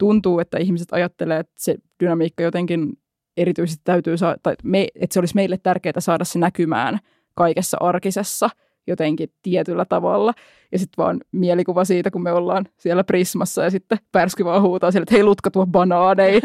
tuntuu, 0.00 0.38
että 0.38 0.58
ihmiset 0.58 0.88
ajattelee, 0.92 1.38
että 1.40 1.52
se 1.56 1.76
dynamiikka 2.00 2.42
jotenkin 2.42 2.92
erityisesti 3.36 3.82
täytyy 3.84 4.16
saada, 4.16 4.36
tai 4.42 4.54
me, 4.62 4.88
että 4.94 5.14
se 5.14 5.20
olisi 5.20 5.34
meille 5.34 5.58
tärkeää 5.62 6.00
saada 6.00 6.24
se 6.24 6.38
näkymään 6.38 6.98
kaikessa 7.34 7.76
arkisessa 7.80 8.50
jotenkin 8.86 9.28
tietyllä 9.42 9.84
tavalla. 9.84 10.34
Ja 10.72 10.78
sitten 10.78 11.04
vaan 11.04 11.20
mielikuva 11.32 11.84
siitä, 11.84 12.10
kun 12.10 12.22
me 12.22 12.32
ollaan 12.32 12.66
siellä 12.78 13.04
Prismassa 13.04 13.62
ja 13.62 13.70
sitten 13.70 13.98
Pärsky 14.12 14.44
vaan 14.44 14.62
huutaa 14.62 14.90
siellä, 14.90 15.02
että 15.02 15.14
hei 15.14 15.24
Lutka 15.24 15.50
tuo 15.50 15.66
banaanei. 15.66 16.36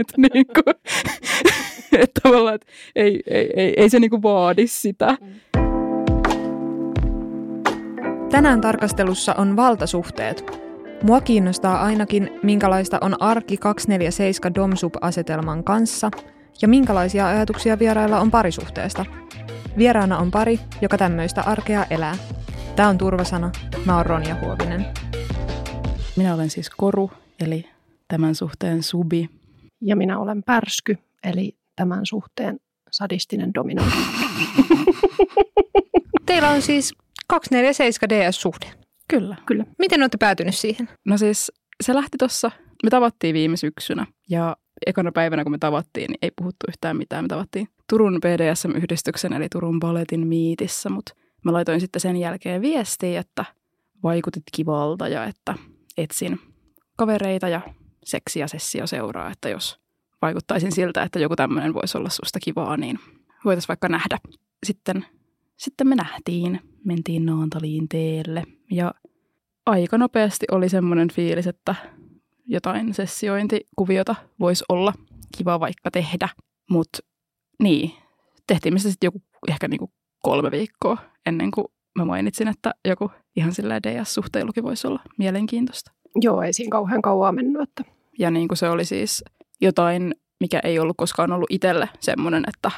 että 0.00 0.14
niin 0.16 0.46
kuin, 0.46 0.74
että 2.02 2.20
tavallaan, 2.22 2.54
että 2.54 2.66
ei, 2.96 3.22
ei, 3.26 3.50
ei, 3.56 3.74
ei 3.76 3.90
se 3.90 4.00
niin 4.00 4.10
kuin 4.10 4.22
vaadi 4.22 4.66
sitä. 4.66 5.16
Tänään 8.30 8.60
tarkastelussa 8.60 9.34
on 9.34 9.56
valtasuhteet. 9.56 10.63
Mua 11.04 11.20
kiinnostaa 11.20 11.82
ainakin, 11.82 12.30
minkälaista 12.42 12.98
on 13.00 13.22
arki 13.22 13.56
247 13.56 14.54
Domsub-asetelman 14.54 15.64
kanssa 15.64 16.10
ja 16.62 16.68
minkälaisia 16.68 17.28
ajatuksia 17.28 17.78
vierailla 17.78 18.20
on 18.20 18.30
parisuhteesta. 18.30 19.06
Vieraana 19.78 20.18
on 20.18 20.30
pari, 20.30 20.60
joka 20.80 20.98
tämmöistä 20.98 21.42
arkea 21.42 21.86
elää. 21.90 22.16
Tämä 22.76 22.88
on 22.88 22.98
Turvasana. 22.98 23.50
Mä 23.84 23.96
oon 23.96 24.06
Ronja 24.06 24.36
Huovinen. 24.40 24.86
Minä 26.16 26.34
olen 26.34 26.50
siis 26.50 26.70
Koru, 26.70 27.10
eli 27.40 27.64
tämän 28.08 28.34
suhteen 28.34 28.82
subi. 28.82 29.30
Ja 29.80 29.96
minä 29.96 30.18
olen 30.18 30.42
Pärsky, 30.42 30.98
eli 31.24 31.56
tämän 31.76 32.06
suhteen 32.06 32.60
sadistinen 32.90 33.54
dominantti. 33.54 33.98
Teillä 36.26 36.50
on 36.50 36.62
siis 36.62 36.94
247 37.26 38.08
DS-suhde. 38.08 38.83
Kyllä. 39.08 39.36
Kyllä. 39.46 39.64
Miten 39.78 40.02
olette 40.02 40.18
päätynyt 40.18 40.54
siihen? 40.54 40.88
No 41.04 41.18
siis 41.18 41.52
se 41.82 41.94
lähti 41.94 42.18
tuossa, 42.18 42.50
me 42.82 42.90
tavattiin 42.90 43.34
viime 43.34 43.56
syksynä 43.56 44.06
ja 44.30 44.56
ekana 44.86 45.12
päivänä 45.12 45.42
kun 45.42 45.52
me 45.52 45.58
tavattiin, 45.58 46.08
niin 46.08 46.18
ei 46.22 46.30
puhuttu 46.36 46.66
yhtään 46.68 46.96
mitään. 46.96 47.24
Me 47.24 47.28
tavattiin 47.28 47.68
Turun 47.88 48.20
BDSM-yhdistyksen 48.20 49.32
eli 49.32 49.48
Turun 49.48 49.80
Balletin 49.80 50.26
miitissä, 50.26 50.88
mutta 50.88 51.14
mä 51.44 51.52
laitoin 51.52 51.80
sitten 51.80 52.00
sen 52.00 52.16
jälkeen 52.16 52.62
viestiä, 52.62 53.20
että 53.20 53.44
vaikutit 54.02 54.42
kivalta 54.52 55.08
ja 55.08 55.24
että 55.24 55.54
etsin 55.98 56.40
kavereita 56.96 57.48
ja 57.48 57.60
seksiä 58.04 58.46
sessio 58.46 58.86
seuraa, 58.86 59.30
että 59.30 59.48
jos 59.48 59.80
vaikuttaisin 60.22 60.72
siltä, 60.72 61.02
että 61.02 61.18
joku 61.18 61.36
tämmöinen 61.36 61.74
voisi 61.74 61.98
olla 61.98 62.08
susta 62.08 62.40
kivaa, 62.40 62.76
niin 62.76 62.98
voitaisiin 63.44 63.68
vaikka 63.68 63.88
nähdä. 63.88 64.18
Sitten, 64.66 65.06
sitten 65.64 65.88
me 65.88 65.94
nähtiin, 65.94 66.60
mentiin 66.84 67.26
Naantaliin 67.26 67.88
teelle 67.88 68.42
ja 68.70 68.94
aika 69.66 69.98
nopeasti 69.98 70.46
oli 70.50 70.68
semmoinen 70.68 71.08
fiilis, 71.12 71.46
että 71.46 71.74
jotain 72.46 72.94
sessiointikuviota 72.94 74.14
voisi 74.40 74.64
olla 74.68 74.92
kiva 75.38 75.60
vaikka 75.60 75.90
tehdä. 75.90 76.28
Mutta 76.70 76.98
niin, 77.62 77.92
tehtiin 78.46 78.74
me 78.74 78.78
sitten 78.78 79.06
joku 79.06 79.22
ehkä 79.48 79.68
niinku 79.68 79.90
kolme 80.22 80.50
viikkoa 80.50 80.98
ennen 81.26 81.50
kuin 81.50 81.66
mä 81.98 82.04
mainitsin, 82.04 82.48
että 82.48 82.74
joku 82.84 83.10
ihan 83.36 83.52
sillä 83.52 83.80
DS-suhteilukin 83.82 84.64
voisi 84.64 84.86
olla 84.86 85.00
mielenkiintoista. 85.18 85.92
Joo, 86.20 86.42
ei 86.42 86.52
siinä 86.52 86.70
kauhean 86.70 87.02
kauaa 87.02 87.32
mennyt. 87.32 87.62
Että. 87.62 87.84
Ja 88.18 88.30
niin 88.30 88.48
kuin 88.48 88.58
se 88.58 88.68
oli 88.68 88.84
siis 88.84 89.24
jotain, 89.60 90.14
mikä 90.40 90.60
ei 90.64 90.78
ollut 90.78 90.96
koskaan 90.96 91.32
ollut 91.32 91.50
itselle 91.50 91.88
semmoinen, 92.00 92.44
että 92.48 92.70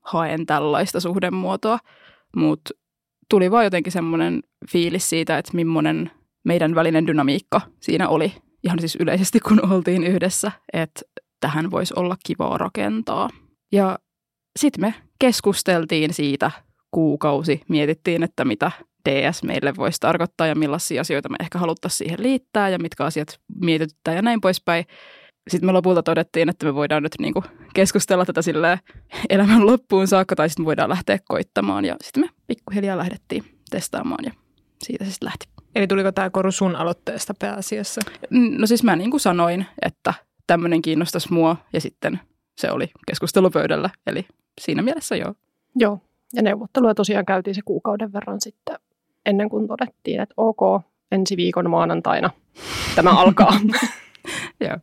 haen 0.00 0.46
tällaista 0.46 1.00
suhdemuotoa, 1.00 1.78
mutta 2.36 2.70
tuli 3.30 3.50
vaan 3.50 3.64
jotenkin 3.64 3.92
semmoinen 3.92 4.42
fiilis 4.70 5.08
siitä, 5.08 5.38
että 5.38 5.52
millainen 5.54 6.10
meidän 6.44 6.74
välinen 6.74 7.06
dynamiikka 7.06 7.60
siinä 7.80 8.08
oli 8.08 8.32
ihan 8.64 8.78
siis 8.80 8.96
yleisesti, 9.00 9.40
kun 9.40 9.72
oltiin 9.72 10.04
yhdessä, 10.04 10.52
että 10.72 11.00
tähän 11.40 11.70
voisi 11.70 11.94
olla 11.96 12.16
kivaa 12.26 12.58
rakentaa. 12.58 13.30
Ja 13.72 13.98
sitten 14.58 14.80
me 14.80 14.94
keskusteltiin 15.18 16.14
siitä 16.14 16.50
kuukausi, 16.90 17.60
mietittiin, 17.68 18.22
että 18.22 18.44
mitä 18.44 18.70
DS 19.08 19.42
meille 19.42 19.76
voisi 19.76 20.00
tarkoittaa 20.00 20.46
ja 20.46 20.54
millaisia 20.54 21.00
asioita 21.00 21.28
me 21.28 21.36
ehkä 21.40 21.58
haluttaisiin 21.58 21.98
siihen 21.98 22.22
liittää 22.22 22.68
ja 22.68 22.78
mitkä 22.78 23.04
asiat 23.04 23.40
mietityttää 23.60 24.14
ja 24.14 24.22
näin 24.22 24.40
poispäin. 24.40 24.84
Sitten 25.48 25.68
me 25.68 25.72
lopulta 25.72 26.02
todettiin, 26.02 26.48
että 26.48 26.66
me 26.66 26.74
voidaan 26.74 27.02
nyt 27.02 27.14
niinku 27.18 27.44
keskustella 27.74 28.24
tätä 28.24 28.40
elämän 29.30 29.66
loppuun 29.66 30.06
saakka 30.06 30.36
tai 30.36 30.48
sitten 30.48 30.62
me 30.62 30.66
voidaan 30.66 30.90
lähteä 30.90 31.18
koittamaan 31.24 31.84
ja 31.84 31.96
sitten 32.02 32.22
me 32.24 32.28
pikkuhiljaa 32.46 32.96
lähdettiin 32.96 33.44
testaamaan 33.70 34.24
ja 34.24 34.30
siitä 34.82 35.04
se 35.04 35.10
sitten 35.10 35.26
lähti. 35.26 35.46
Eli 35.74 35.86
tuliko 35.86 36.12
tämä 36.12 36.30
koru 36.30 36.52
sun 36.52 36.76
aloitteesta 36.76 37.34
pääasiassa? 37.38 38.00
No 38.30 38.66
siis 38.66 38.82
mä 38.82 38.96
niin 38.96 39.10
kuin 39.10 39.20
sanoin, 39.20 39.66
että 39.82 40.14
tämmöinen 40.46 40.82
kiinnostaisi 40.82 41.32
mua 41.32 41.56
ja 41.72 41.80
sitten 41.80 42.20
se 42.58 42.70
oli 42.70 42.90
keskustelupöydällä. 43.06 43.90
Eli 44.06 44.26
siinä 44.60 44.82
mielessä 44.82 45.16
joo. 45.16 45.34
Joo, 45.74 46.00
ja 46.34 46.42
neuvotteluja 46.42 46.94
tosiaan 46.94 47.24
käytiin 47.24 47.54
se 47.54 47.60
kuukauden 47.64 48.12
verran 48.12 48.40
sitten 48.40 48.78
ennen 49.26 49.48
kuin 49.48 49.68
todettiin, 49.68 50.20
että 50.20 50.34
ok, 50.36 50.82
ensi 51.12 51.36
viikon 51.36 51.70
maanantaina 51.70 52.30
tämä 52.94 53.10
alkaa. 53.20 53.52
Joo. 54.60 54.78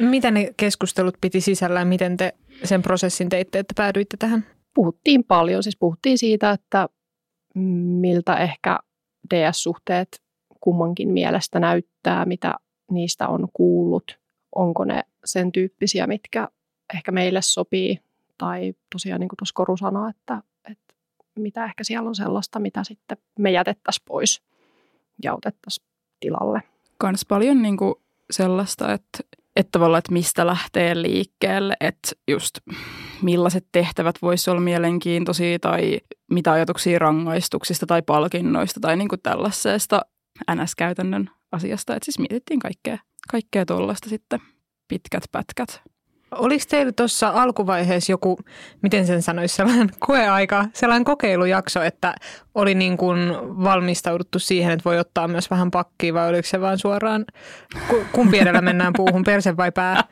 Mitä 0.00 0.30
ne 0.30 0.54
keskustelut 0.56 1.14
piti 1.20 1.40
sisällään? 1.40 1.88
Miten 1.88 2.16
te 2.16 2.34
sen 2.64 2.82
prosessin 2.82 3.28
teitte, 3.28 3.58
että 3.58 3.74
päädyitte 3.76 4.16
tähän? 4.16 4.46
Puhuttiin 4.74 5.24
paljon. 5.24 5.62
Siis 5.62 5.76
puhuttiin 5.76 6.18
siitä, 6.18 6.50
että 6.50 6.88
miltä 8.00 8.36
ehkä 8.36 8.78
DS-suhteet 9.34 10.22
kummankin 10.60 11.08
mielestä 11.08 11.60
näyttää, 11.60 12.24
mitä 12.24 12.54
niistä 12.90 13.28
on 13.28 13.48
kuullut. 13.52 14.18
Onko 14.54 14.84
ne 14.84 15.02
sen 15.24 15.52
tyyppisiä, 15.52 16.06
mitkä 16.06 16.48
ehkä 16.94 17.12
meille 17.12 17.42
sopii. 17.42 17.98
Tai 18.38 18.74
tosiaan 18.92 19.20
niin 19.20 19.28
kuin 19.28 19.36
tuossa 19.36 19.54
Koru 19.54 19.76
sanoi, 19.76 20.10
että, 20.10 20.42
että 20.70 20.94
mitä 21.38 21.64
ehkä 21.64 21.84
siellä 21.84 22.08
on 22.08 22.14
sellaista, 22.14 22.58
mitä 22.58 22.84
sitten 22.84 23.18
me 23.38 23.50
jätettäisiin 23.50 24.04
pois 24.08 24.42
ja 25.22 25.34
otettaisiin 25.34 25.86
tilalle. 26.20 26.62
Kans 26.98 27.24
paljon 27.24 27.62
niin 27.62 27.76
kuin 27.76 27.94
sellaista, 28.30 28.92
että, 28.92 29.18
että 29.56 29.70
tavallaan, 29.72 29.98
että 29.98 30.12
mistä 30.12 30.46
lähtee 30.46 31.02
liikkeelle, 31.02 31.74
että 31.80 32.10
just 32.28 32.58
millaiset 33.22 33.66
tehtävät 33.72 34.16
voisi 34.22 34.50
olla 34.50 34.60
mielenkiintoisia 34.60 35.58
tai 35.58 36.00
mitä 36.30 36.52
ajatuksia 36.52 36.98
rangaistuksista 36.98 37.86
tai 37.86 38.02
palkinnoista 38.02 38.80
tai 38.80 38.96
niin 38.96 39.08
kuin 39.08 39.20
tällaisesta 39.22 40.00
NS-käytännön 40.54 41.30
asiasta. 41.52 41.96
Että 41.96 42.04
siis 42.04 42.18
mietittiin 42.18 42.60
kaikkea, 42.60 42.98
kaikkea 43.30 43.66
tuollaista 43.66 44.08
sitten 44.08 44.40
pitkät 44.88 45.24
pätkät. 45.32 45.82
Oliko 46.30 46.64
teillä 46.68 46.92
tuossa 46.92 47.28
alkuvaiheessa 47.28 48.12
joku, 48.12 48.38
miten 48.82 49.06
sen 49.06 49.22
sanoisi, 49.22 49.56
sellainen 49.56 49.90
koeaika, 50.06 50.64
sellainen 50.74 51.04
kokeilujakso, 51.04 51.82
että 51.82 52.14
oli 52.54 52.74
niin 52.74 52.96
kuin 52.96 53.18
valmistauduttu 53.64 54.38
siihen, 54.38 54.72
että 54.72 54.84
voi 54.84 54.98
ottaa 54.98 55.28
myös 55.28 55.50
vähän 55.50 55.70
pakkia 55.70 56.14
vai 56.14 56.28
oliko 56.28 56.48
se 56.48 56.60
vaan 56.60 56.78
suoraan, 56.78 57.24
kumpi 58.12 58.38
edellä 58.38 58.60
mennään 58.60 58.92
puuhun, 58.96 59.24
perse 59.24 59.56
vai 59.56 59.72
pää? 59.72 60.04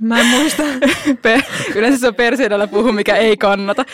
Mä 0.00 0.20
en 0.20 0.26
muista. 0.26 0.62
Yleensä 1.76 2.00
se 2.00 2.08
on 2.08 2.14
perse 2.14 2.44
edellä 2.44 2.66
puuhun, 2.66 2.94
mikä 2.94 3.16
ei 3.16 3.36
kannata. 3.36 3.84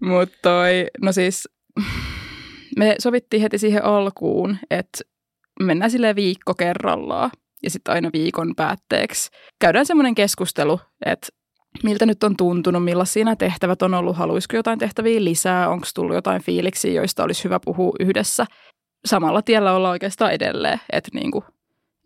Mutta 0.00 0.38
toi, 0.42 0.86
no 1.02 1.12
siis 1.12 1.48
me 2.78 2.96
sovittiin 2.98 3.42
heti 3.42 3.58
siihen 3.58 3.84
alkuun, 3.84 4.58
että 4.70 4.98
mennään 5.60 5.90
sille 5.90 6.14
viikko 6.14 6.54
kerrallaan 6.54 7.30
ja 7.62 7.70
sitten 7.70 7.94
aina 7.94 8.10
viikon 8.12 8.54
päätteeksi 8.56 9.30
käydään 9.58 9.86
semmoinen 9.86 10.14
keskustelu, 10.14 10.80
että 11.06 11.28
miltä 11.82 12.06
nyt 12.06 12.24
on 12.24 12.36
tuntunut, 12.36 12.84
millaisia 12.84 13.24
nämä 13.24 13.36
tehtävät 13.36 13.82
on 13.82 13.94
ollut, 13.94 14.16
haluaisiko 14.16 14.56
jotain 14.56 14.78
tehtäviä 14.78 15.24
lisää, 15.24 15.68
onko 15.68 15.86
tullut 15.94 16.14
jotain 16.14 16.42
fiiliksiä, 16.42 16.92
joista 16.92 17.24
olisi 17.24 17.44
hyvä 17.44 17.60
puhua 17.64 17.92
yhdessä. 18.00 18.46
Samalla 19.04 19.42
tiellä 19.42 19.72
olla 19.72 19.90
oikeastaan 19.90 20.32
edelleen, 20.32 20.80
että 20.92 21.10
niin 21.14 21.30
kuin, 21.30 21.44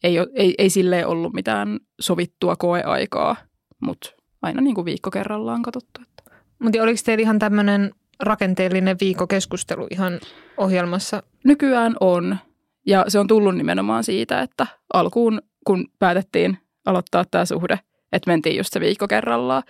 ei, 0.03 0.17
ei, 0.35 0.55
ei 0.59 0.71
silleen 0.71 1.07
ollut 1.07 1.33
mitään 1.33 1.79
sovittua 2.01 2.57
koeaikaa, 2.57 3.37
mutta 3.83 4.11
aina 4.43 4.61
niin 4.61 4.75
kuin 4.75 4.85
viikko 4.85 5.11
kerrallaan 5.11 5.63
katsottu. 5.63 6.01
Että. 6.03 6.23
Mutta 6.59 6.83
oliko 6.83 7.01
teillä 7.05 7.23
ihan 7.23 7.39
tämmöinen 7.39 7.91
rakenteellinen 8.21 8.97
viikokeskustelu 9.01 9.87
ihan 9.91 10.21
ohjelmassa? 10.57 11.23
Nykyään 11.45 11.97
on. 12.01 12.37
Ja 12.87 13.05
se 13.09 13.19
on 13.19 13.27
tullut 13.27 13.57
nimenomaan 13.57 14.05
siitä, 14.05 14.41
että 14.41 14.67
alkuun 14.95 15.43
kun 15.67 15.89
päätettiin 15.99 16.59
aloittaa 16.87 17.25
tämä 17.31 17.45
suhde, 17.45 17.81
että 18.13 18.31
mentiin 18.31 18.57
just 18.57 18.73
se 18.73 18.81
viikko 18.81 19.09
kerrallaan. 19.09 19.63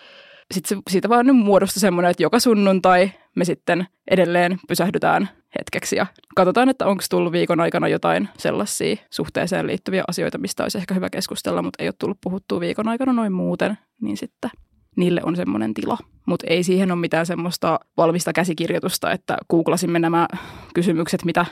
Sitten 0.54 0.82
siitä 0.90 1.08
vaan 1.08 1.26
nyt 1.26 1.36
muodostui 1.36 1.80
semmoinen, 1.80 2.10
että 2.10 2.22
joka 2.22 2.38
sunnuntai 2.38 3.10
me 3.36 3.44
sitten 3.44 3.86
edelleen 4.10 4.58
pysähdytään 4.68 5.28
hetkeksi 5.58 5.96
ja 5.96 6.06
katsotaan, 6.36 6.68
että 6.68 6.86
onko 6.86 7.02
tullut 7.10 7.32
viikon 7.32 7.60
aikana 7.60 7.88
jotain 7.88 8.28
sellaisia 8.38 8.96
suhteeseen 9.10 9.66
liittyviä 9.66 10.04
asioita, 10.08 10.38
mistä 10.38 10.62
olisi 10.62 10.78
ehkä 10.78 10.94
hyvä 10.94 11.10
keskustella, 11.10 11.62
mutta 11.62 11.82
ei 11.82 11.88
ole 11.88 11.94
tullut 11.98 12.18
puhuttua 12.20 12.60
viikon 12.60 12.88
aikana 12.88 13.12
noin 13.12 13.32
muuten, 13.32 13.78
niin 14.00 14.16
sitten 14.16 14.50
niille 14.96 15.20
on 15.24 15.36
semmoinen 15.36 15.74
tila. 15.74 15.98
Mutta 16.26 16.46
ei 16.48 16.62
siihen 16.62 16.90
ole 16.92 17.00
mitään 17.00 17.26
semmoista 17.26 17.80
valmista 17.96 18.32
käsikirjoitusta, 18.32 19.12
että 19.12 19.36
googlasimme 19.50 19.98
nämä 19.98 20.28
kysymykset, 20.74 21.24
mitä 21.24 21.46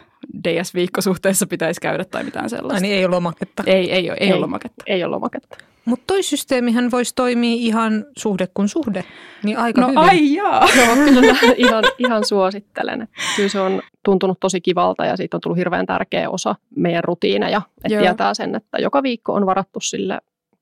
DS-viikkosuhteessa 0.45 1.47
pitäisi 1.47 1.81
käydä 1.81 2.05
tai 2.05 2.25
mitään 2.25 2.51
sellaista. 2.51 2.75
Ai 2.75 2.81
niin 2.81 2.95
ei 2.95 3.05
ole 3.05 3.15
lomaketta. 3.15 3.63
Ei, 3.67 3.75
ei, 3.75 3.91
ei, 3.93 4.09
ei, 4.09 4.17
ei 4.21 4.33
ole 4.33 4.41
lomaketta. 4.41 4.85
Ei 4.87 5.05
ole 5.05 5.11
lomaketta. 5.11 5.57
Mutta 5.85 6.05
toi 6.07 6.23
systeemihän 6.23 6.91
voisi 6.91 7.15
toimia 7.15 7.57
ihan 7.59 8.07
suhde 8.19 8.49
kuin 8.55 8.69
suhde, 8.69 9.05
niin 9.43 9.59
aika 9.59 9.81
no, 9.81 9.87
hyvin. 9.87 9.99
ai 9.99 10.35
jaa. 10.35 10.69
Joo, 10.77 10.95
kyllä 10.95 11.37
ihan, 11.57 11.85
ihan 11.99 12.27
suosittelen. 12.27 13.09
Kyllä 13.37 13.49
se 13.49 13.61
on 13.61 13.83
tuntunut 14.05 14.41
tosi 14.41 14.61
kivalta 14.61 15.05
ja 15.05 15.17
siitä 15.17 15.37
on 15.37 15.41
tullut 15.41 15.59
hirveän 15.59 15.87
tärkeä 15.87 16.31
osa 16.31 16.55
meidän 16.77 17.05
rutiineja. 17.05 17.63
Että 17.85 17.99
tietää 17.99 18.35
sen, 18.35 18.55
että 18.55 18.79
joka 18.79 19.03
viikko 19.03 19.33
on 19.33 19.47
varattu 19.47 19.81
sille 19.81 20.19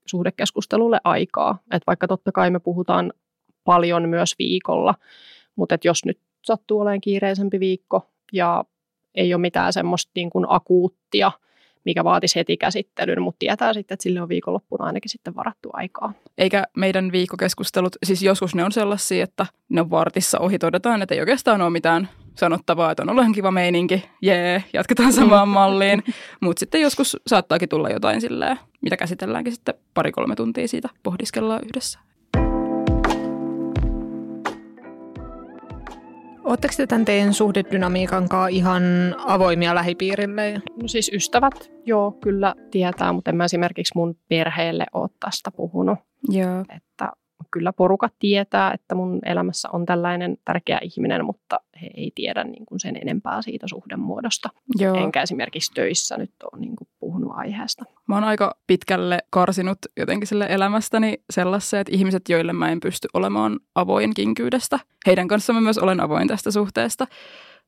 suhdekeskustelulle 0.07 1.01
aikaa. 1.05 1.59
Että 1.63 1.87
vaikka 1.87 2.09
totta 2.09 2.33
kai 2.33 2.51
me 2.51 2.61
puhutaan 2.61 3.13
paljon 3.65 4.09
myös 4.09 4.35
viikolla, 4.39 4.95
mutta 5.57 5.75
että 5.75 5.89
jos 5.89 6.05
nyt 6.05 6.19
sattuu 6.43 6.81
olemaan 6.81 7.01
kiireisempi 7.01 7.61
viikko 7.61 8.07
ja 8.33 8.65
ei 9.15 9.35
ole 9.35 9.41
mitään 9.41 9.73
semmoista 9.73 10.13
niin 10.15 10.31
kuin 10.31 10.47
akuuttia, 10.49 11.33
mikä 11.85 12.05
vaatisi 12.05 12.37
heti 12.37 12.57
käsittelyn, 12.57 13.23
mutta 13.23 13.39
tietää 13.39 13.73
sitten, 13.73 13.95
että 13.95 14.03
sille 14.03 14.23
on 14.23 14.29
viikonloppuna 14.29 14.85
ainakin 14.85 15.11
sitten 15.11 15.35
varattu 15.35 15.71
aikaa. 15.73 16.13
Eikä 16.39 16.65
meidän 16.77 17.13
viikkokeskustelut, 17.13 17.97
siis 18.03 18.23
joskus 18.23 18.55
ne 18.55 18.65
on 18.65 18.73
sellaisia, 18.73 19.25
että 19.25 19.47
ne 19.69 19.81
on 19.81 19.91
vartissa 19.91 20.39
ohi, 20.39 20.59
todetaan, 20.59 21.03
että 21.03 21.15
ei 21.15 21.21
oikeastaan 21.21 21.63
ole 21.63 21.71
mitään 21.71 22.09
sanottavaa, 22.35 22.91
että 22.91 23.03
on 23.03 23.11
ollut 23.11 23.23
ihan 23.23 23.35
kiva 23.35 23.51
meininki, 23.51 24.05
jee, 24.23 24.65
jatketaan 24.73 25.13
samaan 25.13 25.49
malliin. 25.59 26.03
Mutta 26.41 26.61
sitten 26.61 26.81
joskus 26.81 27.17
saattaakin 27.27 27.69
tulla 27.69 27.91
jotain 27.91 28.21
silleen, 28.21 28.59
mitä 28.81 28.97
käsitelläänkin 28.97 29.53
sitten 29.53 29.75
pari-kolme 29.95 30.37
tuntia 30.37 30.69
siitä, 30.69 30.89
pohdiskellaan 31.03 31.63
yhdessä. 31.65 31.99
Oletteko 36.45 36.75
te 36.77 36.87
tämän 36.87 37.05
teidän 37.05 37.35
suhdedynamiikan 37.35 38.29
kanssa 38.29 38.49
ihan 38.49 38.83
avoimia 39.19 39.75
lähipiirille? 39.75 40.63
No 40.83 40.89
siis 40.89 41.11
ystävät, 41.15 41.73
joo, 41.85 42.13
kyllä 42.13 42.55
tietää, 42.71 43.13
mutta 43.13 43.31
en 43.31 43.37
mä 43.37 43.45
esimerkiksi 43.45 43.93
mun 43.97 44.17
perheelle 44.29 44.87
ole 44.93 45.09
tästä 45.21 45.51
puhunut. 45.51 45.99
Joo. 46.29 46.65
Että 46.77 47.13
kyllä 47.51 47.73
porukat 47.73 48.13
tietää, 48.19 48.73
että 48.73 48.95
mun 48.95 49.19
elämässä 49.27 49.69
on 49.73 49.87
tällainen 49.87 50.37
tärkeä 50.45 50.79
ihminen, 50.83 51.25
mutta 51.25 51.61
he 51.83 51.91
ei 51.97 52.13
tiedä 52.15 52.45
niin 52.45 52.67
kuin 52.67 52.81
sen 52.81 52.97
enempää 52.97 53.43
siitä 53.43 53.67
suhdemuodosta. 53.69 54.49
Joo. 54.79 54.95
Enkä 54.95 55.23
esimerkiksi 55.23 55.73
töissä 55.75 56.17
nyt 56.17 56.33
ole 56.53 56.61
niin 56.61 56.77
kuin 56.77 56.89
puhunut 57.01 57.33
aiheesta. 57.35 57.85
Mä 58.09 58.15
oon 58.15 58.25
aika 58.25 58.57
pitkälle 58.67 59.19
karsinut 59.31 59.79
jotenkin 59.97 60.27
sille 60.27 60.47
elämästäni 60.51 61.15
sellaisia, 61.31 61.81
että 61.81 61.97
ihmiset, 61.97 62.29
joille 62.29 62.53
mä 62.53 62.71
en 62.71 62.81
pysty 62.81 63.09
olemaan 63.15 63.61
avoin 63.75 64.15
kinkyydestä. 64.15 64.79
Heidän 65.07 65.29
kanssaan 65.29 65.57
mä 65.57 65.61
myös 65.61 65.79
olen 65.79 66.01
avoin 66.01 66.29
tästä 66.29 66.51
suhteesta, 66.51 67.07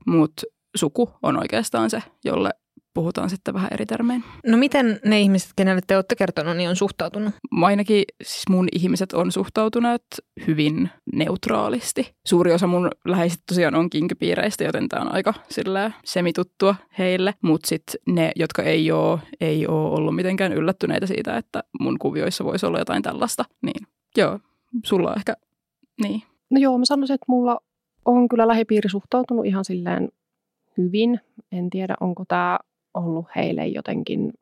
mutta 0.06 0.43
suku 0.77 1.11
on 1.23 1.38
oikeastaan 1.38 1.91
se, 1.91 2.03
jolle 2.25 2.50
puhutaan 2.94 3.31
sitten 3.31 3.55
vähän 3.55 3.69
eri 3.73 3.87
termein. 3.87 4.25
No 4.46 4.56
miten 4.56 5.00
ne 5.05 5.20
ihmiset, 5.20 5.50
kenelle 5.56 5.81
te 5.87 5.96
olette 5.96 6.17
kertonut, 6.17 6.56
niin 6.56 6.69
on 6.69 6.76
suhtautunut? 6.76 7.35
Mä 7.50 7.67
Ainakin 7.67 8.05
siis 8.23 8.44
mun 8.49 8.69
ihmiset 8.73 9.12
on 9.12 9.32
suhtautuneet 9.32 10.02
hyvin 10.46 10.91
neutraalisti. 11.12 12.14
Suuri 12.26 12.52
osa 12.52 12.67
mun 12.67 12.91
läheisistä 13.05 13.44
tosiaan 13.46 13.75
on 13.75 13.91
kinkypiireistä, 13.91 14.64
joten 14.64 14.88
tämä 14.88 15.02
on 15.02 15.12
aika 15.12 15.35
sillä 15.49 15.91
semituttua 16.05 16.75
heille. 16.99 17.35
Mutta 17.43 17.69
sitten 17.69 18.00
ne, 18.14 18.32
jotka 18.37 18.62
ei 18.62 18.93
ole, 18.93 19.20
ei 19.41 19.67
ole 19.67 19.96
ollut 19.96 20.14
mitenkään 20.14 20.52
yllättyneitä 20.52 21.06
siitä, 21.06 21.37
että 21.37 21.62
mun 21.81 21.99
kuvioissa 21.99 22.44
voisi 22.44 22.67
olla 22.67 22.79
jotain 22.79 23.02
tällaista. 23.02 23.44
Niin 23.62 23.87
joo, 24.17 24.41
sulla 24.85 25.11
on 25.11 25.17
ehkä 25.17 25.35
niin. 26.02 26.23
No 26.50 26.61
joo, 26.61 26.79
mä 26.79 26.85
sanoisin, 26.85 27.14
että 27.14 27.25
mulla 27.29 27.58
on 28.05 28.29
kyllä 28.29 28.49
lähipiiri 28.49 28.88
suhtautunut 28.88 29.46
ihan 29.46 29.64
silleen 29.64 30.08
hyvin. 30.79 31.20
En 31.52 31.70
tiedä, 31.70 31.94
onko 32.00 32.25
tämä 32.29 32.58
ollut 32.94 33.26
heille 33.37 33.67
jotenkin 33.67 34.32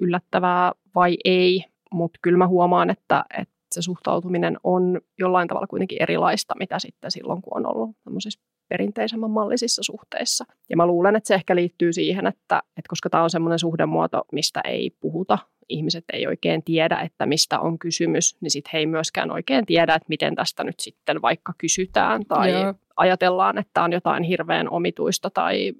yllättävää 0.00 0.72
vai 0.94 1.16
ei, 1.24 1.64
mutta 1.92 2.18
kyllä 2.22 2.38
mä 2.38 2.48
huomaan, 2.48 2.90
että, 2.90 3.24
että 3.38 3.54
se 3.74 3.82
suhtautuminen 3.82 4.56
on 4.64 5.00
jollain 5.18 5.48
tavalla 5.48 5.66
kuitenkin 5.66 6.02
erilaista, 6.02 6.54
mitä 6.58 6.78
sitten 6.78 7.10
silloin, 7.10 7.42
kun 7.42 7.56
on 7.56 7.76
ollut 7.76 7.96
tämmöisissä 8.04 8.40
perinteisemmän 8.68 9.30
mallisissa 9.30 9.82
suhteissa. 9.82 10.44
Ja 10.70 10.76
mä 10.76 10.86
luulen, 10.86 11.16
että 11.16 11.28
se 11.28 11.34
ehkä 11.34 11.56
liittyy 11.56 11.92
siihen, 11.92 12.26
että, 12.26 12.62
että 12.76 12.88
koska 12.88 13.10
tämä 13.10 13.22
on 13.22 13.30
semmoinen 13.30 13.58
suhdemuoto, 13.58 14.22
mistä 14.32 14.60
ei 14.64 14.90
puhuta, 15.00 15.38
ihmiset 15.68 16.04
ei 16.12 16.26
oikein 16.26 16.62
tiedä, 16.62 17.00
että 17.00 17.26
mistä 17.26 17.60
on 17.60 17.78
kysymys, 17.78 18.36
niin 18.40 18.50
sitten 18.50 18.70
he 18.72 18.78
ei 18.78 18.86
myöskään 18.86 19.30
oikein 19.30 19.66
tiedä, 19.66 19.94
että 19.94 20.06
miten 20.08 20.34
tästä 20.34 20.64
nyt 20.64 20.80
sitten 20.80 21.22
vaikka 21.22 21.52
kysytään 21.58 22.26
tai 22.26 22.50
Joo. 22.52 22.74
ajatellaan, 22.96 23.58
että 23.58 23.82
on 23.82 23.92
jotain 23.92 24.22
hirveän 24.22 24.70
omituista 24.70 25.30
tai 25.30 25.72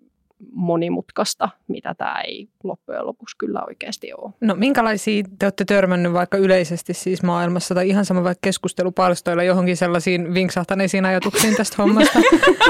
monimutkaista, 0.53 1.49
mitä 1.69 1.95
tämä 1.95 2.21
ei 2.21 2.49
loppujen 2.65 3.07
lopuksi 3.07 3.37
kyllä 3.39 3.63
oikeasti 3.69 4.13
ole. 4.13 4.33
No 4.41 4.55
minkälaisia 4.55 5.25
te 5.39 5.47
olette 5.47 5.65
törmännyt 5.65 6.13
vaikka 6.13 6.37
yleisesti 6.37 6.95
siis 6.95 7.23
maailmassa 7.23 7.75
tai 7.75 7.89
ihan 7.89 8.05
sama 8.05 8.25
vaikka 8.25 8.47
keskustelupalstoilla 8.47 9.43
johonkin 9.43 9.77
sellaisiin 9.77 10.35
vinksahtaneisiin 10.35 11.05
ajatuksiin 11.05 11.57
tästä 11.57 11.77
hommasta? 11.79 12.19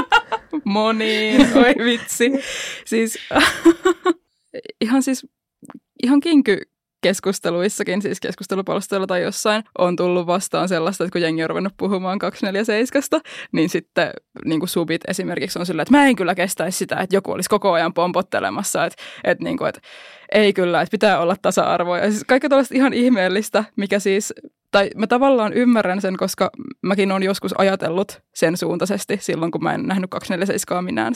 Moniin, 0.63 1.57
oi 1.57 1.75
vitsi. 1.85 2.31
Siis 2.85 3.17
ihan 4.81 5.03
siis, 5.03 5.27
ihan 6.03 6.19
kinky 6.19 6.70
keskusteluissakin, 7.01 8.01
siis 8.01 8.19
keskustelupalstoilla 8.19 9.07
tai 9.07 9.21
jossain, 9.21 9.63
on 9.77 9.95
tullut 9.95 10.27
vastaan 10.27 10.69
sellaista, 10.69 11.03
että 11.03 11.11
kun 11.11 11.21
jengi 11.21 11.43
on 11.43 11.49
ruvennut 11.49 11.73
puhumaan 11.77 12.19
247, 12.19 13.21
niin 13.51 13.69
sitten 13.69 14.11
niin 14.45 14.59
kuin 14.59 14.69
subit 14.69 15.01
esimerkiksi 15.07 15.59
on 15.59 15.65
silleen, 15.65 15.83
että 15.83 15.97
mä 15.97 16.07
en 16.07 16.15
kyllä 16.15 16.35
kestäisi 16.35 16.77
sitä, 16.77 16.95
että 16.95 17.15
joku 17.15 17.31
olisi 17.31 17.49
koko 17.49 17.71
ajan 17.71 17.93
pompottelemassa, 17.93 18.85
että, 18.85 19.03
että, 19.23 19.43
niin 19.43 19.57
kuin, 19.57 19.69
että 19.69 19.81
ei 20.31 20.53
kyllä, 20.53 20.81
että 20.81 20.91
pitää 20.91 21.19
olla 21.19 21.35
tasa-arvoa. 21.41 21.97
Ja 21.97 22.11
siis 22.11 22.23
kaikki 22.27 22.49
tällaista 22.49 22.75
ihan 22.75 22.93
ihmeellistä, 22.93 23.63
mikä 23.75 23.99
siis 23.99 24.33
tai 24.71 24.89
mä 24.95 25.07
tavallaan 25.07 25.53
ymmärrän 25.53 26.01
sen, 26.01 26.17
koska 26.17 26.49
mäkin 26.81 27.11
olen 27.11 27.23
joskus 27.23 27.53
ajatellut 27.57 28.21
sen 28.35 28.57
suuntaisesti 28.57 29.17
silloin, 29.21 29.51
kun 29.51 29.63
mä 29.63 29.73
en 29.73 29.87
nähnyt 29.87 30.09
247 30.09 30.85
minään 30.85 31.13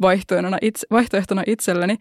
vaihtoehtona, 0.00 0.58
itse, 0.62 0.86
vaihtoehtona 0.90 1.42
itselleni. 1.46 1.96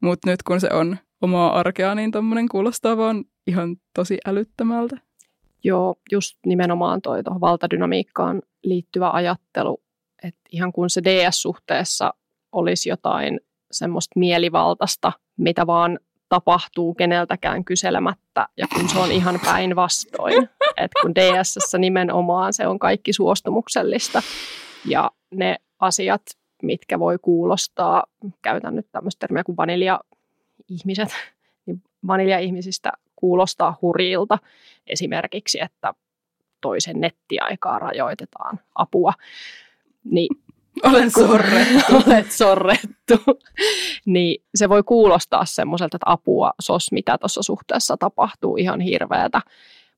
Mutta 0.00 0.30
nyt 0.30 0.42
kun 0.42 0.60
se 0.60 0.68
on 0.72 0.96
omaa 1.22 1.58
arkea, 1.58 1.94
niin 1.94 2.10
tommonen 2.10 2.48
kuulostaa 2.48 2.96
vaan 2.96 3.24
ihan 3.46 3.76
tosi 3.94 4.18
älyttömältä. 4.26 4.96
Joo, 5.64 5.94
just 6.12 6.38
nimenomaan 6.46 7.02
toi 7.02 7.22
tuohon 7.22 7.40
valtadynamiikkaan 7.40 8.42
liittyvä 8.62 9.10
ajattelu, 9.10 9.82
että 10.22 10.40
ihan 10.52 10.72
kun 10.72 10.90
se 10.90 11.04
DS-suhteessa 11.04 12.14
olisi 12.52 12.88
jotain 12.88 13.40
semmoista 13.72 14.18
mielivaltaista, 14.18 15.12
mitä 15.36 15.66
vaan 15.66 15.98
tapahtuu 16.28 16.94
keneltäkään 16.94 17.64
kyselemättä, 17.64 18.48
ja 18.56 18.66
kun 18.74 18.88
se 18.88 18.98
on 18.98 19.12
ihan 19.12 19.40
päinvastoin. 19.44 20.42
Että 20.76 21.00
kun 21.02 21.14
DSssä 21.14 21.78
nimenomaan 21.78 22.52
se 22.52 22.66
on 22.66 22.78
kaikki 22.78 23.12
suostumuksellista, 23.12 24.22
ja 24.88 25.10
ne 25.34 25.56
asiat, 25.78 26.22
mitkä 26.62 26.98
voi 26.98 27.18
kuulostaa, 27.22 28.04
käytän 28.42 28.76
nyt 28.76 28.86
tämmöistä 28.92 29.20
termiä 29.20 29.44
kuin 29.44 29.56
vanilja-ihmiset, 30.72 31.08
niin 31.66 31.82
vanilja-ihmisistä 32.06 32.92
kuulostaa 33.16 33.78
hurjilta 33.82 34.38
esimerkiksi, 34.86 35.60
että 35.60 35.94
toisen 36.60 37.00
nettiaikaa 37.00 37.78
rajoitetaan 37.78 38.60
apua. 38.74 39.12
Niin 40.04 40.28
Olen 40.90 41.10
sorrettu. 41.10 41.96
olet 42.06 42.32
sorrettu. 42.32 43.14
niin 44.06 44.42
se 44.54 44.68
voi 44.68 44.82
kuulostaa 44.82 45.44
semmoiselta, 45.44 45.96
että 45.96 46.12
apua, 46.12 46.52
sos, 46.60 46.92
mitä 46.92 47.18
tuossa 47.18 47.42
suhteessa 47.42 47.96
tapahtuu, 47.96 48.56
ihan 48.56 48.80
hirveätä. 48.80 49.40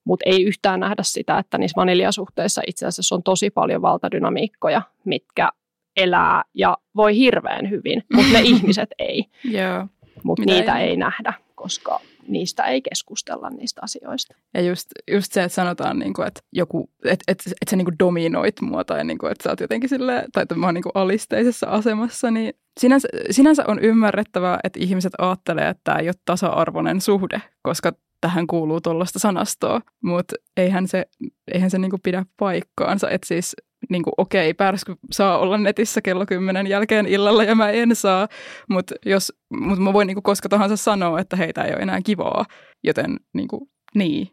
Mutta 0.05 0.23
ei 0.27 0.45
yhtään 0.45 0.81
nähdä 0.81 1.03
sitä, 1.03 1.39
että 1.39 1.59
niissä 1.59 1.81
vaniljasuhteissa 1.81 2.63
itse 2.67 2.87
asiassa 2.87 3.15
on 3.15 3.23
tosi 3.23 3.51
paljon 3.51 3.83
valtadynamiikkoja, 3.83 4.83
mitkä 5.05 5.49
elää 5.97 6.43
ja 6.55 6.77
voi 6.97 7.17
hirveän 7.17 7.71
hyvin, 7.71 8.03
mutta 8.15 8.33
ne 8.33 8.41
ihmiset 8.41 8.89
ei. 8.99 9.25
Joo. 9.45 9.87
Mutta 10.25 10.41
Mitä 10.41 10.53
niitä 10.53 10.79
ei? 10.79 10.89
ei 10.89 10.97
nähdä, 10.97 11.33
koska 11.55 12.01
niistä 12.29 12.63
ei 12.63 12.83
keskustella 12.83 13.51
niistä 13.51 13.81
asioista. 13.85 14.35
Ja 14.55 14.61
just, 14.61 14.89
just 15.11 15.33
se, 15.33 15.43
että 15.45 15.55
sanotaan, 15.55 15.99
niin 15.99 16.15
kuin, 16.15 16.29
että, 16.29 16.41
joku, 16.53 16.91
että, 17.05 17.25
että, 17.29 17.45
että 17.51 17.71
sä 17.71 17.77
niin 17.77 17.85
kuin 17.85 17.99
dominoit 17.99 18.61
mua 18.61 18.85
tai 18.85 19.05
niin 19.05 19.19
kuin, 19.19 19.33
että 19.33 19.43
sä 19.43 19.51
oot 19.51 19.61
jotenkin 19.61 19.89
sille, 19.89 20.25
tai 20.33 20.43
että 20.43 20.55
mä 20.55 20.67
oon 20.67 20.75
niin 20.75 20.83
kuin 20.83 20.93
alisteisessa 20.95 21.67
asemassa, 21.67 22.31
niin 22.31 22.55
sinänsä, 22.81 23.09
sinänsä 23.31 23.65
on 23.67 23.79
ymmärrettävää, 23.79 24.61
että 24.65 24.81
ihmiset 24.83 25.13
ajattelee, 25.19 25.69
että 25.69 25.81
tämä 25.85 25.99
ei 25.99 26.09
ole 26.09 26.15
tasa-arvoinen 26.25 27.01
suhde, 27.01 27.43
koska 27.63 27.93
tähän 28.21 28.47
kuuluu 28.47 28.81
tuollaista 28.81 29.19
sanastoa, 29.19 29.81
mutta 30.03 30.35
eihän 30.57 30.89
se, 30.89 31.05
eihän 31.53 31.71
se 31.71 31.79
niin 31.79 31.91
kuin 31.91 32.03
pidä 32.03 32.25
paikkaansa, 32.37 33.11
että 33.11 33.27
siis 33.27 33.57
niin 33.89 34.03
kuin, 34.03 34.15
okei, 34.17 34.55
päärsky 34.55 34.97
saa 35.11 35.39
olla 35.39 35.59
netissä 35.59 36.01
kello 36.01 36.27
kymmenen 36.27 36.67
jälkeen 36.67 37.07
illalla 37.07 37.45
ja 37.45 37.55
mä 37.55 37.71
en 37.71 37.97
saa, 37.97 38.29
mutta 38.69 38.95
jos, 39.07 39.33
mut 39.51 39.79
mä 39.79 39.93
voin 39.93 40.07
niin 40.07 40.15
kuin 40.15 40.23
koska 40.23 40.49
tahansa 40.49 40.77
sanoa, 40.77 41.21
että 41.21 41.37
heitä 41.37 41.63
ei 41.63 41.73
ole 41.75 41.83
enää 41.83 42.01
kivaa, 42.05 42.45
joten 42.85 43.17
niin, 43.35 43.49
kuin, 43.49 43.71
niin. 43.95 44.29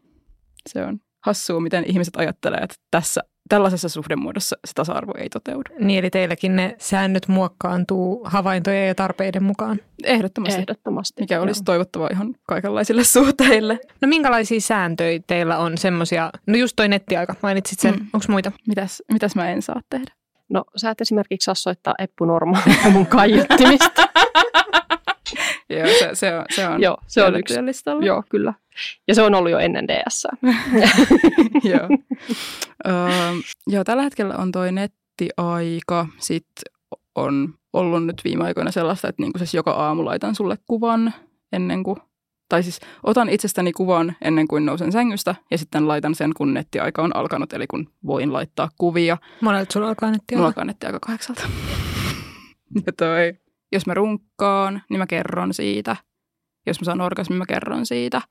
Se 0.70 0.86
on 0.86 1.00
hassua, 1.26 1.60
miten 1.60 1.84
ihmiset 1.88 2.16
ajattelee, 2.16 2.60
että 2.60 2.76
tässä 2.92 3.22
tällaisessa 3.50 3.90
suhdemuodossa 3.90 4.58
se 4.66 4.74
tasa-arvo 4.74 5.14
ei 5.18 5.30
toteudu. 5.30 5.70
Niin, 5.80 6.00
eli 6.00 6.10
teilläkin 6.10 6.56
ne 6.56 6.76
säännöt 6.80 7.28
muokkaantuu 7.28 8.22
havaintojen 8.24 8.88
ja 8.88 8.96
tarpeiden 8.96 9.44
mukaan. 9.44 9.80
Ehdottomasti. 10.04 10.62
Ehdottomasti. 10.62 11.22
Mikä 11.22 11.42
olisi 11.42 11.64
toivottavaa 11.64 12.10
ihan 12.12 12.36
kaikenlaisille 12.48 13.04
suhteille. 13.18 13.80
No 14.02 14.08
minkälaisia 14.08 14.62
sääntöjä 14.62 15.20
teillä 15.28 15.58
on 15.58 15.78
semmoisia, 15.78 16.32
no 16.48 16.56
just 16.56 16.76
toi 16.76 16.88
nettiaika, 16.88 17.36
mainitsit 17.44 17.80
sen, 17.80 17.94
mm. 17.94 18.08
onko 18.14 18.26
muita? 18.30 18.52
Mitäs, 18.68 19.04
mitäs 19.12 19.36
mä 19.36 19.50
en 19.50 19.62
saa 19.62 19.82
tehdä? 19.90 20.12
No 20.50 20.64
sä 20.76 20.90
et 20.90 21.02
esimerkiksi 21.02 21.46
saa 21.46 21.56
soittaa 21.56 21.96
Eppu 22.00 22.26
Normaalia 22.26 22.90
mun 22.94 23.06
kaiuttimista. 23.06 24.02
Joo, 25.70 25.88
se, 26.00 26.10
se 26.14 26.36
on, 26.36 26.46
se 26.50 26.68
on, 26.68 26.82
Joo, 26.82 26.98
se 27.08 27.24
on 27.24 27.36
yksi. 27.36 27.66
listalla. 27.66 28.06
Joo, 28.06 28.24
kyllä. 28.30 28.54
Ja 29.08 29.16
se 29.16 29.22
on 29.22 29.36
ollut 29.36 29.52
jo 29.52 29.60
ennen 29.60 29.88
DS. 29.88 30.28
joo. 31.72 31.88
Öö, 32.88 32.94
joo, 33.68 33.84
tällä 33.84 34.04
hetkellä 34.04 34.36
on 34.36 34.52
toi 34.52 34.72
nettiaika. 34.72 36.08
Sitten 36.18 36.74
on 37.16 37.54
ollut 37.74 38.06
nyt 38.06 38.22
viime 38.24 38.44
aikoina 38.44 38.72
sellaista, 38.72 39.08
että 39.08 39.22
niinku 39.22 39.38
siis 39.38 39.54
joka 39.54 39.72
aamu 39.72 40.06
laitan 40.06 40.36
sulle 40.36 40.58
kuvan 40.68 41.14
ennen 41.52 41.84
kuin 41.84 41.98
tai 42.52 42.64
siis 42.64 42.80
otan 43.04 43.30
itsestäni 43.30 43.72
kuvan 43.72 44.16
ennen 44.22 44.48
kuin 44.48 44.66
nousen 44.66 44.92
sängystä 44.92 45.36
ja 45.52 45.58
sitten 45.58 45.88
laitan 45.88 46.16
sen, 46.16 46.32
kun 46.38 46.54
nettiaika 46.54 47.02
on 47.02 47.16
alkanut, 47.16 47.54
eli 47.54 47.68
kun 47.68 47.90
voin 48.06 48.34
laittaa 48.34 48.70
kuvia. 48.78 49.18
Monelta 49.42 49.74
sulla 49.74 49.88
alkaa 49.88 50.12
nettiaika? 50.12 50.36
Mulla 50.36 50.48
alkaa 50.48 50.66
nettiaika 50.66 51.00
kahdeksalta. 51.00 51.44
ja 52.86 52.94
toi, 52.98 53.34
jos 53.72 53.88
mä 53.88 53.94
runkkaan, 53.94 54.82
niin 54.90 55.00
mä 55.00 55.08
kerron 55.08 55.54
siitä. 55.54 55.96
Jos 56.68 56.82
mä 56.82 56.86
saan 56.86 57.02
orgasmin, 57.02 57.38
mä 57.38 57.46
kerron 57.46 57.86
siitä. 57.86 58.22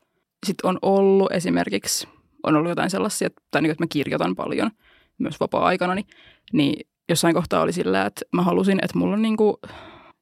Sitten 0.46 0.68
on 0.68 0.78
ollut 0.82 1.32
esimerkiksi, 1.32 2.08
on 2.42 2.56
ollut 2.56 2.68
jotain 2.68 2.90
sellaisia, 2.90 3.28
tai 3.50 3.62
niin, 3.62 3.70
että 3.70 3.82
mä 3.82 3.88
kirjoitan 3.88 4.36
paljon 4.36 4.70
myös 5.18 5.40
vapaa-aikana, 5.40 5.94
niin, 6.52 6.86
jossain 7.08 7.34
kohtaa 7.34 7.62
oli 7.62 7.72
sillä, 7.72 8.06
että 8.06 8.22
mä 8.32 8.42
halusin, 8.42 8.78
että 8.82 8.98
mulla 8.98 9.14
on 9.14 9.22
niin 9.22 9.36
kuin, 9.36 9.56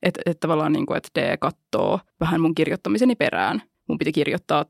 että, 0.03 0.21
että 0.27 0.41
tavallaan 0.41 0.73
niin 0.73 0.87
kuin, 0.87 0.97
että 0.97 1.21
D 1.21 1.37
katsoo 1.37 2.01
vähän 2.21 2.41
mun 2.41 2.55
kirjoittamiseni 2.55 3.15
perään. 3.15 3.63
Mun 3.89 3.99
piti 3.99 4.13
kirjoittaa 4.13 4.65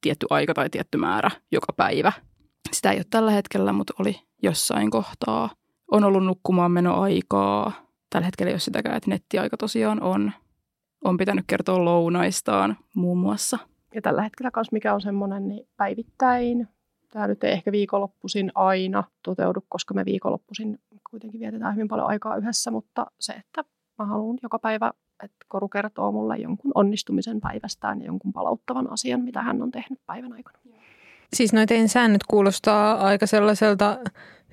tietty 0.00 0.26
aika 0.30 0.54
tai 0.54 0.70
tietty 0.70 0.98
määrä 0.98 1.30
joka 1.52 1.72
päivä. 1.76 2.12
Sitä 2.72 2.90
ei 2.90 2.98
ole 2.98 3.04
tällä 3.10 3.30
hetkellä, 3.30 3.72
mutta 3.72 3.94
oli 3.98 4.20
jossain 4.42 4.90
kohtaa. 4.90 5.50
On 5.90 6.04
ollut 6.04 6.24
nukkumaan 6.24 6.72
menoaikaa. 6.72 7.72
Tällä 8.10 8.24
hetkellä 8.24 8.48
ei 8.48 8.54
ole 8.54 8.60
sitäkään, 8.60 8.96
että 8.96 9.10
nettiaika 9.10 9.56
tosiaan 9.56 10.02
on. 10.02 10.32
On 11.04 11.16
pitänyt 11.16 11.44
kertoa 11.46 11.84
lounaistaan 11.84 12.76
muun 12.94 13.18
muassa. 13.18 13.58
Ja 13.94 14.02
tällä 14.02 14.22
hetkellä 14.22 14.50
myös 14.56 14.72
mikä 14.72 14.94
on 14.94 15.00
semmoinen, 15.00 15.48
niin 15.48 15.68
päivittäin. 15.76 16.68
Tämä 17.12 17.26
nyt 17.26 17.44
ei 17.44 17.52
ehkä 17.52 17.72
viikonloppuisin 17.72 18.52
aina 18.54 19.04
toteudu, 19.22 19.64
koska 19.68 19.94
me 19.94 20.04
viikonloppuisin 20.04 20.78
kuitenkin 21.10 21.40
vietetään 21.40 21.74
hyvin 21.74 21.88
paljon 21.88 22.08
aikaa 22.08 22.36
yhdessä, 22.36 22.70
mutta 22.70 23.06
se, 23.20 23.32
että 23.32 23.64
mä 23.98 24.04
haluan 24.04 24.38
joka 24.42 24.58
päivä, 24.58 24.92
että 25.22 25.46
Koru 25.48 25.68
kertoo 25.68 26.12
mulle 26.12 26.36
jonkun 26.36 26.72
onnistumisen 26.74 27.40
päivästään 27.40 28.00
ja 28.00 28.06
jonkun 28.06 28.32
palauttavan 28.32 28.92
asian, 28.92 29.20
mitä 29.20 29.42
hän 29.42 29.62
on 29.62 29.70
tehnyt 29.70 30.00
päivän 30.06 30.32
aikana. 30.32 30.58
Siis 31.32 31.52
noin 31.52 31.68
teidän 31.68 31.88
säännöt 31.88 32.22
kuulostaa 32.28 32.94
aika 32.94 33.26
sellaiselta 33.26 33.98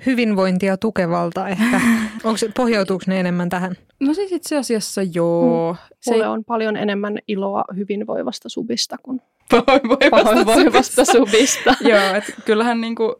hyvinvointia 0.05 0.77
tukevalta 0.77 1.47
ehkä. 1.47 1.81
Onko, 2.23 2.39
pohjautuuko 2.55 3.03
ne 3.07 3.19
enemmän 3.19 3.49
tähän? 3.49 3.75
No 3.99 4.13
siis 4.13 4.31
itse 4.31 4.57
asiassa 4.57 5.01
joo. 5.03 5.73
Mm. 5.73 5.77
Se 6.01 6.11
Mulle 6.11 6.27
on 6.27 6.43
paljon 6.45 6.77
enemmän 6.77 7.17
iloa 7.27 7.63
hyvinvoivasta 7.75 8.49
subista 8.49 8.95
kuin 9.03 9.21
pahoinvoivasta, 9.49 10.23
pahoinvoivasta 10.23 11.05
subista. 11.05 11.75
joo, 11.89 12.15
että 12.15 12.33
kyllähän 12.45 12.81
niinku, 12.81 13.15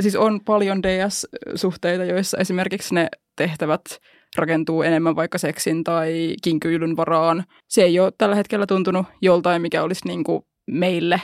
siis 0.00 0.16
on 0.16 0.40
paljon 0.44 0.82
DS-suhteita, 0.82 2.04
joissa 2.04 2.38
esimerkiksi 2.38 2.94
ne 2.94 3.08
tehtävät 3.36 3.82
rakentuu 4.36 4.82
enemmän 4.82 5.16
vaikka 5.16 5.38
seksin 5.38 5.84
tai 5.84 6.34
kinkyilyn 6.42 6.96
varaan. 6.96 7.44
Se 7.68 7.82
ei 7.82 8.00
ole 8.00 8.12
tällä 8.18 8.36
hetkellä 8.36 8.66
tuntunut 8.66 9.06
joltain, 9.22 9.62
mikä 9.62 9.82
olisi 9.82 10.08
niinku 10.08 10.46
meille 10.66 11.20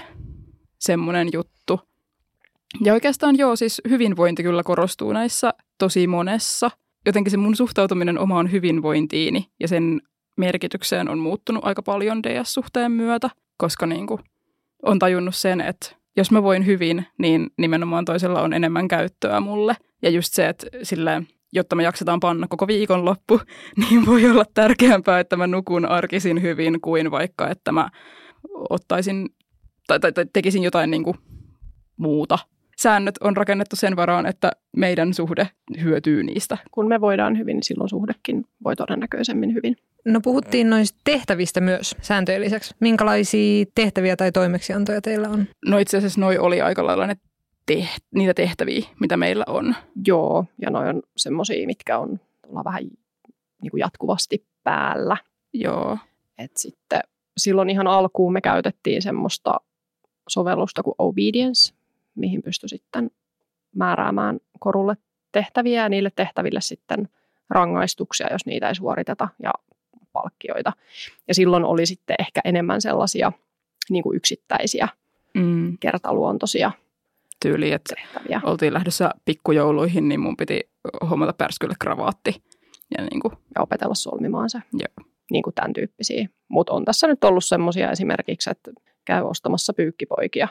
semmoinen 0.78 1.28
juttu. 1.32 1.80
Ja 2.80 2.92
oikeastaan 2.92 3.38
joo, 3.38 3.56
siis 3.56 3.82
hyvinvointi 3.88 4.42
kyllä 4.42 4.62
korostuu 4.62 5.12
näissä 5.12 5.54
tosi 5.78 6.06
monessa. 6.06 6.70
Jotenkin 7.06 7.30
se 7.30 7.36
mun 7.36 7.56
suhtautuminen 7.56 8.18
omaan 8.18 8.52
hyvinvointiini 8.52 9.46
ja 9.60 9.68
sen 9.68 10.00
merkitykseen 10.36 11.08
on 11.08 11.18
muuttunut 11.18 11.64
aika 11.64 11.82
paljon 11.82 12.22
DS-suhteen 12.22 12.92
myötä, 12.92 13.30
koska 13.56 13.86
niin 13.86 14.06
kuin 14.06 14.20
on 14.82 14.98
tajunnut 14.98 15.34
sen, 15.34 15.60
että 15.60 15.96
jos 16.16 16.30
mä 16.30 16.42
voin 16.42 16.66
hyvin, 16.66 17.06
niin 17.18 17.50
nimenomaan 17.58 18.04
toisella 18.04 18.42
on 18.42 18.52
enemmän 18.52 18.88
käyttöä 18.88 19.40
mulle. 19.40 19.76
Ja 20.02 20.10
just 20.10 20.34
se, 20.34 20.48
että 20.48 20.66
silleen, 20.82 21.28
jotta 21.52 21.76
me 21.76 21.82
jaksetaan 21.82 22.20
panna 22.20 22.46
koko 22.48 22.66
viikonloppu, 22.66 23.40
niin 23.80 24.06
voi 24.06 24.30
olla 24.30 24.44
tärkeämpää, 24.54 25.20
että 25.20 25.36
mä 25.36 25.46
nukun 25.46 25.86
arkisin 25.86 26.42
hyvin 26.42 26.80
kuin 26.80 27.10
vaikka, 27.10 27.48
että 27.48 27.72
mä 27.72 27.90
ottaisin 28.70 29.28
tai, 29.86 30.00
tai, 30.00 30.12
tai 30.12 30.26
tekisin 30.32 30.62
jotain 30.62 30.90
niin 30.90 31.04
kuin 31.04 31.18
muuta. 31.96 32.38
Säännöt 32.82 33.14
on 33.20 33.36
rakennettu 33.36 33.76
sen 33.76 33.96
varaan, 33.96 34.26
että 34.26 34.52
meidän 34.76 35.14
suhde 35.14 35.48
hyötyy 35.82 36.22
niistä. 36.22 36.58
Kun 36.70 36.88
me 36.88 37.00
voidaan 37.00 37.38
hyvin, 37.38 37.54
niin 37.54 37.62
silloin 37.62 37.88
suhdekin 37.88 38.44
voi 38.64 38.76
todennäköisemmin 38.76 39.54
hyvin. 39.54 39.76
No 40.04 40.20
puhuttiin 40.20 40.70
noista 40.70 40.98
tehtävistä 41.04 41.60
myös 41.60 41.96
sääntöjen 42.00 42.40
lisäksi. 42.40 42.74
Minkälaisia 42.80 43.64
tehtäviä 43.74 44.16
tai 44.16 44.32
toimeksiantoja 44.32 45.00
teillä 45.00 45.28
on? 45.28 45.46
No 45.66 45.78
itse 45.78 45.96
asiassa 45.96 46.20
noi 46.20 46.38
oli 46.38 46.60
aika 46.60 46.86
lailla 46.86 47.06
ne 47.06 47.16
teht- 47.72 48.06
niitä 48.14 48.34
tehtäviä, 48.34 48.86
mitä 49.00 49.16
meillä 49.16 49.44
on. 49.46 49.74
Joo, 50.06 50.44
ja 50.62 50.70
noi 50.70 50.88
on 50.88 51.02
semmoisia, 51.16 51.66
mitkä 51.66 51.98
on 51.98 52.20
vähän 52.64 52.82
niin 53.62 53.70
kuin 53.70 53.80
jatkuvasti 53.80 54.46
päällä. 54.64 55.16
Joo. 55.54 55.98
Et 56.38 56.56
sitten 56.56 57.00
silloin 57.36 57.70
ihan 57.70 57.86
alkuun 57.86 58.32
me 58.32 58.40
käytettiin 58.40 59.02
semmoista 59.02 59.60
sovellusta 60.28 60.82
kuin 60.82 60.94
Obedience, 60.98 61.74
mihin 62.14 62.42
pystyi 62.42 62.68
sitten 62.68 63.10
määräämään 63.76 64.40
korulle 64.58 64.96
tehtäviä 65.32 65.82
ja 65.82 65.88
niille 65.88 66.10
tehtäville 66.16 66.60
sitten 66.60 67.08
rangaistuksia, 67.50 68.32
jos 68.32 68.46
niitä 68.46 68.68
ei 68.68 68.74
suoriteta 68.74 69.28
ja 69.42 69.50
palkkioita. 70.12 70.72
Ja 71.28 71.34
silloin 71.34 71.64
oli 71.64 71.86
sitten 71.86 72.16
ehkä 72.18 72.40
enemmän 72.44 72.80
sellaisia 72.80 73.32
niin 73.90 74.02
kuin 74.02 74.16
yksittäisiä 74.16 74.88
mm. 75.34 75.78
kertaluontoisia 75.80 76.72
tyyli, 77.42 77.72
että 77.72 77.94
tehtäviä. 77.94 78.40
oltiin 78.44 78.74
lähdössä 78.74 79.10
pikkujouluihin, 79.24 80.08
niin 80.08 80.20
mun 80.20 80.36
piti 80.36 80.60
hommata 81.10 81.32
pärskylle 81.32 81.74
kravaatti. 81.80 82.42
Ja, 82.98 83.04
niin 83.04 83.20
kuin. 83.20 83.34
ja 83.54 83.62
opetella 83.62 83.94
solmimaan 83.94 84.50
se. 84.50 84.58
Joo. 84.72 85.11
Niin 85.32 85.42
kuin 85.42 85.54
tämän 85.54 85.72
tyyppisiä. 85.72 86.28
Mutta 86.48 86.72
on 86.72 86.84
tässä 86.84 87.06
nyt 87.06 87.24
ollut 87.24 87.44
semmoisia 87.44 87.90
esimerkiksi, 87.90 88.50
että 88.50 88.70
käy 89.04 89.22
ostamassa 89.22 89.72
pyykkipoikia 89.72 90.48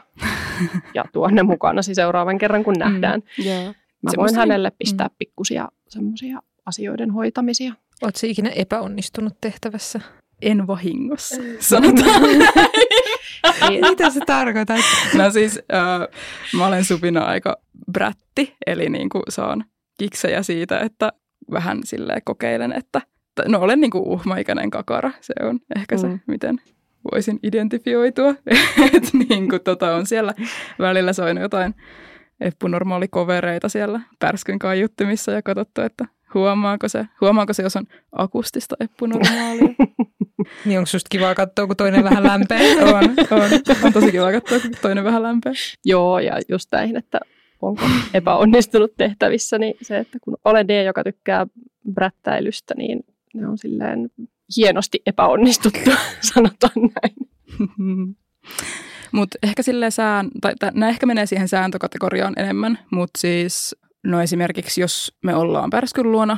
ja 0.95 1.05
tuonne 1.13 1.43
mukana 1.43 1.81
seuraavan 1.81 2.37
kerran, 2.37 2.63
kun 2.63 2.75
nähdään. 2.79 3.23
Mm, 3.37 3.45
yeah. 3.45 3.75
Mä 4.01 4.11
voin 4.17 4.35
hänelle 4.35 4.71
pistää 4.79 5.07
mm. 5.07 5.15
pikkusia 5.17 5.67
semmoisia 5.87 6.39
asioiden 6.65 7.11
hoitamisia. 7.11 7.73
Oletko 8.01 8.19
ikinä 8.23 8.49
epäonnistunut 8.49 9.33
tehtävässä? 9.41 9.99
En 10.41 10.67
vahingossa, 10.67 11.41
sanotaan 11.59 12.21
niin. 13.69 13.89
Mitä 13.89 14.09
se 14.09 14.19
tarkoittaa? 14.25 14.77
No 15.17 15.31
siis 15.31 15.59
äh, 15.73 16.07
mä 16.57 16.67
olen 16.67 16.85
supina 16.85 17.21
aika 17.21 17.57
brätti, 17.91 18.55
eli 18.67 18.89
niin 18.89 19.09
kuin 19.09 19.23
saan 19.29 19.65
kiksejä 19.99 20.43
siitä, 20.43 20.79
että 20.79 21.11
vähän 21.51 21.79
silleen 21.83 22.21
kokeilen, 22.25 22.73
että 22.73 23.01
no 23.47 23.59
olen 23.59 23.81
niin 23.81 23.91
kuin 23.91 24.03
uhmaikäinen 24.03 24.69
kakara, 24.69 25.11
se 25.21 25.33
on 25.41 25.59
ehkä 25.75 25.97
se, 25.97 26.07
mm. 26.07 26.19
miten 26.27 26.61
voisin 27.11 27.39
identifioitua. 27.43 28.29
että 28.95 29.09
niin 29.29 29.49
kuin 29.49 29.63
tota 29.63 29.95
on 29.95 30.05
siellä 30.05 30.33
välillä 30.79 31.13
soinut 31.13 31.41
jotain 31.41 31.75
eppunormaalikovereita 32.41 33.69
siellä 33.69 34.01
pärskyn 34.19 34.59
kaiuttimissa 34.59 35.31
ja 35.31 35.41
katsottu, 35.41 35.81
että 35.81 36.05
huomaako 36.33 36.89
se, 36.89 37.05
huomaako 37.21 37.53
se, 37.53 37.63
jos 37.63 37.75
on 37.75 37.87
akustista 38.11 38.75
eppunormaalia. 38.79 39.69
niin 40.65 40.79
onko 40.79 40.85
susta 40.85 41.07
kiva 41.09 41.35
katsoa, 41.35 41.67
kun 41.67 41.75
toinen 41.75 42.03
vähän 42.03 42.23
lämpää? 42.23 42.59
on, 42.95 43.09
on. 43.31 43.49
On 43.83 43.93
tosi 43.93 44.11
kiva 44.11 44.31
katsoa, 44.31 44.59
kun 44.59 44.71
toinen 44.81 45.03
vähän 45.03 45.23
lämpää. 45.23 45.53
Joo, 45.85 46.19
ja 46.19 46.39
just 46.49 46.69
näihin, 46.71 46.97
että 46.97 47.19
onko 47.61 47.83
epäonnistunut 48.13 48.93
tehtävissä, 48.97 49.57
niin 49.57 49.73
se, 49.81 49.97
että 49.97 50.17
kun 50.21 50.37
olen 50.45 50.67
D, 50.67 50.85
joka 50.85 51.03
tykkää 51.03 51.47
brättäilystä, 51.93 52.73
niin 52.77 52.99
ne 53.33 53.47
on 53.47 53.57
silleen 53.57 54.09
hienosti 54.57 55.01
epäonnistuttu, 55.05 55.91
sanotaan 56.33 56.73
näin. 56.75 57.15
mutta 59.11 59.37
ehkä 59.43 59.63
silleen 59.63 59.91
sään, 59.91 60.29
tai, 60.41 60.53
nämä 60.73 60.89
ehkä 60.89 61.05
menee 61.05 61.25
siihen 61.25 61.47
sääntökategoriaan 61.47 62.33
enemmän, 62.37 62.79
mutta 62.91 63.19
siis 63.19 63.75
no 64.03 64.21
esimerkiksi 64.21 64.81
jos 64.81 65.17
me 65.23 65.35
ollaan 65.35 65.69
pärskyn 65.69 66.11
luona, 66.11 66.37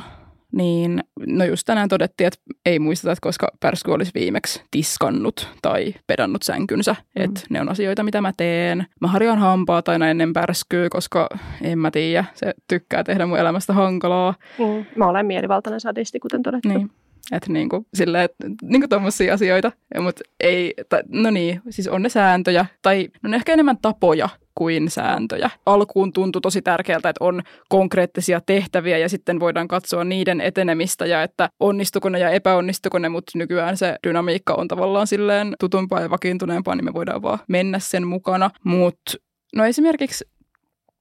niin 0.54 1.04
no 1.26 1.44
just 1.44 1.62
tänään 1.66 1.88
todettiin, 1.88 2.26
että 2.26 2.38
ei 2.66 2.78
muisteta, 2.78 3.12
että 3.12 3.22
koska 3.22 3.48
Pärsky 3.60 3.90
olisi 3.90 4.10
viimeksi 4.14 4.62
tiskannut 4.70 5.48
tai 5.62 5.94
pedannut 6.06 6.42
sänkynsä. 6.42 6.92
Mm. 6.92 7.24
Että 7.24 7.40
ne 7.50 7.60
on 7.60 7.68
asioita, 7.68 8.02
mitä 8.02 8.20
mä 8.20 8.32
teen. 8.36 8.86
Mä 9.00 9.08
harjaan 9.08 9.38
hampaat 9.38 9.88
aina 9.88 10.10
ennen 10.10 10.32
Pärskyä, 10.32 10.88
koska 10.88 11.28
en 11.62 11.78
mä 11.78 11.90
tiedä, 11.90 12.24
se 12.34 12.54
tykkää 12.68 13.04
tehdä 13.04 13.26
mun 13.26 13.38
elämästä 13.38 13.72
hankalaa. 13.72 14.34
Mm. 14.58 14.84
Mä 14.96 15.08
olen 15.08 15.26
mielivaltainen 15.26 15.80
sadisti, 15.80 16.20
kuten 16.20 16.42
todettu. 16.42 16.68
Niin. 16.68 16.90
Että 17.32 17.52
niinku, 17.52 17.86
silleen, 17.94 18.28
niinku 18.62 18.88
tommosia 18.88 19.34
asioita, 19.34 19.72
mutta 20.00 20.22
ei, 20.40 20.74
ta, 20.88 21.00
no 21.08 21.30
niin, 21.30 21.62
siis 21.70 21.88
on 21.88 22.02
ne 22.02 22.08
sääntöjä, 22.08 22.66
tai 22.82 23.08
no 23.22 23.30
ne 23.30 23.36
ehkä 23.36 23.52
enemmän 23.52 23.78
tapoja 23.82 24.28
kuin 24.54 24.90
sääntöjä. 24.90 25.50
Alkuun 25.66 26.12
tuntui 26.12 26.42
tosi 26.42 26.62
tärkeältä, 26.62 27.08
että 27.08 27.24
on 27.24 27.42
konkreettisia 27.68 28.40
tehtäviä 28.40 28.98
ja 28.98 29.08
sitten 29.08 29.40
voidaan 29.40 29.68
katsoa 29.68 30.04
niiden 30.04 30.40
etenemistä 30.40 31.06
ja 31.06 31.22
että 31.22 31.48
onnistuko 31.60 32.08
ne 32.08 32.18
ja 32.18 32.30
epäonnistuko 32.30 32.98
ne, 32.98 33.08
mutta 33.08 33.38
nykyään 33.38 33.76
se 33.76 33.96
dynamiikka 34.06 34.54
on 34.54 34.68
tavallaan 34.68 35.06
silleen 35.06 35.54
tutumpaa 35.60 36.00
ja 36.00 36.10
vakiintuneempaa, 36.10 36.74
niin 36.74 36.84
me 36.84 36.94
voidaan 36.94 37.22
vaan 37.22 37.38
mennä 37.48 37.78
sen 37.78 38.06
mukana. 38.06 38.50
Mutta 38.64 39.12
no 39.56 39.64
esimerkiksi, 39.64 40.24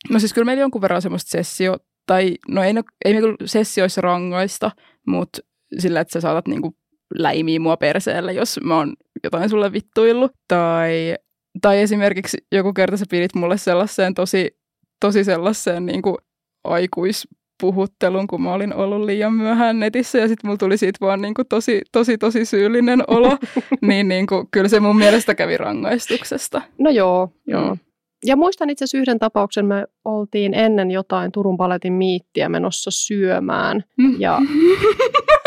no 0.09 0.19
siis 0.19 0.33
kyllä 0.33 0.45
meillä 0.45 0.61
jonkun 0.61 0.81
verran 0.81 1.01
semmoista 1.01 1.29
sessio, 1.29 1.77
tai 2.05 2.35
no 2.47 2.63
ei, 2.63 2.73
ei 3.05 3.13
me 3.13 3.19
kyllä 3.19 3.37
sessioissa 3.45 4.01
rangaista, 4.01 4.71
mutta 5.07 5.39
sillä, 5.79 6.01
että 6.01 6.13
sä 6.13 6.21
saatat 6.21 6.47
niinku 6.47 6.75
läimiä 7.15 7.59
mua 7.59 7.77
perseelle, 7.77 8.33
jos 8.33 8.59
mä 8.63 8.77
oon 8.77 8.93
jotain 9.23 9.49
sulle 9.49 9.73
vittuillut. 9.73 10.31
Tai, 10.47 11.15
tai 11.61 11.81
esimerkiksi 11.81 12.37
joku 12.51 12.73
kerta 12.73 12.97
sä 12.97 13.05
pidit 13.09 13.35
mulle 13.35 13.57
sellaiseen 13.57 14.13
tosi, 14.13 14.57
tosi 14.99 15.23
sellaiseen 15.23 15.85
niinku 15.85 16.17
aikuispuhuttelun, 16.63 18.27
kun 18.27 18.41
mä 18.41 18.53
olin 18.53 18.73
ollut 18.73 19.05
liian 19.05 19.33
myöhään 19.33 19.79
netissä 19.79 20.17
ja 20.17 20.27
sitten 20.27 20.47
mulla 20.47 20.57
tuli 20.57 20.77
siitä 20.77 20.97
vaan 21.01 21.21
niinku 21.21 21.43
tosi, 21.43 21.81
tosi, 21.91 22.17
tosi 22.17 22.45
syyllinen 22.45 23.03
olo, 23.07 23.37
niin 23.81 24.07
niinku, 24.07 24.47
kyllä 24.51 24.69
se 24.69 24.79
mun 24.79 24.97
mielestä 24.97 25.35
kävi 25.35 25.57
rangaistuksesta. 25.57 26.61
No 26.79 26.89
joo, 26.89 27.29
joo. 27.47 27.69
Mm. 27.75 27.79
Ja 28.25 28.35
muistan 28.35 28.69
itse 28.69 28.85
asiassa 28.85 28.97
yhden 28.97 29.19
tapauksen, 29.19 29.65
me 29.65 29.85
oltiin 30.05 30.53
ennen 30.53 30.91
jotain 30.91 31.31
Turun 31.31 31.57
paletin 31.57 31.93
miittiä 31.93 32.49
menossa 32.49 32.91
syömään. 32.91 33.83
Mm. 33.97 34.15
Ja 34.19 34.39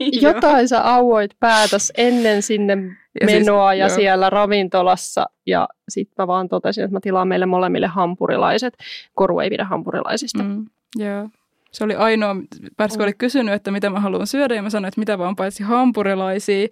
niin 0.00 0.22
jotain 0.22 0.68
sä 0.68 0.94
auoit 0.94 1.30
päätäs 1.40 1.92
ennen 1.96 2.42
sinne 2.42 2.72
ja 3.20 3.26
siis, 3.26 3.38
menoa 3.38 3.70
siis, 3.70 3.78
ja 3.78 3.86
joo. 3.86 3.94
siellä 3.94 4.30
ravintolassa. 4.30 5.26
Ja 5.46 5.68
sitten 5.88 6.14
mä 6.18 6.26
vaan 6.26 6.48
totesin, 6.48 6.84
että 6.84 6.96
mä 6.96 7.00
tilaan 7.00 7.28
meille 7.28 7.46
molemmille 7.46 7.86
hampurilaiset. 7.86 8.76
Koru 9.14 9.40
ei 9.40 9.50
pidä 9.50 9.64
hampurilaisista. 9.64 10.42
Mm, 10.42 10.66
joo. 10.96 11.28
Se 11.72 11.84
oli 11.84 11.94
ainoa, 11.94 12.36
Pärsku 12.76 12.98
mm. 12.98 13.02
oli 13.02 13.12
kysynyt, 13.12 13.54
että 13.54 13.70
mitä 13.70 13.90
mä 13.90 14.00
haluan 14.00 14.26
syödä 14.26 14.54
ja 14.54 14.62
mä 14.62 14.70
sanoin, 14.70 14.88
että 14.88 15.00
mitä 15.00 15.18
vaan 15.18 15.36
paitsi 15.36 15.62
hampurilaisia. 15.62 16.68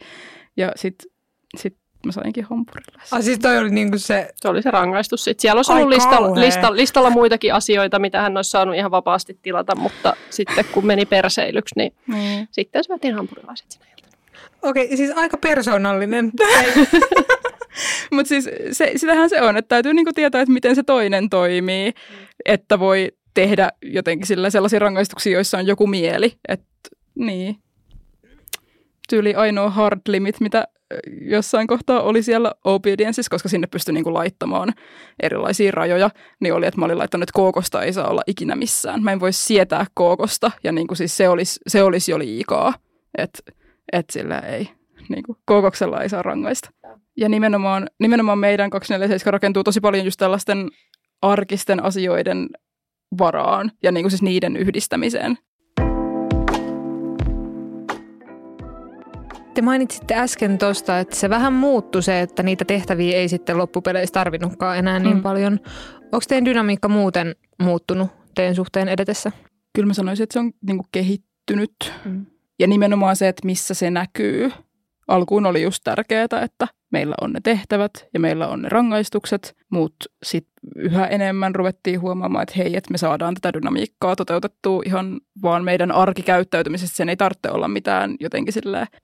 Ja 0.56 0.72
sitten 0.76 1.10
sit 1.56 1.76
mä 2.06 2.12
sainkin 2.12 2.44
hampurilaisia. 2.44 3.16
Ah, 3.18 3.24
siis 3.24 3.38
toi 3.38 3.58
oli 3.58 3.70
niinku 3.70 3.98
se... 3.98 4.30
Se 4.36 4.48
oli 4.48 4.62
se 4.62 4.70
rangaistus 4.70 5.24
sitten. 5.24 5.42
Siellä 5.42 5.58
olisi 5.58 5.72
ollut 5.72 5.88
listalla, 5.88 6.40
listalla, 6.40 6.76
listalla 6.76 7.10
muitakin 7.10 7.54
asioita, 7.54 7.98
mitä 7.98 8.22
hän 8.22 8.36
olisi 8.36 8.50
saanut 8.50 8.74
ihan 8.74 8.90
vapaasti 8.90 9.38
tilata, 9.42 9.76
mutta 9.76 10.16
sitten 10.30 10.64
kun 10.72 10.86
meni 10.86 11.06
perseilyksi, 11.06 11.74
niin 11.76 11.92
mm. 12.06 12.46
sitten 12.50 12.84
syötiin 12.84 13.14
hampurilaiset 13.14 13.70
sinä 13.70 13.84
iltana. 13.84 14.16
Okei, 14.62 14.84
okay, 14.84 14.96
siis 14.96 15.10
aika 15.16 15.36
persoonallinen. 15.36 16.32
Mutta 18.12 18.28
siis 18.28 18.50
se, 18.72 18.92
sitähän 18.96 19.30
se 19.30 19.42
on, 19.42 19.56
että 19.56 19.68
täytyy 19.68 19.94
niinku 19.94 20.12
tietää, 20.14 20.40
että 20.40 20.52
miten 20.52 20.74
se 20.74 20.82
toinen 20.82 21.30
toimii, 21.30 21.90
mm. 21.90 22.26
että 22.44 22.78
voi 22.78 23.12
tehdä 23.34 23.72
jotenkin 23.82 24.26
sillä 24.26 24.50
sellaisia 24.50 24.78
rangaistuksia, 24.78 25.32
joissa 25.32 25.58
on 25.58 25.66
joku 25.66 25.86
mieli. 25.86 26.32
Et, 26.48 26.62
niin. 27.14 27.56
Tyyli 29.08 29.34
ainoa 29.34 29.70
hard 29.70 30.00
limit, 30.08 30.40
mitä 30.40 30.68
jossain 31.20 31.66
kohtaa 31.66 32.02
oli 32.02 32.22
siellä 32.22 32.52
obediences, 32.64 33.28
koska 33.28 33.48
sinne 33.48 33.66
pystyi 33.66 33.94
niinku 33.94 34.14
laittamaan 34.14 34.72
erilaisia 35.22 35.70
rajoja, 35.70 36.10
niin 36.40 36.54
oli, 36.54 36.66
että 36.66 36.80
mä 36.80 36.84
olin 36.84 36.98
laittanut, 36.98 37.22
että 37.22 37.36
kookosta 37.36 37.82
ei 37.82 37.92
saa 37.92 38.08
olla 38.08 38.22
ikinä 38.26 38.56
missään. 38.56 39.02
Mä 39.02 39.12
en 39.12 39.20
voi 39.20 39.32
sietää 39.32 39.86
kookosta, 39.94 40.50
ja 40.64 40.72
niinku 40.72 40.94
siis 40.94 41.16
se, 41.16 41.28
olisi, 41.28 41.60
se 41.66 41.82
olisi 41.82 42.10
jo 42.10 42.18
liikaa, 42.18 42.74
että 43.18 43.38
et 43.92 44.10
sillä 44.10 44.38
ei, 44.38 44.68
niinku, 45.08 45.36
kookoksella 45.44 46.02
ei 46.02 46.08
saa 46.08 46.22
rangaista. 46.22 46.70
Ja 47.16 47.28
nimenomaan, 47.28 47.88
nimenomaan 48.00 48.38
meidän 48.38 48.70
247 48.70 49.32
rakentuu 49.32 49.64
tosi 49.64 49.80
paljon 49.80 50.04
just 50.04 50.18
tällaisten 50.18 50.68
arkisten 51.22 51.84
asioiden 51.84 52.48
varaan 53.18 53.72
ja 53.82 53.92
niinku 53.92 54.10
siis 54.10 54.22
niiden 54.22 54.56
yhdistämiseen. 54.56 55.38
Te 59.54 59.62
mainitsitte 59.62 60.14
äsken 60.14 60.58
tuosta, 60.58 60.98
että 60.98 61.16
se 61.16 61.30
vähän 61.30 61.52
muuttui 61.52 62.02
se, 62.02 62.20
että 62.20 62.42
niitä 62.42 62.64
tehtäviä 62.64 63.16
ei 63.16 63.28
sitten 63.28 63.58
loppupeleissä 63.58 64.12
tarvinnutkaan 64.12 64.78
enää 64.78 64.98
niin 64.98 65.16
mm. 65.16 65.22
paljon. 65.22 65.60
Onko 66.02 66.24
teidän 66.28 66.44
dynamiikka 66.44 66.88
muuten 66.88 67.34
muuttunut 67.62 68.10
teidän 68.34 68.54
suhteen 68.54 68.88
edetessä? 68.88 69.32
Kyllä 69.74 69.86
mä 69.86 69.94
sanoisin, 69.94 70.22
että 70.22 70.32
se 70.32 70.38
on 70.38 70.52
niinku 70.66 70.84
kehittynyt. 70.92 71.92
Mm. 72.04 72.26
Ja 72.58 72.66
nimenomaan 72.66 73.16
se, 73.16 73.28
että 73.28 73.46
missä 73.46 73.74
se 73.74 73.90
näkyy. 73.90 74.50
Alkuun 75.08 75.46
oli 75.46 75.62
just 75.62 75.80
tärkeää, 75.84 76.24
että 76.24 76.68
meillä 76.92 77.14
on 77.20 77.32
ne 77.32 77.40
tehtävät 77.42 77.90
ja 78.14 78.20
meillä 78.20 78.48
on 78.48 78.62
ne 78.62 78.68
rangaistukset, 78.68 79.56
mutta 79.70 80.06
sitten 80.22 80.52
yhä 80.76 81.06
enemmän 81.06 81.54
ruvettiin 81.54 82.00
huomaamaan, 82.00 82.42
että 82.42 82.54
hei, 82.56 82.76
että 82.76 82.90
me 82.90 82.98
saadaan 82.98 83.34
tätä 83.34 83.52
dynamiikkaa 83.52 84.16
toteutettua 84.16 84.82
ihan 84.86 85.20
vaan 85.42 85.64
meidän 85.64 85.92
arkikäyttäytymisestä. 85.92 86.96
Sen 86.96 87.08
ei 87.08 87.16
tarvitse 87.16 87.50
olla 87.50 87.68
mitään 87.68 88.16
jotenkin 88.20 88.54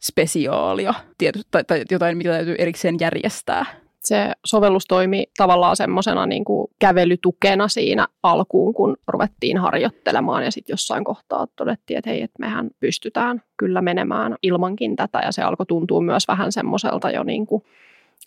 spesiaalia. 0.01 0.95
Tiety, 1.19 1.41
tai, 1.51 1.65
tai 1.65 1.85
jotain, 1.91 2.17
mitä 2.17 2.31
täytyy 2.31 2.55
erikseen 2.59 2.97
järjestää 3.01 3.67
se 4.05 4.33
sovellus 4.47 4.87
toimi 4.87 5.27
tavallaan 5.37 5.77
semmoisena 5.77 6.27
niin 6.27 6.45
kävelytukena 6.79 7.69
siinä 7.69 8.07
alkuun, 8.23 8.75
kun 8.75 8.97
ruvettiin 9.09 9.59
harjoittelemaan 9.59 10.45
ja 10.45 10.51
sitten 10.51 10.73
jossain 10.73 11.05
kohtaa 11.05 11.47
todettiin, 11.57 11.99
että 11.99 12.11
hei, 12.11 12.23
että 12.23 12.39
mehän 12.41 12.71
pystytään 12.81 13.43
kyllä 13.57 13.83
menemään 13.83 14.37
ilmankin 14.43 14.97
tätä 14.97 15.21
ja 15.25 15.33
se 15.33 15.43
alkoi 15.43 15.67
tuntua 15.67 16.01
myös 16.01 16.29
vähän 16.29 16.53
semmoiselta 16.53 17.11
jo 17.11 17.23
niin 17.23 17.47
kuin 17.47 17.63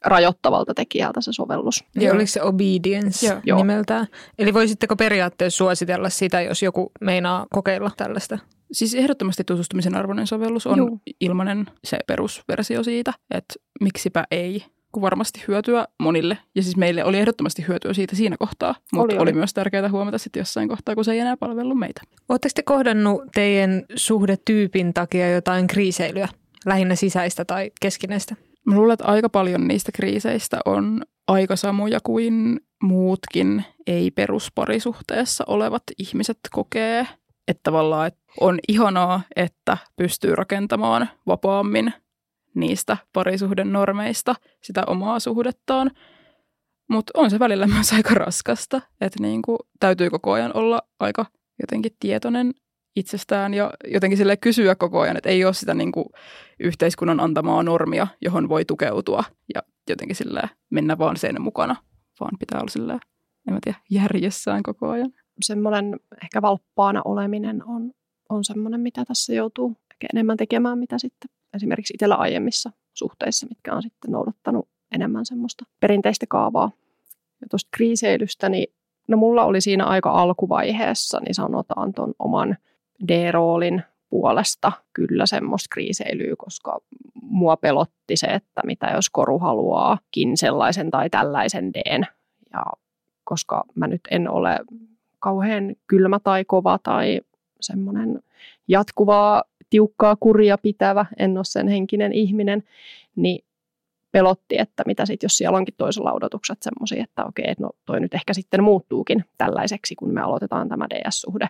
rajoittavalta 0.06 0.74
tekijältä 0.74 1.22
se 1.22 1.34
sovellus. 1.34 1.84
Ja 1.96 2.14
oliko 2.14 2.28
se 2.28 2.42
obedience 2.42 3.42
Joo. 3.46 3.58
nimeltään? 3.58 4.08
Eli 4.40 4.54
voisitteko 4.54 4.96
periaatteessa 4.96 5.58
suositella 5.58 6.10
sitä, 6.10 6.42
jos 6.42 6.64
joku 6.64 6.92
meinaa 7.02 7.46
kokeilla 7.54 7.92
tällaista? 7.98 8.38
Siis 8.72 8.96
ehdottomasti 8.96 9.44
tutustumisen 9.44 9.96
arvoinen 9.96 10.28
sovellus 10.28 10.68
on 10.68 10.78
Joo. 10.78 10.98
ilmainen 11.20 11.66
se 11.84 12.00
perusversio 12.08 12.84
siitä, 12.84 13.14
että 13.32 13.54
miksipä 13.82 14.24
ei 14.32 14.64
kuin 14.92 15.02
varmasti 15.02 15.44
hyötyä 15.48 15.88
monille. 16.00 16.38
Ja 16.56 16.64
siis 16.64 16.78
meille 16.78 17.04
oli 17.04 17.18
ehdottomasti 17.18 17.66
hyötyä 17.68 17.94
siitä 17.94 18.16
siinä 18.16 18.38
kohtaa, 18.38 18.76
mutta 18.94 19.04
oli, 19.04 19.14
oli. 19.14 19.22
oli 19.22 19.34
myös 19.34 19.54
tärkeää 19.54 19.90
huomata 19.90 20.18
sitten 20.18 20.42
jossain 20.42 20.70
kohtaa, 20.70 20.96
kun 20.96 21.06
se 21.06 21.12
ei 21.12 21.20
enää 21.20 21.38
palvellut 21.38 21.80
meitä. 21.80 22.02
Oletteko 22.30 22.52
te 22.56 22.64
kohdannut 22.64 23.22
teidän 23.34 23.84
suhdetyypin 23.96 24.94
takia 24.94 25.32
jotain 25.32 25.68
kriiseilyä, 25.68 26.28
lähinnä 26.66 26.96
sisäistä 26.96 27.46
tai 27.46 27.72
keskinäistä? 27.82 28.36
Mä 28.66 28.76
luulen, 28.76 28.94
että 28.94 29.06
aika 29.06 29.30
paljon 29.30 29.68
niistä 29.68 29.92
kriiseistä 29.92 30.60
on 30.66 31.02
aika 31.28 31.56
samoja 31.56 32.00
kuin 32.04 32.60
muutkin 32.84 33.66
ei-perusparisuhteessa 33.88 35.44
olevat 35.48 35.84
ihmiset 35.98 36.40
kokee. 36.52 37.08
Että 37.48 37.64
tavallaan 37.64 38.08
että 38.08 38.20
on 38.40 38.60
ihanaa, 38.68 39.22
että 39.36 39.78
pystyy 39.96 40.36
rakentamaan 40.36 41.10
vapaammin 41.28 41.94
niistä 42.60 42.98
parisuhden 43.14 43.74
normeista 43.74 44.36
sitä 44.64 44.84
omaa 44.88 45.20
suhdettaan. 45.20 45.92
Mutta 46.90 47.12
on 47.16 47.30
se 47.30 47.40
välillä 47.40 47.68
myös 47.76 47.94
aika 47.94 48.14
raskasta, 48.14 48.82
että 49.02 49.24
niinku, 49.24 49.58
täytyy 49.80 50.10
koko 50.10 50.32
ajan 50.32 50.52
olla 50.54 50.82
aika 51.00 51.26
jotenkin 51.62 51.92
tietoinen 52.00 52.54
itsestään 52.96 53.54
ja 53.54 53.74
jotenkin 53.88 54.18
sille 54.18 54.38
kysyä 54.38 54.76
koko 54.76 55.00
ajan, 55.00 55.18
että 55.18 55.30
ei 55.30 55.46
ole 55.46 55.54
sitä 55.54 55.74
niinku 55.74 56.12
yhteiskunnan 56.60 57.20
antamaa 57.20 57.64
normia, 57.64 58.08
johon 58.22 58.50
voi 58.50 58.66
tukeutua 58.66 59.24
ja 59.56 59.62
jotenkin 59.90 60.16
sille 60.16 60.42
mennä 60.70 60.98
vaan 60.98 61.18
sen 61.18 61.42
mukana, 61.42 61.76
vaan 62.20 62.38
pitää 62.40 62.60
olla 62.60 62.70
sille, 62.70 62.94
en 63.48 63.54
mä 63.54 63.60
tiedä, 63.64 63.80
järjessään 63.90 64.64
koko 64.64 64.90
ajan. 64.90 65.12
Semmoinen 65.42 66.00
ehkä 66.24 66.42
valppaana 66.42 67.02
oleminen 67.06 67.64
on, 67.68 67.92
on 68.30 68.44
semmoinen, 68.44 68.82
mitä 68.82 69.06
tässä 69.06 69.34
joutuu 69.34 69.76
enemmän 70.14 70.38
tekemään, 70.38 70.80
mitä 70.80 70.98
sitten 70.98 71.37
esimerkiksi 71.54 71.94
itsellä 71.94 72.16
aiemmissa 72.16 72.72
suhteissa, 72.94 73.48
mitkä 73.50 73.74
on 73.74 73.82
sitten 73.82 74.12
noudattanut 74.12 74.68
enemmän 74.92 75.26
semmoista 75.26 75.66
perinteistä 75.80 76.26
kaavaa. 76.30 76.72
Ja 77.42 77.48
tuosta 77.50 77.70
kriiseilystä, 77.72 78.50
niin 78.50 78.74
no 79.08 79.18
mulla 79.18 79.44
oli 79.44 79.62
siinä 79.62 79.86
aika 79.86 80.12
alkuvaiheessa, 80.12 81.20
niin 81.20 81.34
sanotaan 81.34 81.94
tuon 81.94 82.14
oman 82.20 82.58
D-roolin 83.08 83.84
puolesta 84.10 84.72
kyllä 84.94 85.26
semmoista 85.26 85.68
kriiseilyä, 85.72 86.36
koska 86.38 86.80
mua 87.22 87.58
pelotti 87.58 88.18
se, 88.18 88.28
että 88.28 88.62
mitä 88.66 88.88
jos 88.96 89.10
koru 89.10 89.40
haluaakin 89.40 90.38
sellaisen 90.38 90.92
tai 90.92 91.10
tällaisen 91.10 91.74
D. 91.74 92.04
Ja 92.54 92.64
koska 93.24 93.64
mä 93.76 93.88
nyt 93.88 94.02
en 94.12 94.30
ole 94.30 94.60
kauhean 95.20 95.76
kylmä 95.88 96.20
tai 96.20 96.46
kova 96.46 96.80
tai 96.84 97.22
semmoinen 97.62 98.20
jatkuvaa, 98.68 99.44
tiukkaa 99.70 100.16
kuria 100.16 100.58
pitävä, 100.58 101.06
en 101.18 101.38
ole 101.38 101.46
sen 101.46 101.68
henkinen 101.68 102.14
ihminen, 102.14 102.64
niin 103.16 103.46
pelotti, 104.12 104.60
että 104.60 104.84
mitä 104.86 105.06
sitten, 105.06 105.26
jos 105.26 105.38
siellä 105.38 105.58
onkin 105.58 105.74
toisella 105.78 106.14
odotukset 106.14 106.58
semmoisia, 106.62 107.04
että 107.04 107.26
okei, 107.26 107.54
no 107.60 107.70
toi 107.86 108.00
nyt 108.00 108.14
ehkä 108.14 108.34
sitten 108.34 108.64
muuttuukin 108.64 109.26
tällaiseksi, 109.38 109.96
kun 109.96 110.14
me 110.14 110.22
aloitetaan 110.22 110.70
tämä 110.70 110.88
DS-suhde, 110.90 111.48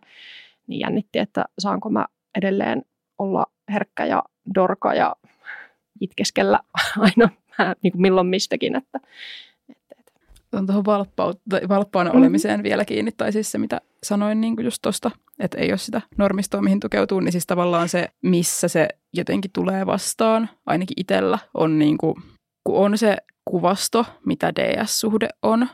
niin 0.67 0.79
jännitti, 0.79 1.19
että 1.19 1.45
saanko 1.59 1.89
mä 1.89 2.05
edelleen 2.37 2.85
olla 3.17 3.45
herkkä 3.73 4.05
ja 4.05 4.23
dorka 4.55 4.93
ja 4.93 5.15
itkeskellä 6.01 6.59
aina 6.97 7.29
niin 7.81 7.91
kuin 7.91 8.01
milloin 8.01 8.27
mistäkin, 8.27 8.75
että, 8.75 8.99
on 10.51 10.65
tuohon 10.65 10.85
valppaana 11.69 12.09
mm-hmm. 12.09 12.21
olemiseen 12.21 12.63
vielä 12.63 12.85
kiinni, 12.85 13.11
tai 13.11 13.31
siis 13.31 13.51
se, 13.51 13.57
mitä 13.57 13.81
sanoin 14.03 14.41
niin 14.41 14.55
kuin 14.55 14.65
just 14.65 14.81
tuosta, 14.81 15.11
että 15.39 15.57
ei 15.57 15.71
ole 15.71 15.77
sitä 15.77 16.01
normistoa, 16.17 16.61
mihin 16.61 16.79
tukeutuu, 16.79 17.19
niin 17.19 17.31
siis 17.31 17.47
tavallaan 17.47 17.89
se, 17.89 18.07
missä 18.23 18.67
se 18.67 18.87
jotenkin 19.13 19.51
tulee 19.53 19.85
vastaan, 19.85 20.49
ainakin 20.65 20.93
itsellä, 20.97 21.39
on 21.53 21.79
niin 21.79 21.97
kuin, 21.97 22.15
kun 22.63 22.77
on 22.77 22.97
se 22.97 23.17
kuvasto, 23.45 24.05
mitä 24.25 24.55
DS-suhde 24.55 25.29
on, 25.43 25.67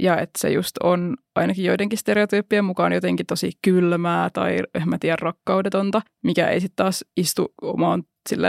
ja 0.00 0.18
että 0.18 0.38
se 0.38 0.50
just 0.50 0.76
on 0.82 1.16
ainakin 1.34 1.64
joidenkin 1.64 1.98
stereotyyppien 1.98 2.64
mukaan 2.64 2.92
jotenkin 2.92 3.26
tosi 3.26 3.52
kylmää 3.62 4.30
tai 4.30 4.58
en 4.74 4.88
mä 4.88 4.98
tiedä 4.98 5.16
rakkaudetonta, 5.20 6.02
mikä 6.24 6.48
ei 6.48 6.60
sitten 6.60 6.76
taas 6.76 7.04
istu 7.16 7.54
omaan 7.62 8.02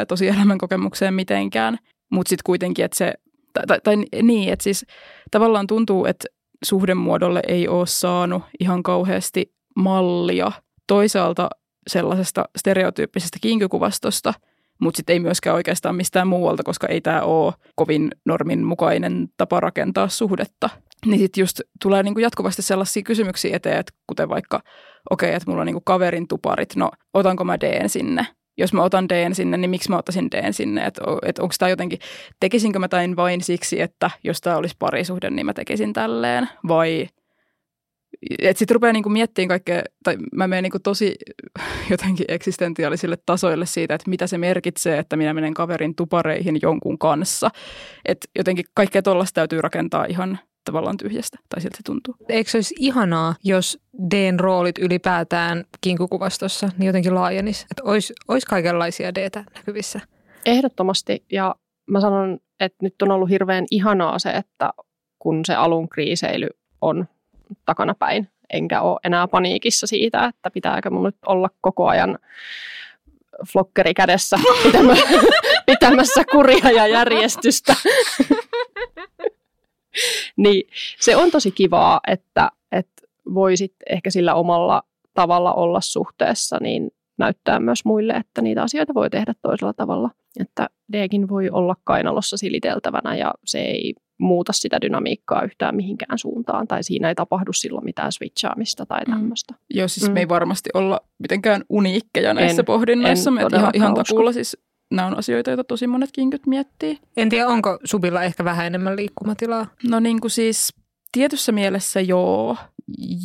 tosi 0.07 0.27
elämän 0.27 0.57
kokemukseen 0.57 1.13
mitenkään. 1.13 1.77
Mutta 2.11 2.29
sitten 2.29 2.43
kuitenkin, 2.45 2.85
että 2.85 2.97
se 2.97 3.13
tai, 3.53 3.67
tai, 3.67 3.79
tai 3.83 4.23
niin, 4.23 4.53
että 4.53 4.63
siis 4.63 4.85
tavallaan 5.31 5.67
tuntuu, 5.67 6.05
että 6.05 6.27
suhdemuodolle 6.65 7.41
ei 7.47 7.67
ole 7.67 7.87
saanut 7.87 8.43
ihan 8.59 8.83
kauheasti 8.83 9.53
mallia 9.75 10.51
toisaalta 10.87 11.49
sellaisesta 11.87 12.45
stereotyyppisestä 12.57 13.37
kinkykuvastosta, 13.41 14.33
mutta 14.79 14.97
sitten 14.97 15.13
ei 15.13 15.19
myöskään 15.19 15.55
oikeastaan 15.55 15.95
mistään 15.95 16.27
muualta, 16.27 16.63
koska 16.63 16.87
ei 16.87 17.01
tämä 17.01 17.21
ole 17.21 17.53
kovin 17.75 18.11
normin 18.25 18.63
mukainen 18.63 19.27
tapa 19.37 19.59
rakentaa 19.59 20.07
suhdetta. 20.07 20.69
Niin 21.05 21.19
sitten 21.19 21.41
just 21.41 21.61
tulee 21.81 22.03
niinku 22.03 22.19
jatkuvasti 22.19 22.61
sellaisia 22.61 23.03
kysymyksiä 23.03 23.55
eteen, 23.55 23.79
että 23.79 23.93
kuten 24.07 24.29
vaikka, 24.29 24.57
okei, 25.09 25.29
okay, 25.29 25.35
että 25.37 25.49
mulla 25.49 25.61
on 25.61 25.65
niinku 25.65 25.81
kaverin 25.81 26.27
tuparit, 26.27 26.75
no 26.75 26.91
otanko 27.13 27.43
mä 27.43 27.59
Dn 27.59 27.89
sinne? 27.89 28.27
jos 28.57 28.73
mä 28.73 28.83
otan 28.83 29.09
Dn 29.09 29.35
sinne, 29.35 29.57
niin 29.57 29.69
miksi 29.69 29.89
mä 29.89 29.97
ottaisin 29.97 30.31
Dn 30.31 30.53
sinne? 30.53 30.85
Että 30.85 31.01
et 31.25 31.39
onko 31.39 31.55
tämä 31.59 31.69
jotenkin, 31.69 31.99
tekisinkö 32.39 32.79
mä 32.79 32.87
tain 32.87 33.15
vain 33.15 33.41
siksi, 33.41 33.81
että 33.81 34.11
jos 34.23 34.41
tämä 34.41 34.57
olisi 34.57 34.75
parisuhde, 34.79 35.29
niin 35.29 35.45
mä 35.45 35.53
tekisin 35.53 35.93
tälleen? 35.93 36.49
Vai 36.67 37.07
että 38.39 38.59
sitten 38.59 38.75
rupeaa 38.75 38.93
niinku 38.93 39.09
miettimään 39.09 39.47
kaikkea, 39.47 39.81
tai 40.03 40.17
mä 40.35 40.47
menen 40.47 40.63
niinku 40.63 40.79
tosi 40.79 41.15
jotenkin 41.89 42.25
eksistentiaalisille 42.27 43.17
tasoille 43.25 43.65
siitä, 43.65 43.95
että 43.95 44.09
mitä 44.09 44.27
se 44.27 44.37
merkitsee, 44.37 44.99
että 44.99 45.15
minä 45.15 45.33
menen 45.33 45.53
kaverin 45.53 45.95
tupareihin 45.95 46.59
jonkun 46.61 46.97
kanssa. 46.97 47.49
Että 48.05 48.27
jotenkin 48.37 48.65
kaikkea 48.75 49.01
tuollaista 49.01 49.35
täytyy 49.35 49.61
rakentaa 49.61 50.05
ihan 50.05 50.39
tavallaan 50.65 50.97
tyhjästä, 50.97 51.37
tai 51.49 51.61
siltä 51.61 51.77
se 51.77 51.83
tuntuu. 51.85 52.15
Eikö 52.29 52.49
se 52.49 52.57
olisi 52.57 52.75
ihanaa, 52.79 53.35
jos 53.43 53.79
Dn 54.11 54.39
roolit 54.39 54.77
ylipäätään 54.77 55.63
kinkukuvastossa 55.81 56.69
niin 56.77 56.87
jotenkin 56.87 57.15
laajenisi? 57.15 57.65
Että 57.71 57.83
olisi, 57.83 58.13
olisi 58.27 58.47
kaikenlaisia 58.47 59.15
d 59.15 59.29
näkyvissä? 59.55 59.99
Ehdottomasti, 60.45 61.25
ja 61.31 61.55
mä 61.89 62.01
sanon, 62.01 62.39
että 62.59 62.77
nyt 62.81 63.01
on 63.01 63.11
ollut 63.11 63.29
hirveän 63.29 63.65
ihanaa 63.71 64.19
se, 64.19 64.29
että 64.29 64.69
kun 65.19 65.45
se 65.45 65.55
alun 65.55 65.89
kriiseily 65.89 66.47
on 66.81 67.07
takanapäin, 67.65 68.29
enkä 68.53 68.81
ole 68.81 68.99
enää 69.03 69.27
paniikissa 69.27 69.87
siitä, 69.87 70.25
että 70.25 70.51
pitääkö 70.51 70.89
mun 70.89 71.03
nyt 71.03 71.17
olla 71.25 71.49
koko 71.61 71.87
ajan 71.87 72.19
flokkeri 73.51 73.93
kädessä 73.93 74.37
pitämässä 75.65 76.23
kuria 76.31 76.71
ja 76.71 76.87
järjestystä. 76.87 77.75
niin 80.37 80.63
se 80.99 81.15
on 81.15 81.31
tosi 81.31 81.51
kivaa, 81.51 81.99
että, 82.07 82.51
että 82.71 83.07
voisit 83.33 83.73
ehkä 83.89 84.09
sillä 84.09 84.33
omalla 84.33 84.83
tavalla 85.13 85.53
olla 85.53 85.81
suhteessa, 85.81 86.57
niin 86.61 86.91
näyttää 87.17 87.59
myös 87.59 87.85
muille, 87.85 88.13
että 88.13 88.41
niitä 88.41 88.63
asioita 88.63 88.93
voi 88.93 89.09
tehdä 89.09 89.33
toisella 89.41 89.73
tavalla. 89.73 90.09
Että 90.39 90.69
Dkin 90.93 91.29
voi 91.29 91.49
olla 91.49 91.75
kainalossa 91.83 92.37
siliteltävänä 92.37 93.15
ja 93.15 93.33
se 93.45 93.59
ei 93.59 93.93
muuta 94.17 94.53
sitä 94.53 94.81
dynamiikkaa 94.81 95.43
yhtään 95.43 95.75
mihinkään 95.75 96.19
suuntaan, 96.19 96.67
tai 96.67 96.83
siinä 96.83 97.09
ei 97.09 97.15
tapahdu 97.15 97.53
silloin 97.53 97.85
mitään 97.85 98.11
switchaamista 98.11 98.85
tai 98.85 99.05
tämmöistä. 99.05 99.53
Mm. 99.53 99.59
Joo, 99.69 99.87
siis 99.87 100.07
mm. 100.07 100.13
me 100.13 100.19
ei 100.19 100.29
varmasti 100.29 100.69
olla 100.73 101.01
mitenkään 101.19 101.63
uniikkeja 101.69 102.33
näissä 102.33 102.61
en, 102.61 102.65
pohdinnoissa. 102.65 103.29
En 103.29 103.33
me 103.33 103.41
ihan, 103.57 103.71
ihan 103.73 103.93
takuulla 103.93 104.33
siis 104.33 104.57
nämä 104.91 105.07
on 105.07 105.17
asioita, 105.17 105.49
joita 105.49 105.63
tosi 105.63 105.87
monet 105.87 106.09
kinkyt 106.13 106.47
miettii. 106.47 106.99
En 107.17 107.29
tiedä, 107.29 107.47
onko 107.47 107.79
Subilla 107.83 108.23
ehkä 108.23 108.43
vähän 108.43 108.65
enemmän 108.65 108.95
liikkumatilaa? 108.95 109.67
No 109.89 109.99
niin 109.99 110.21
kuin 110.21 110.31
siis 110.31 110.73
tietyssä 111.11 111.51
mielessä 111.51 112.01
joo. 112.01 112.57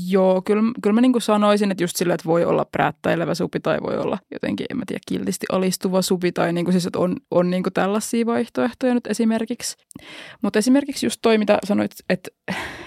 Joo, 0.09 0.43
kyllä, 0.43 0.63
kyllä 0.83 0.95
mä 0.95 1.01
niin 1.01 1.13
kuin 1.13 1.23
sanoisin, 1.23 1.71
että 1.71 1.85
just 1.85 1.97
sillä, 1.97 2.15
että 2.15 2.25
voi 2.25 2.45
olla 2.45 2.65
prättäilevä 2.65 3.35
supi 3.35 3.61
tai 3.61 3.79
voi 3.83 3.97
olla 3.97 4.19
jotenkin, 4.33 4.67
en 4.71 4.77
mä 4.77 4.83
tiedä, 4.87 5.01
kiltisti 5.09 5.47
alistuva 5.53 6.03
supi 6.03 6.33
tai 6.33 6.53
niin 6.53 6.65
kuin 6.65 6.73
siis, 6.73 6.87
että 6.87 6.99
on, 6.99 7.17
on 7.31 7.51
niin 7.51 7.63
kuin 7.63 7.73
tällaisia 7.73 8.27
vaihtoehtoja 8.27 8.95
nyt 8.95 9.07
esimerkiksi. 9.07 9.77
Mutta 10.43 10.59
esimerkiksi 10.59 11.07
just 11.07 11.19
toi, 11.23 11.39
mitä 11.39 11.59
sanoit, 11.65 11.95
että, 12.09 12.31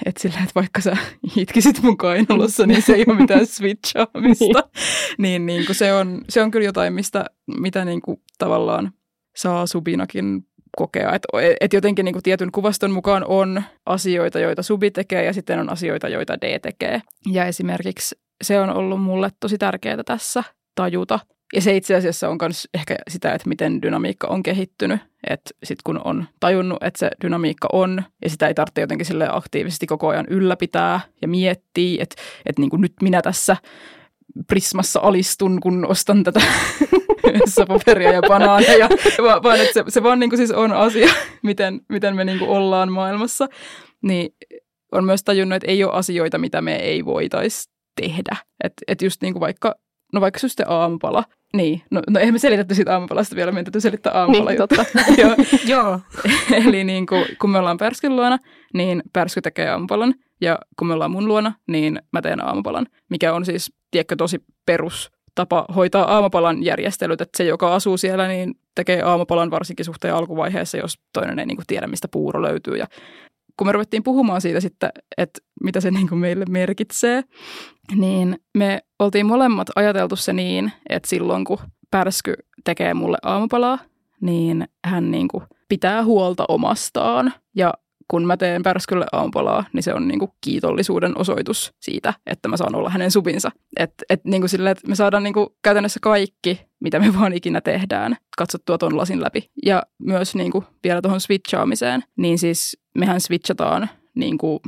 että 0.06 0.22
sillä, 0.22 0.40
että 0.40 0.52
vaikka 0.56 0.82
sä 0.82 0.98
itkisit 1.38 1.82
mun 1.82 1.98
kainalossa, 1.98 2.68
niin 2.68 2.82
se 2.82 2.94
ei 2.94 3.06
ole 3.08 3.18
mitään 3.18 3.48
switchaamista. 3.48 4.64
niin, 5.18 5.46
niin, 5.46 5.46
niin 5.46 5.66
kuin 5.66 5.76
se, 5.76 5.94
on, 5.94 6.22
se 6.30 6.42
on 6.42 6.52
kyllä 6.52 6.66
jotain, 6.66 6.94
mistä, 6.94 7.26
mitä 7.60 7.86
niin 7.86 8.02
kuin 8.02 8.22
tavallaan 8.38 8.92
saa 9.36 9.68
subinakin 9.68 10.46
kokea. 10.78 11.16
Että 11.16 11.28
et 11.62 11.74
jotenkin 11.74 12.06
niin 12.06 12.14
kuin 12.14 12.24
tietyn 12.24 12.52
kuvaston 12.52 12.92
mukaan 12.92 13.26
on 13.28 13.64
asioita, 13.86 14.40
joita 14.40 14.64
subi 14.64 14.92
tekee 14.92 15.24
ja 15.26 15.34
sitten 15.34 15.60
on 15.60 15.70
asioita, 15.70 16.10
joita 16.10 16.42
D 16.42 16.60
tekee. 16.60 17.02
Ja 17.32 17.46
esimerkiksi 17.46 18.16
se 18.44 18.60
on 18.60 18.70
ollut 18.70 19.02
mulle 19.02 19.30
tosi 19.40 19.58
tärkeää 19.58 20.04
tässä 20.06 20.44
tajuta. 20.76 21.20
Ja 21.54 21.62
se 21.62 21.76
itse 21.76 21.96
asiassa 21.96 22.30
on 22.30 22.38
myös 22.42 22.68
ehkä 22.74 22.96
sitä, 23.10 23.34
että 23.34 23.50
miten 23.50 23.82
dynamiikka 23.82 24.28
on 24.28 24.44
kehittynyt. 24.44 25.00
Että 25.30 25.50
sitten 25.64 25.82
kun 25.84 26.02
on 26.04 26.26
tajunnut, 26.40 26.84
että 26.84 27.00
se 27.00 27.10
dynamiikka 27.24 27.68
on, 27.74 28.04
ja 28.24 28.30
sitä 28.30 28.48
ei 28.48 28.54
tarvitse 28.54 28.82
jotenkin 28.82 29.06
sille 29.06 29.28
aktiivisesti 29.32 29.88
koko 29.88 30.08
ajan 30.08 30.26
ylläpitää 30.30 31.00
ja 31.22 31.28
miettiä, 31.28 32.04
että, 32.04 32.16
että 32.46 32.62
niin 32.62 32.82
nyt 32.82 32.94
minä 33.02 33.22
tässä 33.22 33.58
Prismassa 34.48 35.00
alistun, 35.04 35.60
kun 35.62 35.86
ostan 35.86 36.24
tätä 36.24 36.42
paperia 37.68 38.12
ja 38.12 38.22
banaaneja, 38.22 38.90
vaan 39.44 39.62
että 39.62 39.74
se, 39.74 39.84
se 39.88 40.04
vaan 40.04 40.20
niin 40.20 40.30
kuin 40.30 40.38
siis 40.38 40.52
on 40.52 40.72
asia, 40.72 41.14
miten, 41.44 41.82
miten 41.90 42.16
me 42.16 42.26
niin 42.26 42.40
kuin 42.40 42.50
ollaan 42.50 42.92
maailmassa. 42.92 43.48
Niin 44.02 44.36
on 44.92 45.06
myös 45.06 45.24
tajunnut, 45.24 45.56
että 45.56 45.72
ei 45.72 45.84
ole 45.84 45.94
asioita, 45.94 46.38
mitä 46.38 46.62
me 46.62 46.76
ei 46.76 47.06
voitaisi 47.06 47.70
tehdä. 48.02 48.36
Että 48.64 48.82
et 48.88 49.02
just 49.02 49.22
niin 49.22 49.34
kuin 49.34 49.42
vaikka, 49.42 49.76
no 50.14 50.22
vaikka 50.22 50.40
sitten 50.40 50.70
aamupala, 50.70 51.24
niin, 51.54 51.82
no, 51.92 52.02
no 52.10 52.20
eihän 52.20 52.34
me 52.34 52.40
selitetty 52.40 52.76
siitä 52.76 52.94
aamupalasta 52.94 53.36
vielä, 53.36 53.52
meidän 53.52 53.66
täytyy 53.66 53.82
selittää 53.82 54.14
aamupala 54.14 54.50
niin, 54.50 54.58
totta. 54.58 54.86
Joo. 55.22 55.36
Joo. 55.66 56.00
Eli 56.68 56.84
niin 56.84 57.06
kuin, 57.06 57.26
kun 57.42 57.50
me 57.50 57.60
ollaan 57.60 57.78
Pärskyn 57.78 58.16
luona, 58.16 58.38
niin 58.74 59.04
Pärsky 59.14 59.42
tekee 59.42 59.70
aamupalan. 59.70 60.14
Ja 60.42 60.60
kun 60.80 60.88
me 60.88 60.94
ollaan 60.94 61.12
mun 61.12 61.28
luona, 61.28 61.54
niin 61.68 62.02
mä 62.14 62.22
teen 62.22 62.46
aamupalan, 62.46 62.88
mikä 63.10 63.34
on 63.34 63.46
siis, 63.46 63.74
tiedätkö, 63.92 64.16
tosi 64.16 64.44
perus 64.66 65.12
tapa 65.36 65.66
hoitaa 65.76 66.14
aamupalan 66.14 66.64
järjestelyt, 66.64 67.22
että 67.22 67.38
se, 67.38 67.44
joka 67.44 67.76
asuu 67.76 67.98
siellä, 67.98 68.28
niin 68.28 68.56
tekee 68.76 69.02
aamupalan 69.02 69.52
varsinkin 69.52 69.86
suhteen 69.86 70.16
alkuvaiheessa, 70.16 70.78
jos 70.78 71.00
toinen 71.14 71.40
ei 71.40 71.46
niin 71.46 71.58
kuin 71.58 71.68
tiedä, 71.68 71.88
mistä 71.88 72.08
puuro 72.08 72.42
löytyy. 72.42 72.76
Ja 72.76 72.88
kun 73.58 73.68
me 73.68 73.72
ruvettiin 73.72 74.04
puhumaan 74.04 74.42
siitä 74.42 74.60
sitten, 74.60 74.90
että 75.18 75.40
mitä 75.64 75.82
se 75.82 75.92
niin 75.92 76.10
kuin 76.10 76.20
meille 76.20 76.46
merkitsee, 76.50 77.24
niin 77.96 78.40
me 78.58 78.82
oltiin 79.00 79.26
molemmat 79.26 79.68
ajateltu 79.76 80.16
se 80.16 80.34
niin, 80.34 80.72
että 80.90 81.10
silloin 81.10 81.44
kun 81.44 81.58
Pärsky 81.92 82.34
tekee 82.64 82.94
mulle 82.94 83.18
aamupalaa, 83.24 83.80
niin 84.22 84.68
hän 84.86 85.12
niin 85.12 85.28
kuin 85.28 85.44
pitää 85.70 86.04
huolta 86.04 86.46
omastaan 86.48 87.34
ja 87.56 87.74
kun 88.12 88.26
mä 88.26 88.38
teen 88.38 88.64
pärskylle 88.64 89.06
aamupalaa, 89.12 89.66
niin 89.74 89.84
se 89.84 89.94
on 89.94 90.08
niin 90.08 90.20
kuin 90.20 90.32
kiitollisuuden 90.42 91.18
osoitus 91.18 91.74
siitä, 91.80 92.14
että 92.26 92.48
mä 92.48 92.58
saan 92.58 92.76
olla 92.76 92.90
hänen 92.90 93.12
subinsa. 93.12 93.52
Että 93.80 94.06
et 94.10 94.26
niin 94.26 94.42
kuin 94.42 94.50
sille, 94.50 94.72
että 94.72 94.88
me 94.88 94.96
saadaan 94.96 95.24
niin 95.24 95.34
kuin 95.34 95.48
käytännössä 95.62 96.00
kaikki, 96.02 96.62
mitä 96.80 97.00
me 97.00 97.14
vaan 97.20 97.34
ikinä 97.34 97.62
tehdään, 97.62 98.18
katsottua 98.38 98.78
ton 98.78 98.98
lasin 98.98 99.22
läpi. 99.22 99.50
Ja 99.66 99.84
myös 100.00 100.36
niin 100.36 100.52
kuin 100.52 100.66
vielä 100.84 101.02
tuohon 101.02 101.22
switchaamiseen, 101.22 102.04
niin 102.18 102.40
siis 102.40 102.78
mehän 102.96 103.22
switchataan 103.22 103.90
niin 104.16 104.38
kuin 104.38 104.60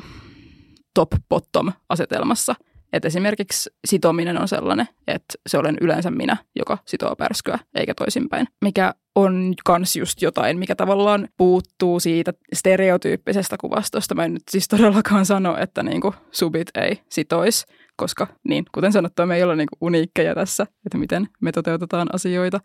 top-bottom-asetelmassa– 0.94 2.56
et 2.94 3.06
esimerkiksi 3.06 3.70
sitominen 3.88 4.42
on 4.42 4.48
sellainen, 4.48 4.88
että 5.08 5.34
se 5.48 5.58
olen 5.58 5.78
yleensä 5.82 6.12
minä, 6.12 6.38
joka 6.56 6.78
sitoo 6.86 7.16
pärskyä, 7.16 7.60
eikä 7.76 7.94
toisinpäin. 7.94 8.48
Mikä 8.62 8.94
on 9.16 9.54
kans 9.66 9.96
just 9.96 10.22
jotain, 10.22 10.60
mikä 10.60 10.76
tavallaan 10.76 11.28
puuttuu 11.38 12.00
siitä 12.00 12.34
stereotyyppisestä 12.54 13.56
kuvastosta. 13.62 14.16
Mä 14.16 14.26
en 14.26 14.34
nyt 14.34 14.44
siis 14.50 14.68
todellakaan 14.68 15.26
sano, 15.26 15.58
että 15.58 15.84
niinku 15.84 16.14
subit 16.32 16.68
ei 16.76 17.02
sitois, 17.10 17.66
koska 17.96 18.28
niin, 18.44 18.66
kuten 18.72 18.92
sanottua, 18.92 19.26
me 19.26 19.36
ei 19.36 19.44
olla 19.44 19.56
niin 19.56 19.68
uniikkeja 19.82 20.36
tässä, 20.36 20.64
että 20.86 20.98
miten 20.98 21.28
me 21.42 21.52
toteutetaan 21.52 22.08
asioita. 22.14 22.60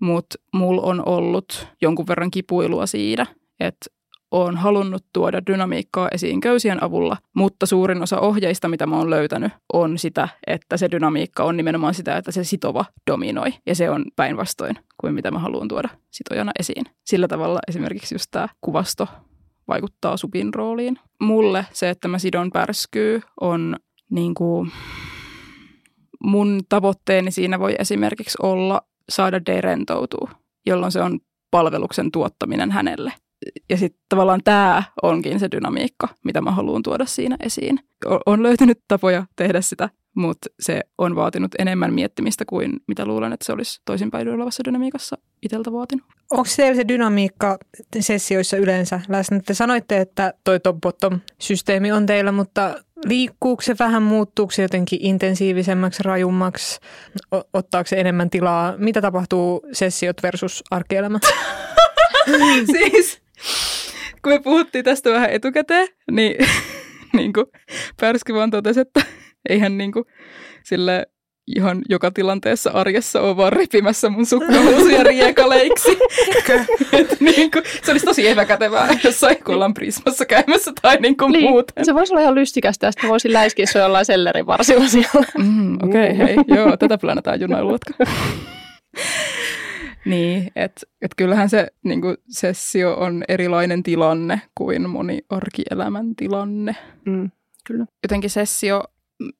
Mutta 0.00 0.38
mulla 0.54 0.82
on 0.82 1.02
ollut 1.08 1.68
jonkun 1.82 2.06
verran 2.06 2.30
kipuilua 2.30 2.86
siitä, 2.86 3.26
että 3.60 3.95
olen 4.42 4.56
halunnut 4.56 5.04
tuoda 5.12 5.46
dynamiikkaa 5.46 6.08
esiin 6.12 6.40
köysien 6.40 6.82
avulla, 6.82 7.16
mutta 7.34 7.66
suurin 7.66 8.02
osa 8.02 8.20
ohjeista, 8.20 8.68
mitä 8.68 8.86
mä 8.86 8.96
oon 8.96 9.10
löytänyt, 9.10 9.52
on 9.72 9.98
sitä, 9.98 10.28
että 10.46 10.76
se 10.76 10.90
dynamiikka 10.90 11.44
on 11.44 11.56
nimenomaan 11.56 11.94
sitä, 11.94 12.16
että 12.16 12.32
se 12.32 12.44
sitova 12.44 12.84
dominoi. 13.10 13.54
Ja 13.66 13.74
se 13.74 13.90
on 13.90 14.04
päinvastoin 14.16 14.78
kuin 15.00 15.14
mitä 15.14 15.30
mä 15.30 15.38
haluan 15.38 15.68
tuoda 15.68 15.88
sitojana 16.10 16.52
esiin. 16.58 16.84
Sillä 17.04 17.28
tavalla 17.28 17.58
esimerkiksi 17.68 18.14
just 18.14 18.26
tämä 18.30 18.48
kuvasto 18.60 19.08
vaikuttaa 19.68 20.16
supin 20.16 20.54
rooliin. 20.54 20.98
Mulle 21.20 21.66
se, 21.72 21.90
että 21.90 22.08
mä 22.08 22.18
sidon 22.18 22.50
pärskyy, 22.50 23.20
on 23.40 23.76
niin 24.10 24.34
kuin 24.34 24.72
mun 26.24 26.60
tavoitteeni 26.68 27.30
siinä 27.30 27.58
voi 27.58 27.74
esimerkiksi 27.78 28.38
olla 28.42 28.82
saada 29.08 29.40
D 29.40 29.60
rentoutua, 29.60 30.30
jolloin 30.66 30.92
se 30.92 31.02
on 31.02 31.18
palveluksen 31.50 32.10
tuottaminen 32.12 32.70
hänelle– 32.70 33.12
ja 33.70 33.76
sitten 33.76 34.02
tavallaan 34.08 34.40
tämä 34.44 34.82
onkin 35.02 35.40
se 35.40 35.50
dynamiikka, 35.50 36.08
mitä 36.24 36.40
mä 36.40 36.50
haluan 36.50 36.82
tuoda 36.82 37.06
siinä 37.06 37.36
esiin. 37.40 37.80
On 38.26 38.42
löytynyt 38.42 38.78
tapoja 38.88 39.26
tehdä 39.36 39.60
sitä, 39.60 39.88
mutta 40.16 40.48
se 40.60 40.80
on 40.98 41.16
vaatinut 41.16 41.50
enemmän 41.58 41.94
miettimistä 41.94 42.44
kuin 42.44 42.72
mitä 42.88 43.06
luulen, 43.06 43.32
että 43.32 43.46
se 43.46 43.52
olisi 43.52 43.80
toisinpäin 43.84 44.28
olevassa 44.28 44.62
dynamiikassa 44.64 45.18
itseltä 45.42 45.72
vaatinut. 45.72 46.06
Onko 46.30 46.48
teillä 46.56 46.76
se 46.76 46.88
dynamiikka 46.88 47.58
sessioissa 48.00 48.56
yleensä 48.56 49.00
läsnä? 49.08 49.40
Te 49.46 49.54
sanoitte, 49.54 50.00
että 50.00 50.34
toi 50.44 50.60
top-bottom-systeemi 50.60 51.92
on 51.92 52.06
teillä, 52.06 52.32
mutta 52.32 52.74
liikkuuko 53.04 53.62
se 53.62 53.74
vähän, 53.78 54.02
muuttuuko 54.02 54.50
se 54.50 54.62
jotenkin 54.62 54.98
intensiivisemmäksi, 55.02 56.02
rajummaksi, 56.02 56.80
ottaako 57.52 57.88
se 57.88 58.00
enemmän 58.00 58.30
tilaa? 58.30 58.74
Mitä 58.78 59.00
tapahtuu 59.00 59.66
sessiot 59.72 60.22
versus 60.22 60.64
arkielämä? 60.70 61.18
siis 62.72 63.25
kun 64.22 64.32
me 64.32 64.38
puhuttiin 64.38 64.84
tästä 64.84 65.10
vähän 65.10 65.30
etukäteen, 65.30 65.88
niin, 66.10 66.46
niin 67.16 67.32
kuin 67.32 67.46
Pärsky 68.00 68.34
vaan 68.34 68.50
totesi, 68.50 68.80
että 68.80 69.02
eihän 69.48 69.78
niin 69.78 69.92
kuin, 69.92 70.04
sille 70.64 71.06
ihan 71.56 71.82
joka 71.88 72.10
tilanteessa 72.10 72.70
arjessa 72.70 73.20
ole 73.20 73.36
vaan 73.36 73.52
repimässä 73.52 74.08
mun 74.08 74.26
sukkahousuja 74.26 75.02
riekaleiksi. 75.12 75.98
Et 76.92 77.20
niin 77.20 77.50
kuin, 77.50 77.62
se 77.82 77.90
olisi 77.90 78.06
tosi 78.06 78.28
epäkätevää 78.28 78.88
jossain, 79.04 79.44
kun 79.44 79.54
ollaan 79.54 79.74
Prismassa 79.74 80.24
käymässä 80.24 80.72
tai 80.82 80.96
niin 81.00 81.16
kuin 81.16 81.32
niin, 81.32 81.50
muuten. 81.50 81.84
Se 81.84 81.94
voisi 81.94 82.12
olla 82.12 82.22
ihan 82.22 82.34
lystikästä, 82.34 82.88
että 82.88 83.08
voisin 83.08 83.32
läiskiä 83.32 83.66
se 83.66 83.78
jollain 83.78 84.04
sellerivarsilla 84.04 84.80
varsilla 84.80 85.10
siellä. 85.10 85.26
Mm, 85.38 85.74
Okei, 85.82 86.12
okay, 86.12 86.26
hei, 86.26 86.36
joo, 86.48 86.76
tätä 86.76 86.98
planataan 86.98 87.40
junailuotka. 87.40 87.94
Niin, 90.06 90.52
että 90.56 90.86
et 91.02 91.10
kyllähän 91.16 91.48
se 91.48 91.68
niin 91.84 92.00
kuin 92.00 92.16
sessio 92.28 92.94
on 92.94 93.24
erilainen 93.28 93.82
tilanne 93.82 94.40
kuin 94.54 94.90
moni 94.90 95.18
arkielämän 95.30 96.16
tilanne. 96.16 96.76
Mm, 97.04 97.30
kyllä. 97.66 97.86
Jotenkin 98.02 98.30
sessio, 98.30 98.84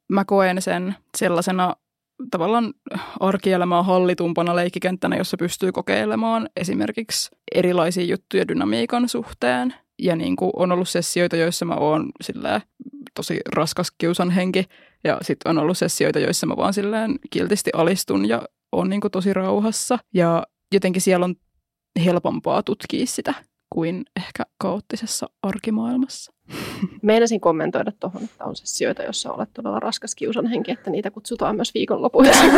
mä 0.09 0.25
koen 0.25 0.63
sen 0.63 0.95
sellaisena 1.17 1.77
tavallaan 2.31 2.75
arkielämää 3.21 3.83
hallitumpana 3.83 4.57
leikkikenttänä, 4.57 5.17
jossa 5.17 5.37
pystyy 5.37 5.73
kokeilemaan 5.73 6.49
esimerkiksi 6.57 7.31
erilaisia 7.55 8.05
juttuja 8.05 8.49
dynamiikan 8.49 9.09
suhteen. 9.09 9.75
Ja 9.99 10.17
niin 10.17 10.37
kuin 10.37 10.51
on 10.57 10.73
ollut 10.73 10.89
sessioita, 10.89 11.37
joissa 11.37 11.65
mä 11.65 11.75
oon 11.75 12.11
silleen, 12.21 12.61
tosi 13.15 13.41
raskas 13.55 13.91
kiusan 13.99 14.31
henki. 14.31 14.65
Ja 15.05 15.19
sitten 15.23 15.51
on 15.51 15.59
ollut 15.59 15.79
sessioita, 15.79 16.19
joissa 16.19 16.47
mä 16.47 16.57
vaan 16.57 16.75
silleen 16.75 17.19
kiltisti 17.31 17.71
alistun 17.75 18.29
ja 18.29 18.43
on 18.73 18.91
niin 18.91 19.01
kuin 19.01 19.11
tosi 19.11 19.35
rauhassa. 19.35 19.99
Ja 20.15 20.43
jotenkin 20.75 21.03
siellä 21.03 21.25
on 21.25 21.35
helpompaa 22.05 22.63
tutkia 22.63 23.07
sitä 23.07 23.35
kuin 23.71 24.05
ehkä 24.17 24.43
kaoottisessa 24.59 25.27
arkimaailmassa. 25.43 26.33
Meinasin 27.03 27.41
kommentoida 27.41 27.93
tuohon, 28.01 28.25
että 28.25 28.45
on 28.45 28.57
sessioita, 28.57 29.03
jossa 29.03 29.33
olet 29.33 29.53
todella 29.55 29.81
raskas 29.81 30.15
kiusan 30.15 30.47
henki, 30.47 30.71
että 30.73 30.91
niitä 30.91 31.11
kutsutaan 31.11 31.57
myös 31.57 31.75
viikonlopuiksi. 31.75 32.41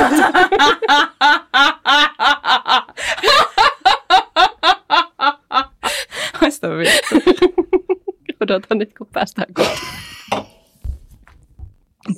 Haista. 6.41 6.69
Odotan 8.41 8.79
nyt, 8.79 8.99
kun 8.99 9.07
päästään 9.13 9.55
kohta. 9.55 9.87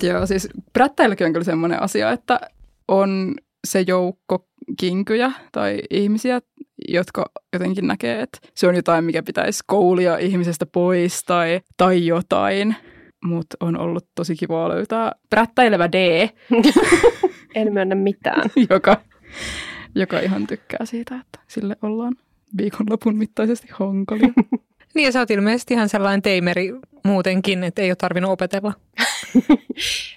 Joo, 0.03 0.25
siis 0.25 0.49
prättäilläkin 0.73 1.27
on 1.27 1.33
kyllä 1.33 1.43
semmoinen 1.43 1.81
asia, 1.81 2.11
että 2.11 2.39
on 2.87 3.35
se 3.67 3.83
joukko 3.87 4.47
kinkyjä 4.79 5.31
tai 5.51 5.81
ihmisiä, 5.89 6.41
jotka 6.87 7.25
jotenkin 7.53 7.87
näkee, 7.87 8.21
että 8.21 8.37
se 8.55 8.67
on 8.67 8.75
jotain, 8.75 9.03
mikä 9.03 9.23
pitäisi 9.23 9.63
koulia 9.67 10.17
ihmisestä 10.17 10.65
pois 10.65 11.23
tai, 11.23 11.61
tai 11.77 12.05
jotain. 12.05 12.75
Mutta 13.23 13.57
on 13.59 13.77
ollut 13.77 14.07
tosi 14.15 14.35
kiva 14.35 14.69
löytää 14.69 15.11
prättäilevä 15.29 15.91
D. 15.91 16.29
en 17.55 17.73
myönnä 17.73 17.95
mitään. 17.95 18.49
joka, 18.69 19.01
joka 19.95 20.19
ihan 20.19 20.47
tykkää 20.47 20.85
siitä, 20.85 21.15
että 21.15 21.39
sille 21.47 21.75
ollaan 21.81 22.15
viikonlopun 22.57 23.17
mittaisesti 23.17 23.67
hankalia. 23.71 24.33
niin 24.95 25.05
ja 25.05 25.11
sä 25.11 25.19
oot 25.19 25.31
ilmeisesti 25.31 25.73
ihan 25.73 25.89
sellainen 25.89 26.21
teimeri 26.21 26.73
muutenkin, 27.05 27.63
että 27.63 27.81
ei 27.81 27.89
ole 27.89 27.95
tarvinnut 27.95 28.31
opetella. 28.31 28.73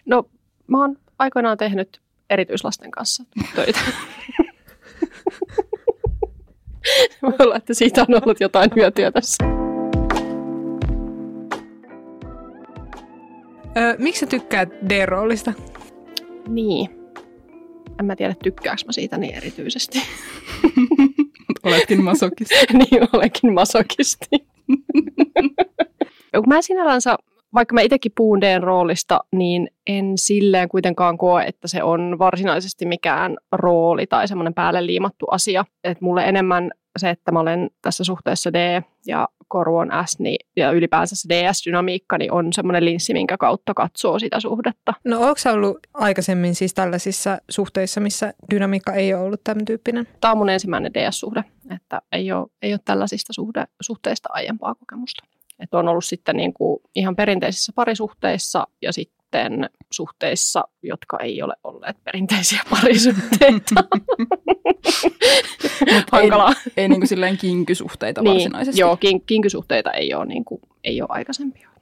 no 0.07 0.31
mä 0.67 0.81
oon 0.81 0.97
aikoinaan 1.19 1.59
tehnyt 1.59 2.01
erityislasten 2.31 2.91
kanssa 2.91 3.25
töitä. 3.55 3.81
Voi 7.23 7.33
olla, 7.39 7.57
että 7.57 7.75
siitä 7.75 8.03
on 8.09 8.23
ollut 8.23 8.41
jotain 8.41 8.71
hyötyä 8.77 9.13
tässä. 9.13 9.45
Öö, 13.77 13.97
miksi 13.99 14.21
sä 14.21 14.27
tykkäät 14.27 14.69
D-roolista? 14.89 15.53
Niin. 16.49 16.91
En 18.01 18.07
mä 18.07 18.17
tiedä, 18.17 18.35
tykkääkö 18.45 18.83
mä 18.87 18.93
siitä 18.93 19.19
niin 19.19 19.35
erityisesti. 19.35 20.03
Oletkin 21.65 22.05
masokisti. 22.05 22.55
niin, 22.79 23.09
olenkin 23.13 23.53
masokisti. 23.55 24.27
mä 26.47 26.63
sinällänsä 26.63 27.17
vaikka 27.55 27.75
mä 27.75 27.81
itsekin 27.81 28.13
puhun 28.17 28.41
Dn 28.41 28.63
roolista, 28.63 29.21
niin 29.33 29.69
en 29.87 30.13
silleen 30.19 30.69
kuitenkaan 30.69 31.19
koe, 31.19 31.45
että 31.45 31.69
se 31.69 31.83
on 31.83 32.17
varsinaisesti 32.19 32.87
mikään 32.87 33.37
rooli 33.53 34.07
tai 34.07 34.29
semmoinen 34.29 34.55
päälle 34.55 34.87
liimattu 34.87 35.27
asia. 35.31 35.65
Että 35.85 36.05
mulle 36.05 36.25
enemmän 36.25 36.71
se, 36.99 37.11
että 37.11 37.33
mä 37.33 37.41
olen 37.41 37.71
tässä 37.83 38.05
suhteessa 38.05 38.53
D 38.53 38.83
ja 39.07 39.29
koru 39.49 39.77
on 39.77 39.89
S, 40.07 40.19
niin, 40.19 40.47
ja 40.57 40.71
ylipäänsä 40.71 41.17
se 41.17 41.29
DS-dynamiikka 41.29 42.19
niin 42.19 42.33
on 42.33 42.53
semmoinen 42.53 42.85
linssi, 42.85 43.13
minkä 43.13 43.37
kautta 43.37 43.75
katsoo 43.75 44.19
sitä 44.19 44.41
suhdetta. 44.41 44.95
No 45.05 45.21
onko 45.21 45.39
ollut 45.53 45.79
aikaisemmin 45.95 46.55
siis 46.55 46.75
tällaisissa 46.75 47.39
suhteissa, 47.51 48.01
missä 48.01 48.35
dynamiikka 48.51 48.93
ei 48.93 49.15
ole 49.15 49.23
ollut 49.23 49.45
tämän 49.45 49.65
tyyppinen? 49.65 50.09
Tämä 50.21 50.33
on 50.33 50.39
mun 50.39 50.51
ensimmäinen 50.51 50.95
DS-suhde, 50.95 51.45
että 51.75 52.03
ei 52.13 52.33
ole, 52.33 52.47
ei 52.63 52.73
ole 52.73 52.81
tällaisista 52.85 53.33
suhde, 53.33 53.65
suhteista 53.81 54.29
aiempaa 54.33 54.75
kokemusta. 54.75 55.25
Että 55.59 55.79
on 55.79 55.89
ollut 55.89 56.05
sitten 56.05 56.37
niin 56.37 56.55
kuin 56.55 56.81
ihan 56.95 57.17
perinteisissä 57.17 57.73
parisuhteissa 57.75 58.67
ja 58.83 58.93
sitten 58.93 59.71
suhteissa, 59.91 60.65
jotka 60.83 61.19
ei 61.19 61.43
ole 61.43 61.55
olleet 61.65 61.97
perinteisiä 62.05 62.61
parisuhteita. 62.71 63.85
Hankalaa. 66.13 66.49
Ei, 66.67 66.73
ei 66.77 66.89
niin 66.89 67.01
kuin 67.01 67.09
silleen 67.09 67.39
kinkysuhteita 67.39 68.23
niin, 68.23 68.33
varsinaisesti. 68.33 68.81
Joo, 68.81 68.97
kin, 68.97 69.23
kinkysuhteita 69.27 69.93
ei 69.93 70.15
ole, 70.15 70.27
niin 70.27 70.45
kuin, 70.45 70.61
ei 70.85 71.03
ole 71.03 71.09
aikaisempia. 71.13 71.74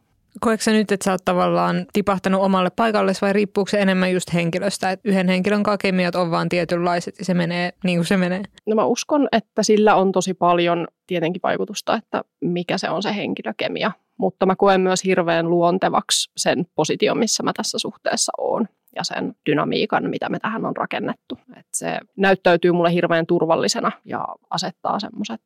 Koetko 0.45 0.71
nyt, 0.71 0.93
että 0.93 1.05
sä 1.05 1.13
oot 1.13 1.25
tavallaan 1.25 1.87
tipahtanut 1.93 2.43
omalle 2.43 2.71
paikalle 2.71 3.13
vai 3.23 3.33
riippuuko 3.33 3.69
se 3.69 3.81
enemmän 3.81 4.13
just 4.13 4.35
henkilöstä? 4.35 4.91
Että 4.91 5.09
yhden 5.09 5.29
henkilön 5.29 5.63
kanssa 5.63 5.79
kemiat 5.79 6.15
on 6.15 6.31
vaan 6.31 6.49
tietynlaiset 6.49 7.19
ja 7.19 7.25
se 7.25 7.35
menee 7.35 7.73
niin 7.85 7.99
kuin 7.99 8.07
se 8.07 8.17
menee? 8.17 8.43
No 8.67 8.75
mä 8.75 8.85
uskon, 8.85 9.29
että 9.33 9.63
sillä 9.63 9.95
on 9.95 10.13
tosi 10.13 10.35
paljon 10.35 10.89
tietenkin 11.07 11.41
vaikutusta, 11.43 11.95
että 11.95 12.23
mikä 12.41 12.79
se 12.79 12.91
on 12.91 13.03
se 13.03 13.17
henkilökemia. 13.17 13.93
Mutta 14.19 14.47
mä 14.47 14.57
koen 14.57 14.81
myös 14.81 15.05
hirveän 15.05 15.51
luontevaksi 15.51 16.31
sen 16.37 16.67
position, 16.75 17.19
missä 17.19 17.43
mä 17.43 17.53
tässä 17.57 17.79
suhteessa 17.79 18.33
oon 18.39 18.69
ja 18.97 19.05
sen 19.05 19.35
dynamiikan, 19.51 20.11
mitä 20.11 20.29
me 20.29 20.39
tähän 20.39 20.67
on 20.67 20.77
rakennettu. 20.77 21.39
Et 21.57 21.67
se 21.75 21.99
näyttäytyy 22.17 22.73
mulle 22.73 22.93
hirveän 22.93 23.27
turvallisena 23.27 23.93
ja 24.05 24.25
asettaa 24.51 25.01
semmoiset 25.01 25.41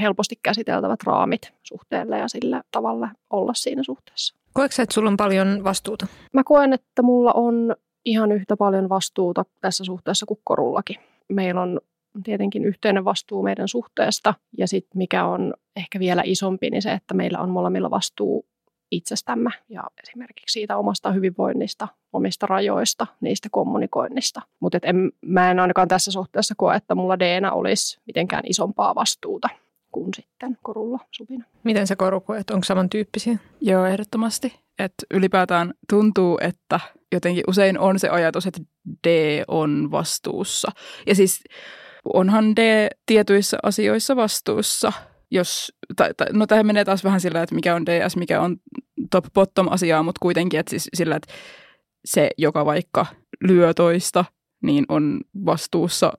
helposti 0.00 0.38
käsiteltävät 0.42 1.02
raamit 1.02 1.52
suhteelle 1.62 2.18
ja 2.18 2.28
sillä 2.28 2.62
tavalla 2.70 3.08
olla 3.30 3.54
siinä 3.54 3.82
suhteessa. 3.82 4.34
Koetko 4.52 4.82
että 4.82 4.94
sulla 4.94 5.10
on 5.10 5.16
paljon 5.16 5.64
vastuuta? 5.64 6.06
Mä 6.32 6.44
koen, 6.44 6.72
että 6.72 7.02
mulla 7.02 7.32
on 7.32 7.76
ihan 8.04 8.32
yhtä 8.32 8.56
paljon 8.56 8.88
vastuuta 8.88 9.44
tässä 9.60 9.84
suhteessa 9.84 10.26
kuin 10.26 10.40
korullakin. 10.44 10.96
Meillä 11.28 11.62
on 11.62 11.80
tietenkin 12.24 12.64
yhteinen 12.64 13.04
vastuu 13.04 13.42
meidän 13.42 13.68
suhteesta 13.68 14.34
ja 14.58 14.68
sitten 14.68 14.98
mikä 14.98 15.24
on 15.24 15.54
ehkä 15.76 15.98
vielä 15.98 16.22
isompi, 16.24 16.70
niin 16.70 16.82
se, 16.82 16.92
että 16.92 17.14
meillä 17.14 17.38
on 17.38 17.50
molemmilla 17.50 17.90
vastuu 17.90 18.46
itsestämme 18.90 19.50
ja 19.68 19.82
esimerkiksi 20.02 20.52
siitä 20.52 20.76
omasta 20.76 21.12
hyvinvoinnista, 21.12 21.88
omista 22.12 22.46
rajoista, 22.46 23.06
niistä 23.20 23.48
kommunikoinnista. 23.52 24.42
Mutta 24.60 24.78
mä 25.26 25.50
en 25.50 25.60
ainakaan 25.60 25.88
tässä 25.88 26.10
suhteessa 26.10 26.54
koe, 26.56 26.76
että 26.76 26.94
mulla 26.94 27.18
DNA 27.18 27.52
olisi 27.52 28.00
mitenkään 28.06 28.42
isompaa 28.46 28.94
vastuuta 28.94 29.48
kuin 29.92 30.14
sitten 30.14 30.58
korulla 30.62 30.98
subina. 31.10 31.44
Miten 31.64 31.86
se 31.86 31.96
koru 31.96 32.20
koet? 32.20 32.50
Onko 32.50 32.64
samantyyppisiä? 32.64 33.38
Joo, 33.60 33.84
ehdottomasti. 33.84 34.60
Että 34.78 35.06
ylipäätään 35.14 35.74
tuntuu, 35.90 36.38
että 36.40 36.80
jotenkin 37.12 37.44
usein 37.48 37.78
on 37.78 37.98
se 37.98 38.08
ajatus, 38.08 38.46
että 38.46 38.60
D 39.06 39.08
on 39.48 39.88
vastuussa. 39.90 40.68
Ja 41.06 41.14
siis 41.14 41.44
onhan 42.14 42.56
D 42.56 42.88
tietyissä 43.06 43.58
asioissa 43.62 44.16
vastuussa, 44.16 44.92
jos, 45.30 45.72
tai, 45.96 46.14
tai, 46.16 46.26
no 46.32 46.46
tähän 46.46 46.66
menee 46.66 46.84
taas 46.84 47.04
vähän 47.04 47.20
sillä, 47.20 47.42
että 47.42 47.54
mikä 47.54 47.74
on 47.74 47.86
DS, 47.86 48.16
mikä 48.16 48.40
on 48.40 48.56
top-bottom 49.10 49.68
asiaa, 49.70 50.02
mutta 50.02 50.18
kuitenkin, 50.22 50.60
että 50.60 50.70
siis 50.70 50.88
sillä, 50.94 51.16
että 51.16 51.32
se, 52.04 52.30
joka 52.38 52.64
vaikka 52.64 53.06
lyö 53.40 53.74
toista, 53.74 54.24
niin 54.62 54.84
on 54.88 55.20
vastuussa 55.46 56.12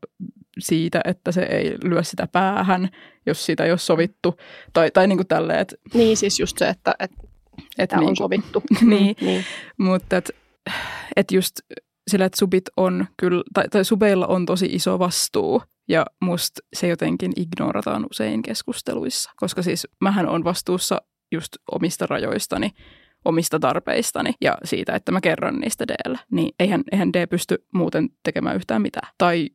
siitä, 0.60 1.02
että 1.06 1.32
se 1.32 1.41
ei 1.41 1.76
lyö 1.84 2.04
sitä 2.04 2.28
päähän, 2.28 2.89
jos 3.26 3.45
sitä 3.45 3.63
ei 3.63 3.71
ole 3.71 3.78
sovittu. 3.78 4.36
Tai, 4.74 4.91
tai 4.91 5.08
niin 5.08 5.17
kuin 5.17 5.28
tälleen, 5.28 5.60
että... 5.60 5.76
Niin, 5.93 6.17
siis 6.17 6.39
just 6.39 6.58
se, 6.58 6.69
että, 6.69 6.95
että, 7.00 7.17
että 7.78 7.97
niin 7.97 8.10
on 8.10 8.15
sovittu. 8.15 8.63
niin, 8.82 9.15
niin. 9.21 9.45
mutta 9.78 10.17
että 10.17 10.34
et 11.15 11.32
just 11.32 11.56
sillä, 12.08 12.26
että 12.26 12.39
subit 12.39 12.63
on 12.78 13.06
kyllä, 13.17 13.43
tai, 13.54 13.69
tai 13.69 13.86
subeilla 13.86 14.28
on 14.28 14.45
tosi 14.45 14.65
iso 14.65 15.00
vastuu 15.00 15.62
ja 15.92 16.06
musta 16.22 16.62
se 16.74 16.88
jotenkin 16.88 17.32
ignorataan 17.36 18.06
usein 18.12 18.42
keskusteluissa, 18.42 19.32
koska 19.36 19.62
siis 19.62 19.88
mähän 20.02 20.30
on 20.30 20.44
vastuussa 20.44 21.02
just 21.32 21.54
omista 21.72 22.06
rajoistani, 22.10 22.70
omista 23.26 23.60
tarpeistani 23.60 24.34
ja 24.42 24.58
siitä, 24.64 24.94
että 24.96 25.12
mä 25.12 25.22
kerron 25.22 25.60
niistä 25.60 25.86
Dllä. 25.88 26.20
Niin 26.32 26.56
eihän, 26.60 26.84
eihän 26.92 27.14
D 27.14 27.28
pysty 27.28 27.66
muuten 27.74 28.10
tekemään 28.24 28.56
yhtään 28.56 28.82
mitään. 28.82 29.14
Tai 29.18 29.50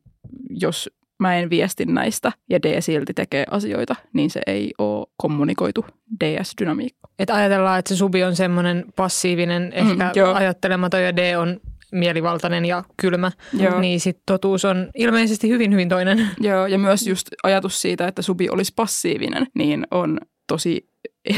jos 0.49 0.89
mä 1.19 1.35
en 1.35 1.49
viesti 1.49 1.85
näistä 1.85 2.31
ja 2.49 2.61
D 2.61 2.81
silti 2.81 3.13
tekee 3.13 3.45
asioita, 3.51 3.95
niin 4.13 4.29
se 4.29 4.41
ei 4.47 4.73
ole 4.77 5.07
kommunikoitu 5.17 5.85
DS-dynamiikka. 6.23 7.09
Et 7.19 7.29
ajatellaan, 7.29 7.79
että 7.79 7.89
se 7.89 7.95
subi 7.95 8.23
on 8.23 8.35
semmoinen 8.35 8.85
passiivinen, 8.95 9.61
mm, 9.61 9.89
ehkä 9.91 10.25
mm, 10.25 10.35
ajattelematon 10.35 11.03
ja 11.03 11.15
D 11.15 11.37
on 11.37 11.59
mielivaltainen 11.91 12.65
ja 12.65 12.83
kylmä, 13.01 13.31
Joo. 13.59 13.79
niin 13.79 13.99
sitten 13.99 14.23
totuus 14.25 14.65
on 14.65 14.89
ilmeisesti 14.95 15.49
hyvin, 15.49 15.71
hyvin 15.71 15.89
toinen. 15.89 16.29
Joo, 16.39 16.67
ja 16.67 16.77
myös 16.77 17.07
just 17.07 17.27
ajatus 17.43 17.81
siitä, 17.81 18.07
että 18.07 18.21
subi 18.21 18.49
olisi 18.49 18.73
passiivinen, 18.75 19.47
niin 19.55 19.87
on 19.91 20.19
tosi 20.47 20.89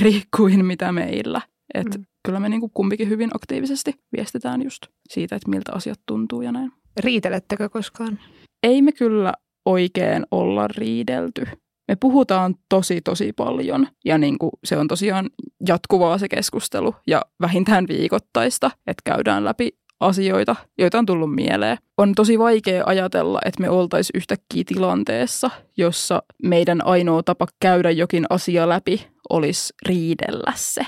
eri 0.02 0.22
kuin 0.38 0.66
mitä 0.66 0.92
meillä. 0.92 1.42
Että 1.74 1.98
mm. 1.98 2.06
kyllä 2.26 2.40
me 2.40 2.50
niinku 2.50 2.70
kumpikin 2.74 3.10
hyvin 3.10 3.30
aktiivisesti 3.36 3.94
viestitään 4.18 4.62
just 4.64 4.88
siitä, 5.10 5.36
että 5.36 5.50
miltä 5.50 5.72
asiat 5.74 6.00
tuntuu 6.06 6.42
ja 6.42 6.52
näin. 6.52 6.72
Riitelettekö 7.00 7.70
koskaan? 7.70 8.20
Ei 8.64 8.82
me 8.82 8.92
kyllä 8.92 9.34
oikein 9.66 10.26
olla 10.32 10.68
riidelty. 10.68 11.48
Me 11.88 11.96
puhutaan 11.96 12.56
tosi 12.70 13.02
tosi 13.02 13.34
paljon 13.34 13.88
ja 14.06 14.18
niin 14.18 14.40
kuin 14.40 14.52
se 14.64 14.78
on 14.78 14.88
tosiaan 14.88 15.30
jatkuvaa 15.68 16.18
se 16.18 16.28
keskustelu 16.28 16.96
ja 17.08 17.22
vähintään 17.42 17.86
viikoittaista, 17.88 18.72
että 18.88 19.02
käydään 19.06 19.46
läpi 19.46 19.79
asioita, 20.00 20.56
joita 20.78 21.00
on 21.00 21.06
tullut 21.06 21.36
mieleen. 21.36 21.78
On 21.98 22.16
tosi 22.16 22.40
vaikea 22.40 22.84
ajatella, 22.86 23.40
että 23.46 23.62
me 23.62 23.70
oltaisiin 23.70 24.18
yhtäkkiä 24.18 24.64
tilanteessa, 24.68 25.50
jossa 25.78 26.24
meidän 26.44 26.86
ainoa 26.86 27.24
tapa 27.24 27.48
käydä 27.60 27.92
jokin 27.92 28.26
asia 28.30 28.70
läpi 28.70 29.08
olisi 29.30 29.74
riidellä 29.88 30.54
se. 30.56 30.82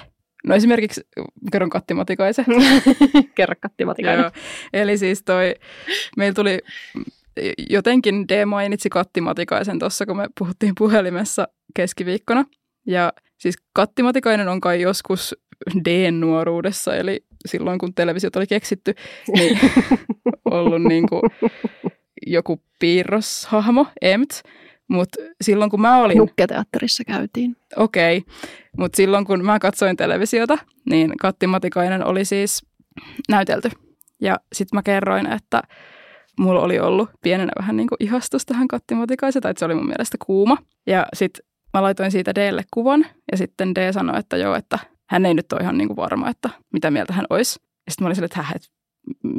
No 0.48 0.56
esimerkiksi, 0.56 1.02
kerron 1.52 1.70
kattimatikaisen. 1.70 2.46
Kerro 3.36 3.56
kattimatikainen. 3.62 4.22
Joo. 4.22 4.32
Eli 4.74 4.98
siis 4.98 5.24
toi, 5.24 5.56
meillä 6.18 6.34
tuli, 6.34 6.60
jotenkin 7.70 8.28
D 8.28 8.46
mainitsi 8.46 8.90
kattimatikaisen 8.90 9.80
tuossa, 9.80 10.06
kun 10.06 10.18
me 10.18 10.28
puhuttiin 10.40 10.74
puhelimessa 10.78 11.48
keskiviikkona. 11.76 12.46
Ja 12.88 13.14
siis 13.38 13.56
kattimatikainen 13.74 14.48
on 14.48 14.62
kai 14.62 14.82
joskus 14.82 15.36
D-nuoruudessa, 15.86 16.96
eli 16.96 17.26
silloin 17.46 17.80
kun 17.80 17.94
televisiot 17.94 18.36
oli 18.36 18.48
keksitty, 18.48 18.94
niin 19.38 19.60
ollut 20.52 20.82
niin 20.84 21.10
kuin 21.10 21.22
joku 22.28 22.62
piirroshahmo, 22.80 23.88
Emt. 24.02 24.30
Mutta 24.88 25.24
silloin 25.42 25.72
kun 25.72 25.82
mä 25.82 25.98
olin... 25.98 26.18
Nukketeatterissa 26.18 27.04
käytiin. 27.04 27.56
Okei, 27.78 28.18
okay. 28.18 28.34
mutta 28.78 28.98
silloin 28.98 29.26
kun 29.26 29.46
mä 29.46 29.60
katsoin 29.60 29.98
televisiota, 29.98 30.58
niin 30.90 31.14
Katti 31.22 31.48
Matikainen 31.48 32.06
oli 32.06 32.26
siis 32.26 32.66
näytelty. 33.30 33.70
Ja 34.22 34.40
sitten 34.54 34.78
mä 34.78 34.84
kerroin, 34.84 35.34
että 35.34 35.62
mulla 36.40 36.62
oli 36.62 36.80
ollut 36.80 37.10
pienenä 37.22 37.52
vähän 37.60 37.78
niin 37.78 37.88
kuin 37.88 37.98
ihastus 38.00 38.46
tähän 38.46 38.68
Katti 38.68 38.96
Matikaiseen, 38.96 39.44
tai 39.44 39.52
että 39.52 39.60
se 39.60 39.66
oli 39.66 39.76
mun 39.76 39.88
mielestä 39.88 40.18
kuuma. 40.26 40.58
Ja 40.88 41.06
sitten 41.14 41.46
mä 41.74 41.82
laitoin 41.82 42.12
siitä 42.12 42.36
Dlle 42.36 42.64
kuvan, 42.74 43.06
ja 43.32 43.38
sitten 43.38 43.76
D 43.76 43.94
sanoi, 43.94 44.20
että 44.20 44.38
joo, 44.38 44.56
että 44.56 44.80
hän 45.12 45.26
ei 45.26 45.34
nyt 45.34 45.54
ole 45.54 45.62
ihan 45.62 45.78
niin 45.78 45.88
kuin 45.88 45.98
varma, 45.98 46.30
että 46.30 46.50
mitä 46.74 46.92
mieltä 46.92 47.14
hän 47.14 47.26
olisi. 47.30 47.60
Ja 47.86 47.92
sitten 47.92 48.04
mä 48.04 48.08
olin 48.08 48.16
sille, 48.16 48.26
että, 48.26 48.46
että 48.56 48.68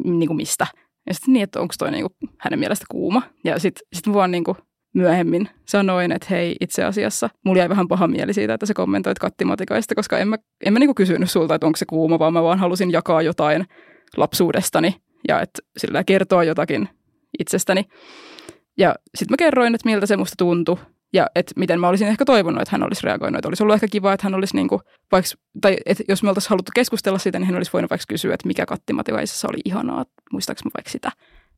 niin 0.04 0.26
kuin 0.26 0.36
mistä. 0.36 0.66
Ja 1.06 1.14
sitten 1.14 1.32
niin, 1.32 1.42
että 1.42 1.60
onko 1.60 1.74
toi 1.78 1.90
niin 1.90 2.04
kuin 2.04 2.30
hänen 2.38 2.58
mielestä 2.58 2.84
kuuma. 2.90 3.22
Ja 3.44 3.58
sitten 3.58 3.86
sit 3.92 4.12
vaan 4.12 4.30
niin 4.30 4.44
kuin 4.44 4.56
myöhemmin 4.94 5.48
sanoin, 5.68 6.12
että 6.12 6.26
hei, 6.30 6.56
itse 6.60 6.84
asiassa 6.84 7.30
mulla 7.44 7.58
jäi 7.58 7.68
vähän 7.68 7.88
paha 7.88 8.08
mieli 8.08 8.34
siitä, 8.34 8.54
että 8.54 8.66
sä 8.66 8.74
kommentoit 8.74 9.18
kattimatikaista, 9.18 9.94
koska 9.94 10.18
en 10.18 10.28
mä, 10.28 10.36
en 10.64 10.72
mä 10.72 10.78
niin 10.78 10.88
kuin 10.88 10.94
kysynyt 10.94 11.30
sulta, 11.30 11.54
että 11.54 11.66
onko 11.66 11.76
se 11.76 11.86
kuuma, 11.86 12.18
vaan 12.18 12.32
mä 12.32 12.42
vaan 12.42 12.58
halusin 12.58 12.90
jakaa 12.90 13.22
jotain 13.22 13.66
lapsuudestani 14.16 14.96
ja 15.28 15.40
että 15.40 15.62
sillä 15.78 16.04
kertoa 16.04 16.44
jotakin 16.44 16.88
itsestäni. 17.38 17.84
Ja 18.78 18.94
sitten 19.14 19.32
mä 19.32 19.36
kerroin, 19.36 19.74
että 19.74 19.88
miltä 19.88 20.06
se 20.06 20.16
musta 20.16 20.34
tuntui 20.38 20.76
ja 21.12 21.26
että 21.34 21.52
miten 21.56 21.80
mä 21.80 21.88
olisin 21.88 22.08
ehkä 22.08 22.24
toivonut, 22.24 22.62
että 22.62 22.72
hän 22.72 22.82
olisi 22.82 23.06
reagoinut. 23.06 23.38
Että 23.38 23.48
olisi 23.48 23.62
ollut 23.62 23.74
ehkä 23.74 23.88
kiva, 23.88 24.12
että 24.12 24.26
hän 24.26 24.34
olisi 24.34 24.56
niin 24.56 24.68
kuin, 24.68 24.80
vaikka, 25.12 25.30
tai 25.60 25.76
että 25.86 26.04
jos 26.08 26.22
me 26.22 26.28
oltaisiin 26.28 26.50
haluttu 26.50 26.72
keskustella 26.74 27.18
siitä, 27.18 27.38
niin 27.38 27.46
hän 27.46 27.56
olisi 27.56 27.72
voinut 27.72 27.90
vaikka 27.90 28.04
kysyä, 28.08 28.34
että 28.34 28.46
mikä 28.46 28.66
kattimativaisessa 28.66 29.48
oli 29.48 29.58
ihanaa, 29.64 30.04
muistaaks 30.32 30.64
mä 30.64 30.70
vaikka 30.76 30.90
sitä. 30.90 31.10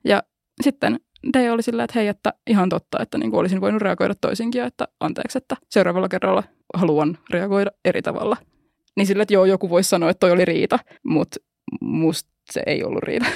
Ja 0.04 0.22
sitten 0.62 1.00
Dei 1.32 1.50
oli 1.50 1.62
silleen, 1.62 1.84
että 1.84 1.98
hei, 1.98 2.08
että 2.08 2.32
ihan 2.46 2.68
totta, 2.68 2.98
että 3.02 3.18
niin 3.18 3.34
olisin 3.34 3.60
voinut 3.60 3.82
reagoida 3.82 4.14
toisinkin 4.14 4.58
ja 4.58 4.66
että 4.66 4.88
anteeksi, 5.00 5.38
että 5.38 5.56
seuraavalla 5.70 6.08
kerralla 6.08 6.42
haluan 6.74 7.18
reagoida 7.30 7.70
eri 7.84 8.02
tavalla. 8.02 8.36
Niin 8.96 9.06
sille, 9.06 9.22
että 9.22 9.34
joo, 9.34 9.44
joku 9.44 9.70
voisi 9.70 9.88
sanoa, 9.88 10.10
että 10.10 10.20
toi 10.20 10.30
oli 10.30 10.44
riita, 10.44 10.78
mutta 11.04 11.36
musta 11.80 12.30
se 12.50 12.62
ei 12.66 12.84
ollut 12.84 13.02
riita. 13.02 13.26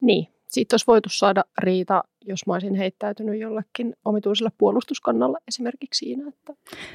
Niin, 0.00 0.26
siitä 0.48 0.74
olisi 0.74 0.86
voitu 0.86 1.08
saada 1.08 1.44
riita, 1.58 2.04
jos 2.26 2.46
mä 2.46 2.52
olisin 2.52 2.74
heittäytynyt 2.74 3.40
jollekin 3.40 3.94
omituiselle 4.04 4.50
puolustuskannalla 4.58 5.38
esimerkiksi 5.48 5.98
siinä. 5.98 6.28
Että... 6.28 6.54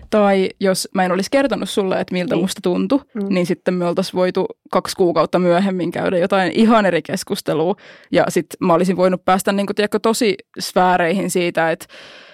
Tai 0.09 0.49
jos 0.59 0.89
mä 0.95 1.05
en 1.05 1.11
olisi 1.11 1.31
kertonut 1.31 1.69
sulle, 1.69 1.99
että 1.99 2.13
miltä 2.13 2.35
niin. 2.35 2.43
musta 2.43 2.59
tuntui, 2.63 2.99
mm. 3.13 3.25
niin 3.29 3.45
sitten 3.45 3.73
me 3.73 3.85
oltaisiin 3.85 4.15
voitu 4.15 4.45
kaksi 4.71 4.95
kuukautta 4.95 5.39
myöhemmin 5.39 5.91
käydä 5.91 6.17
jotain 6.17 6.51
ihan 6.55 6.85
eri 6.85 7.01
keskustelua. 7.01 7.75
Ja 8.11 8.25
sitten 8.29 8.67
mä 8.67 8.73
olisin 8.73 8.97
voinut 8.97 9.25
päästä 9.25 9.51
niin 9.51 9.65
kuin, 9.65 9.75
tiedätkö, 9.75 9.99
tosi 9.99 10.35
sfääreihin 10.59 11.31
siitä, 11.31 11.71
että 11.71 11.85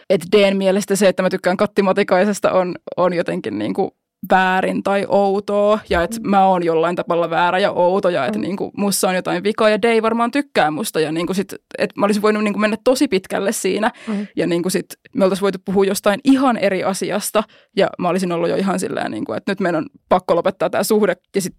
että 0.10 0.28
Dn 0.38 0.58
mielestä 0.58 0.96
se, 0.96 1.08
että 1.08 1.24
mä 1.24 1.30
tykkään 1.30 1.58
kattimatikaisesta 1.58 2.52
on, 2.52 2.76
on 2.98 3.14
jotenkin 3.14 3.60
niin 3.60 3.74
kuin 3.74 3.92
väärin 4.32 4.84
tai 4.84 5.06
outoa 5.10 5.80
ja 5.90 6.04
että 6.04 6.18
mä 6.24 6.46
oon 6.46 6.64
jollain 6.64 6.96
tapalla 6.96 7.30
väärä 7.30 7.60
ja 7.60 7.72
outo 7.72 8.10
ja 8.10 8.26
että 8.26 8.40
mm. 8.40 8.42
niinku, 8.42 8.72
mussa 8.78 9.10
on 9.10 9.16
jotain 9.16 9.44
vikaa 9.44 9.70
ja 9.70 9.82
Dei 9.82 10.02
varmaan 10.02 10.32
tykkää 10.32 10.72
musta 10.72 11.00
ja 11.00 11.12
niinku 11.12 11.34
sit, 11.34 11.56
että 11.78 12.00
mä 12.00 12.06
olisin 12.06 12.22
voinut 12.22 12.44
niinku 12.44 12.60
mennä 12.60 12.78
tosi 12.84 13.08
pitkälle 13.08 13.52
siinä 13.52 13.92
mm. 14.08 14.28
ja 14.36 14.48
niinku 14.48 14.70
sit 14.70 14.86
me 15.16 15.24
oltaisiin 15.24 15.42
voitu 15.42 15.60
puhua 15.66 15.86
jostain 15.86 16.20
ihan 16.24 16.58
eri 16.58 16.84
asiasta 16.84 17.44
ja 17.78 17.90
mä 18.00 18.10
olisin 18.10 18.32
ollut 18.32 18.50
jo 18.50 18.56
ihan 18.56 18.80
silleen, 18.80 19.12
niinku, 19.12 19.34
että 19.34 19.52
nyt 19.52 19.60
meidän 19.60 19.84
on 19.84 19.90
pakko 20.10 20.36
lopettaa 20.36 20.70
tämä 20.70 20.84
suhde 20.84 21.16
ja 21.36 21.42
sit 21.42 21.56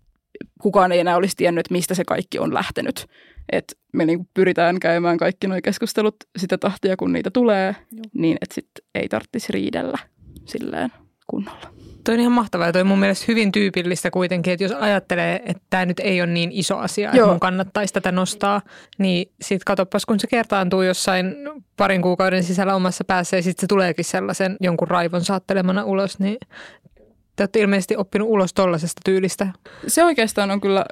kukaan 0.62 0.92
ei 0.92 1.00
enää 1.00 1.16
olisi 1.16 1.36
tiennyt, 1.36 1.70
mistä 1.70 1.94
se 1.94 2.04
kaikki 2.04 2.38
on 2.38 2.54
lähtenyt. 2.54 3.06
että 3.52 3.74
me 3.92 4.04
niinku 4.04 4.28
pyritään 4.34 4.80
käymään 4.80 5.18
kaikki 5.18 5.46
nuo 5.46 5.58
keskustelut 5.62 6.16
sitä 6.38 6.58
tahtia, 6.58 6.96
kun 6.96 7.12
niitä 7.12 7.30
tulee, 7.30 7.76
Joo. 7.92 8.04
niin 8.14 8.38
että 8.40 8.54
sitten 8.54 8.84
ei 8.94 9.08
tarvitsisi 9.08 9.52
riidellä 9.52 9.98
silleen 10.44 10.92
kunnolla. 11.26 11.85
Toi 12.06 12.14
on 12.14 12.20
ihan 12.20 12.32
mahtavaa 12.32 12.66
ja 12.66 12.72
toi 12.72 12.80
on 12.80 12.86
mun 12.86 12.98
mielestä 12.98 13.24
hyvin 13.28 13.52
tyypillistä 13.52 14.10
kuitenkin, 14.10 14.52
että 14.52 14.64
jos 14.64 14.72
ajattelee, 14.72 15.42
että 15.46 15.62
tämä 15.70 15.86
nyt 15.86 16.00
ei 16.00 16.20
ole 16.22 16.32
niin 16.32 16.52
iso 16.52 16.78
asia, 16.78 17.10
Joo. 17.10 17.14
että 17.14 17.26
mun 17.26 17.40
kannattaisi 17.40 17.94
tätä 17.94 18.12
nostaa, 18.12 18.60
niin 18.98 19.32
sit 19.42 19.64
katoppas, 19.64 20.06
kun 20.06 20.20
se 20.20 20.26
kertaantuu 20.26 20.82
jossain 20.82 21.36
parin 21.76 22.02
kuukauden 22.02 22.44
sisällä 22.44 22.74
omassa 22.74 23.04
päässä 23.04 23.36
ja 23.36 23.42
sitten 23.42 23.60
se 23.60 23.66
tuleekin 23.66 24.04
sellaisen 24.04 24.56
jonkun 24.60 24.88
raivon 24.88 25.24
saattelemana 25.24 25.84
ulos, 25.84 26.18
niin 26.18 26.36
te 27.36 27.42
olette 27.42 27.60
ilmeisesti 27.60 27.96
oppinut 27.96 28.28
ulos 28.28 28.54
tollaisesta 28.54 29.00
tyylistä. 29.04 29.46
Se 29.86 30.04
oikeastaan 30.04 30.50
on 30.50 30.60
kyllä, 30.60 30.86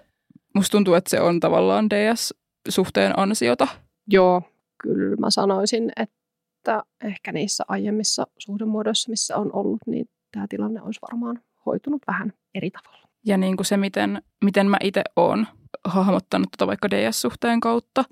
musta 0.55 0.73
tuntuu, 0.73 0.95
että 0.95 1.11
se 1.11 1.21
on 1.21 1.41
tavallaan 1.41 1.91
DS-suhteen 1.91 3.19
ansiota. 3.19 3.69
Joo, 4.11 4.43
kyllä 4.83 5.17
mä 5.17 5.31
sanoisin, 5.31 5.93
että 5.97 6.83
ehkä 7.05 7.33
niissä 7.33 7.65
aiemmissa 7.69 8.27
suhdemuodoissa, 8.39 9.11
missä 9.11 9.37
on 9.37 9.51
ollut, 9.53 9.81
niin 9.87 10.07
tämä 10.35 10.47
tilanne 10.49 10.83
olisi 10.83 11.01
varmaan 11.03 11.41
hoitunut 11.67 12.03
vähän 12.07 12.33
eri 12.55 12.71
tavalla. 12.71 13.09
ja 13.27 13.37
niin 13.37 13.57
kuin 13.57 13.67
se, 13.67 13.77
miten, 13.77 14.23
miten 14.45 14.67
mä 14.67 14.77
itse 14.83 15.03
oon 15.17 15.47
hahmottanut 15.85 16.49
tota 16.51 16.67
vaikka 16.67 16.91
DS-suhteen 16.91 17.61
kautta. 17.61 18.05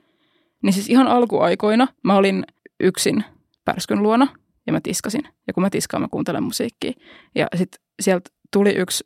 Niin 0.62 0.72
siis 0.72 0.90
ihan 0.90 1.06
alkuaikoina 1.06 1.88
mä 2.04 2.16
olin 2.16 2.44
yksin 2.80 3.24
pärskyn 3.64 4.02
luona 4.02 4.28
ja 4.66 4.72
mä 4.72 4.80
tiskasin. 4.82 5.22
Ja 5.46 5.52
kun 5.52 5.62
mä 5.62 5.70
tiskaan, 5.70 6.00
mä 6.00 6.08
kuuntelen 6.10 6.42
musiikkia. 6.42 6.92
Ja 7.34 7.46
sitten 7.56 7.80
sieltä 8.02 8.30
tuli 8.52 8.70
yksi 8.70 9.04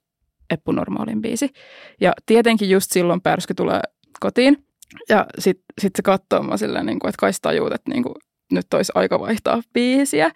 Eppu 0.50 0.72
Normaalin 0.72 1.22
biisi. 1.22 1.50
Ja 2.00 2.12
tietenkin 2.26 2.70
just 2.70 2.90
silloin 2.90 3.20
pärsky 3.20 3.54
tulee 3.54 3.80
kotiin. 4.20 4.66
Ja 5.08 5.26
sitten 5.38 5.64
sit 5.80 5.92
se 5.96 6.02
katsoo 6.02 6.42
mä 6.42 6.56
silleen, 6.56 6.86
niin 6.86 6.98
kuin, 6.98 7.08
että 7.08 7.20
kai 7.20 7.30
tajuut, 7.42 7.72
että 7.72 7.90
niin 7.90 8.02
kuin, 8.02 8.14
nyt 8.52 8.74
olisi 8.74 8.92
aika 8.94 9.20
vaihtaa 9.20 9.62
biisiä. 9.72 10.30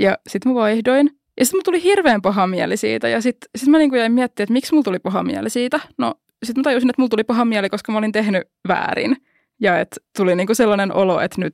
Ja 0.00 0.18
sitten 0.28 0.52
mä 0.52 0.60
vaihdoin. 0.60 1.19
Ja 1.38 1.44
sitten 1.44 1.64
tuli 1.64 1.82
hirveän 1.82 2.22
paha 2.22 2.46
mieli 2.46 2.76
siitä. 2.76 3.08
Ja 3.08 3.20
sitten 3.20 3.50
sit 3.56 3.68
mä 3.68 3.78
niin 3.78 3.90
kuin 3.90 4.00
jäin 4.00 4.12
miettimään, 4.12 4.44
että 4.44 4.52
miksi 4.52 4.72
mulla 4.72 4.84
tuli 4.84 4.98
paha 4.98 5.22
mieli 5.22 5.50
siitä. 5.50 5.80
No 5.98 6.14
sitten 6.44 6.60
mä 6.60 6.62
tajusin, 6.62 6.90
että 6.90 7.02
mulla 7.02 7.10
tuli 7.10 7.24
paha 7.24 7.44
mieli, 7.44 7.68
koska 7.68 7.92
mä 7.92 7.98
olin 7.98 8.12
tehnyt 8.12 8.42
väärin. 8.68 9.16
Ja 9.60 9.80
että 9.80 9.96
tuli 10.16 10.36
niin 10.36 10.46
kuin 10.46 10.56
sellainen 10.56 10.94
olo, 10.94 11.20
että 11.20 11.40
nyt 11.40 11.52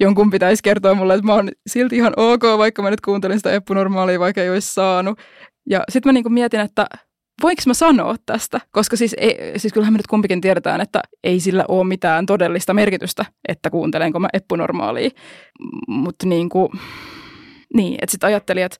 jonkun 0.00 0.30
pitäisi 0.30 0.62
kertoa 0.62 0.94
mulle, 0.94 1.14
että 1.14 1.26
mä 1.26 1.34
oon 1.34 1.50
silti 1.66 1.96
ihan 1.96 2.12
ok, 2.16 2.42
vaikka 2.58 2.82
mä 2.82 2.90
nyt 2.90 3.00
kuuntelin 3.00 3.38
sitä 3.38 3.52
eppunormaalia, 3.52 4.20
vaikka 4.20 4.42
ei 4.42 4.50
olisi 4.50 4.74
saanut. 4.74 5.18
Ja 5.70 5.84
sitten 5.88 6.08
mä 6.08 6.12
niin 6.12 6.24
kuin 6.24 6.32
mietin, 6.32 6.60
että 6.60 6.86
voinko 7.42 7.62
mä 7.66 7.74
sanoa 7.74 8.16
tästä? 8.26 8.60
Koska 8.70 8.96
siis, 8.96 9.14
ei, 9.18 9.52
siis 9.56 9.72
kyllähän 9.72 9.92
me 9.92 9.96
nyt 9.96 10.06
kumpikin 10.06 10.40
tiedetään, 10.40 10.80
että 10.80 11.00
ei 11.24 11.40
sillä 11.40 11.64
ole 11.68 11.86
mitään 11.86 12.26
todellista 12.26 12.74
merkitystä, 12.74 13.24
että 13.48 13.70
kuuntelenko 13.70 14.20
mä 14.20 14.28
eppunormaalia. 14.32 15.10
Mutta 15.88 16.26
niin 16.26 16.48
kuin, 16.48 16.68
niin, 17.74 17.98
että 18.02 18.10
sitten 18.10 18.26
ajattelin, 18.26 18.64
että 18.64 18.78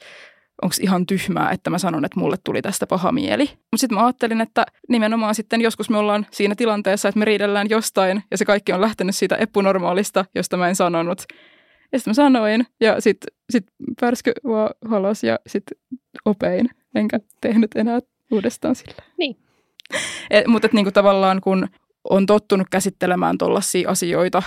onko 0.62 0.74
ihan 0.80 1.07
tyhmää, 1.07 1.51
että 1.51 1.70
mä 1.70 1.78
sanon, 1.78 2.05
että 2.05 2.20
mulle 2.20 2.36
tuli 2.45 2.62
tästä 2.62 2.86
paha 2.86 3.12
mieli. 3.12 3.45
Mutta 3.45 3.76
sitten 3.76 3.99
mä 3.99 4.05
ajattelin, 4.05 4.41
että 4.41 4.66
nimenomaan 4.89 5.34
sitten 5.34 5.61
joskus 5.61 5.91
me 5.91 5.99
ollaan 5.99 6.26
siinä 6.30 6.55
tilanteessa, 6.55 7.09
että 7.09 7.18
me 7.18 7.24
riidellään 7.24 7.70
jostain 7.70 8.22
ja 8.30 8.39
se 8.39 8.45
kaikki 8.45 8.72
on 8.72 8.80
lähtenyt 8.80 9.16
siitä 9.16 9.36
epunormaalista, 9.36 10.24
josta 10.34 10.57
mä 10.57 10.68
en 10.68 10.76
sanonut. 10.76 11.24
Ja 11.93 11.99
sitten 11.99 12.11
mä 12.11 12.14
sanoin 12.14 12.66
ja 12.80 13.01
sitten 13.01 13.34
sit 13.51 13.66
pärsky 14.01 14.32
vaan 14.45 14.70
halas 14.84 15.24
ja 15.24 15.39
sitten 15.47 15.78
opein, 16.24 16.70
enkä 16.95 17.20
tehnyt 17.41 17.70
enää 17.74 18.01
uudestaan 18.32 18.74
sillä. 18.74 19.03
Niin. 19.18 19.36
Et, 20.30 20.47
mutta 20.47 20.68
niinku 20.72 20.91
tavallaan 20.91 21.41
kun 21.41 21.68
on 22.11 22.26
tottunut 22.26 22.66
käsittelemään 22.70 23.39
tuollaisia 23.39 23.91
asioita, 23.91 24.43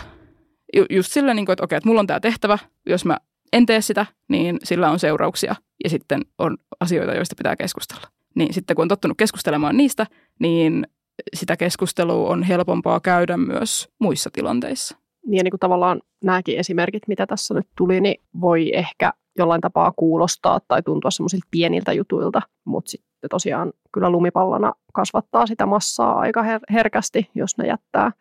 ju, 0.75 0.85
just 0.89 1.11
sillä, 1.11 1.33
niinku, 1.33 1.51
että 1.51 1.63
okei, 1.63 1.77
että 1.77 1.87
mulla 1.87 1.99
on 1.99 2.07
tämä 2.07 2.19
tehtävä, 2.19 2.57
jos 2.85 3.05
mä 3.05 3.17
en 3.53 3.65
tee 3.65 3.81
sitä, 3.81 4.05
niin 4.27 4.59
sillä 4.63 4.91
on 4.91 4.99
seurauksia 4.99 5.55
ja 5.83 5.89
sitten 5.89 6.21
on 6.37 6.57
asioita, 6.79 7.15
joista 7.15 7.35
pitää 7.37 7.55
keskustella. 7.55 8.07
Niin 8.35 8.53
sitten 8.53 8.75
kun 8.75 8.83
on 8.83 8.89
tottunut 8.89 9.17
keskustelemaan 9.17 9.77
niistä, 9.77 10.05
niin 10.39 10.87
sitä 11.33 11.57
keskustelua 11.57 12.29
on 12.29 12.43
helpompaa 12.43 12.99
käydä 12.99 13.37
myös 13.37 13.89
muissa 13.99 14.29
tilanteissa. 14.33 14.97
Niin 15.25 15.37
ja 15.37 15.43
niin 15.43 15.51
kuin 15.51 15.59
tavallaan 15.59 16.01
nämäkin 16.23 16.59
esimerkit, 16.59 17.07
mitä 17.07 17.27
tässä 17.27 17.53
nyt 17.53 17.67
tuli, 17.77 18.01
niin 18.01 18.21
voi 18.41 18.75
ehkä 18.75 19.13
jollain 19.37 19.61
tapaa 19.61 19.93
kuulostaa 19.95 20.59
tai 20.67 20.83
tuntua 20.83 21.11
semmoisilta 21.11 21.47
pieniltä 21.51 21.93
jutuilta, 21.93 22.41
mutta 22.65 22.91
sitten 22.91 23.29
tosiaan 23.29 23.73
kyllä 23.91 24.09
lumipallona 24.09 24.73
kasvattaa 24.93 25.47
sitä 25.47 25.65
massaa 25.65 26.19
aika 26.19 26.41
her- 26.41 26.73
herkästi, 26.73 27.29
jos 27.35 27.57
ne 27.57 27.67
jättää 27.67 28.11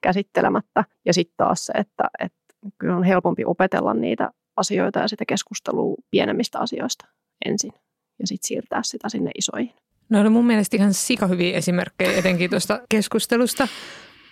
käsittelemättä. 0.00 0.84
Ja 1.04 1.14
sitten 1.14 1.34
taas 1.36 1.66
se, 1.66 1.72
että, 1.72 2.10
että 2.18 2.38
kyllä 2.78 2.96
on 2.96 3.04
helpompi 3.04 3.44
opetella 3.44 3.94
niitä 3.94 4.30
asioita 4.56 4.98
ja 4.98 5.08
sitä 5.08 5.24
keskustelua 5.28 5.96
pienemmistä 6.10 6.58
asioista 6.58 7.06
ensin 7.44 7.72
ja 8.18 8.26
sitten 8.26 8.48
siirtää 8.48 8.80
sitä 8.82 9.08
sinne 9.08 9.30
isoihin. 9.38 9.74
No 10.08 10.20
oli 10.20 10.28
mun 10.28 10.46
mielestä 10.46 10.76
ihan 10.76 10.94
sika 10.94 11.26
hyviä 11.26 11.56
esimerkkejä 11.56 12.12
etenkin 12.12 12.50
tuosta 12.50 12.80
keskustelusta. 12.88 13.68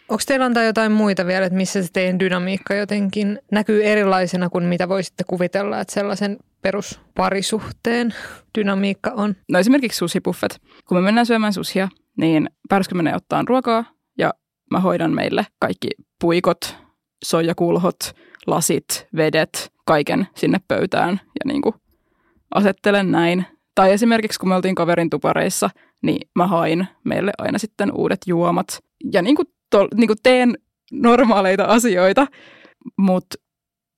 Onko 0.09 0.23
teillä 0.27 0.47
antaa 0.47 0.63
jotain 0.63 0.93
muita 0.93 1.27
vielä, 1.27 1.47
että 1.47 1.57
missä 1.57 1.83
se 1.83 1.89
teidän 1.93 2.19
dynamiikka 2.19 2.75
jotenkin 2.75 3.39
näkyy 3.53 3.85
erilaisena 3.85 4.49
kuin 4.49 4.65
mitä 4.65 4.89
voisitte 4.89 5.25
kuvitella, 5.27 5.81
että 5.81 5.95
sellaisen 5.95 6.39
perusparisuhteen 6.63 8.15
dynamiikka 8.59 9.11
on? 9.11 9.37
No 9.49 9.59
esimerkiksi 9.59 9.99
susipuffet. 9.99 10.61
Kun 10.89 10.97
me 10.97 11.01
mennään 11.01 11.27
syömään 11.27 11.53
susia, 11.53 11.89
niin 12.17 12.51
pärsky 12.69 12.95
menee 12.95 13.15
ottaa 13.15 13.45
ruokaa 13.49 13.85
ja 14.19 14.35
mä 14.71 14.81
hoidan 14.81 15.15
meille 15.15 15.47
kaikki 15.61 15.89
puikot, 16.21 16.77
soijakulhot, 17.25 17.97
lasit, 18.47 19.09
vedet, 19.17 19.73
kaiken 19.85 20.27
sinne 20.35 20.61
pöytään 20.69 21.21
ja 21.25 21.53
niin 21.53 21.63
kuin 21.63 21.75
asettelen 22.55 23.11
näin. 23.11 23.47
Tai 23.75 23.93
esimerkiksi 23.93 24.41
kun 24.41 24.49
me 24.49 24.55
oltiin 24.55 24.75
kaverin 24.75 25.11
tupareissa, 25.11 25.71
niin 26.03 26.29
mä 26.35 26.47
hain 26.47 26.87
meille 27.05 27.33
aina 27.39 27.59
sitten 27.59 27.93
uudet 27.93 28.21
juomat. 28.27 28.67
Ja 29.13 29.23
niin 29.23 29.37
kuin, 29.37 29.49
to, 29.71 29.89
niin 29.95 30.07
kuin 30.07 30.19
teen 30.23 30.59
normaaleita 30.93 31.65
asioita, 31.65 32.27
mutta 32.99 33.37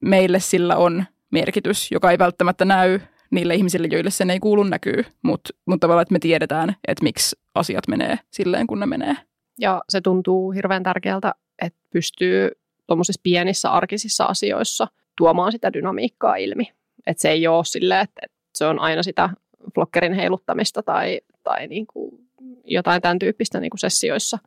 meille 0.00 0.40
sillä 0.40 0.76
on 0.76 1.04
merkitys, 1.32 1.92
joka 1.92 2.10
ei 2.10 2.18
välttämättä 2.18 2.64
näy 2.64 3.00
niille 3.30 3.54
ihmisille, 3.54 3.88
joille 3.90 4.10
sen 4.10 4.30
ei 4.30 4.40
kuulu 4.40 4.64
näkyy, 4.64 5.04
mutta 5.22 5.50
mut 5.66 5.80
tavallaan, 5.80 6.02
että 6.02 6.12
me 6.12 6.18
tiedetään, 6.18 6.76
että 6.88 7.02
miksi 7.02 7.36
asiat 7.54 7.88
menee 7.88 8.18
silleen, 8.30 8.66
kun 8.66 8.80
ne 8.80 8.86
menee. 8.86 9.16
Ja 9.60 9.82
se 9.88 10.00
tuntuu 10.00 10.50
hirveän 10.50 10.82
tärkeältä, 10.82 11.34
että 11.62 11.78
pystyy 11.92 12.50
tuommoisissa 12.86 13.20
pienissä 13.22 13.70
arkisissa 13.70 14.24
asioissa 14.24 14.88
tuomaan 15.16 15.52
sitä 15.52 15.72
dynamiikkaa 15.72 16.36
ilmi. 16.36 16.72
Että 17.06 17.20
se 17.20 17.30
ei 17.30 17.46
ole 17.46 17.64
silleen, 17.64 18.00
että 18.00 18.20
se 18.54 18.66
on 18.66 18.78
aina 18.78 19.02
sitä 19.02 19.30
blokkerin 19.74 20.12
heiluttamista 20.12 20.82
tai, 20.82 21.20
tai 21.42 21.66
niin 21.66 21.86
kuin 21.86 22.26
jotain 22.64 23.02
tämän 23.02 23.18
tyyppistä 23.18 23.60
niin 23.60 23.70
kuin 23.70 23.78
sessioissa, 23.78 24.38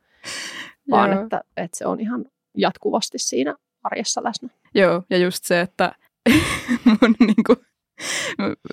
vaan 0.90 1.12
että, 1.12 1.40
että 1.56 1.78
se 1.78 1.86
on 1.86 2.00
ihan 2.00 2.24
jatkuvasti 2.56 3.18
siinä 3.18 3.54
arjessa 3.82 4.24
läsnä. 4.24 4.48
Joo, 4.74 5.02
ja 5.10 5.18
just 5.18 5.44
se, 5.44 5.60
että 5.60 5.94
mun 6.84 7.14
niin 7.20 7.44
kuin, 7.46 7.58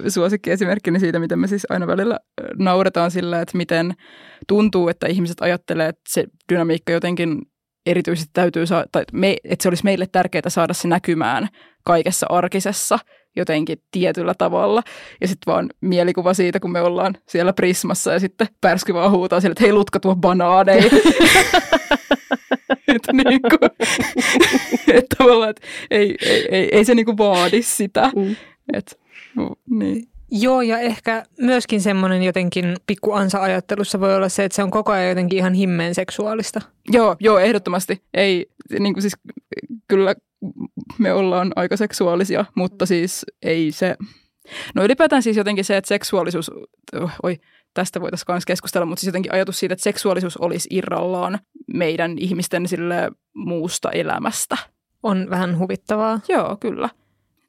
suosikkiesimerkkini 0.07 0.99
siitä, 0.99 1.19
miten 1.19 1.39
me 1.39 1.47
siis 1.47 1.67
aina 1.69 1.87
välillä 1.87 2.19
nauretaan 2.57 3.11
sillä, 3.11 3.41
että 3.41 3.57
miten 3.57 3.93
tuntuu, 4.47 4.89
että 4.89 5.07
ihmiset 5.07 5.41
ajattelee, 5.41 5.89
että 5.89 6.01
se 6.09 6.25
dynamiikka 6.53 6.91
jotenkin 6.91 7.41
erityisesti 7.89 8.29
täytyy 8.33 8.65
saada, 8.65 8.85
tai 8.91 9.03
me, 9.13 9.35
että 9.43 9.63
se 9.63 9.69
olisi 9.69 9.83
meille 9.83 10.07
tärkeää 10.11 10.49
saada 10.49 10.73
se 10.73 10.87
näkymään 10.87 11.47
kaikessa 11.83 12.25
arkisessa 12.29 12.99
jotenkin 13.35 13.77
tietyllä 13.91 14.33
tavalla. 14.37 14.83
Ja 15.21 15.27
sitten 15.27 15.53
vaan 15.53 15.69
mielikuva 15.81 16.33
siitä, 16.33 16.59
kun 16.59 16.71
me 16.71 16.81
ollaan 16.81 17.17
siellä 17.27 17.53
Prismassa 17.53 18.13
ja 18.13 18.19
sitten 18.19 18.47
pärsky 18.61 18.93
vaan 18.93 19.11
huutaa 19.11 19.41
sille, 19.41 19.51
että 19.51 19.63
hei 19.63 19.73
Lutka 19.73 19.99
tuo 19.99 20.15
banaaneja. 20.15 20.83
että 22.95 23.13
niin 23.13 23.41
kuin, 23.41 23.71
että 24.97 25.15
tavallaan, 25.17 25.49
että 25.49 25.67
ei, 25.91 26.15
ei, 26.21 26.47
ei, 26.51 26.69
ei 26.71 26.85
se 26.85 26.95
niin 26.95 27.05
kuin 27.05 27.17
vaadi 27.17 27.61
sitä. 27.61 28.11
Mm. 28.15 28.35
että 28.73 28.95
niin. 29.69 30.07
Joo, 30.31 30.61
ja 30.61 30.79
ehkä 30.79 31.25
myöskin 31.39 31.81
semmoinen 31.81 32.23
jotenkin 32.23 32.75
pikku 32.87 33.13
ansa-ajattelussa 33.13 33.99
voi 33.99 34.15
olla 34.15 34.29
se, 34.29 34.43
että 34.43 34.55
se 34.55 34.63
on 34.63 34.71
koko 34.71 34.91
ajan 34.91 35.09
jotenkin 35.09 35.39
ihan 35.39 35.53
himmeen 35.53 35.95
seksuaalista. 35.95 36.61
Joo, 36.91 37.15
joo, 37.19 37.39
ehdottomasti. 37.39 38.03
Ei, 38.13 38.45
niin 38.79 38.93
kuin 38.93 39.01
siis 39.01 39.13
kyllä 39.87 40.15
me 40.97 41.13
ollaan 41.13 41.51
aika 41.55 41.77
seksuaalisia, 41.77 42.45
mutta 42.55 42.85
siis 42.85 43.25
ei 43.41 43.71
se... 43.71 43.95
No 44.75 44.83
ylipäätään 44.83 45.23
siis 45.23 45.37
jotenkin 45.37 45.65
se, 45.65 45.77
että 45.77 45.87
seksuaalisuus... 45.87 46.51
Oh, 46.95 47.11
oi, 47.23 47.37
tästä 47.73 48.01
voitaisiin 48.01 48.25
myös 48.33 48.45
keskustella, 48.45 48.85
mutta 48.85 48.99
siis 48.99 49.07
jotenkin 49.07 49.33
ajatus 49.33 49.59
siitä, 49.59 49.73
että 49.73 49.83
seksuaalisuus 49.83 50.37
olisi 50.37 50.69
irrallaan 50.71 51.39
meidän 51.73 52.17
ihmisten 52.17 52.67
sille 52.67 53.11
muusta 53.35 53.91
elämästä. 53.91 54.57
On 55.03 55.27
vähän 55.29 55.59
huvittavaa. 55.59 56.19
Joo, 56.29 56.57
kyllä. 56.59 56.89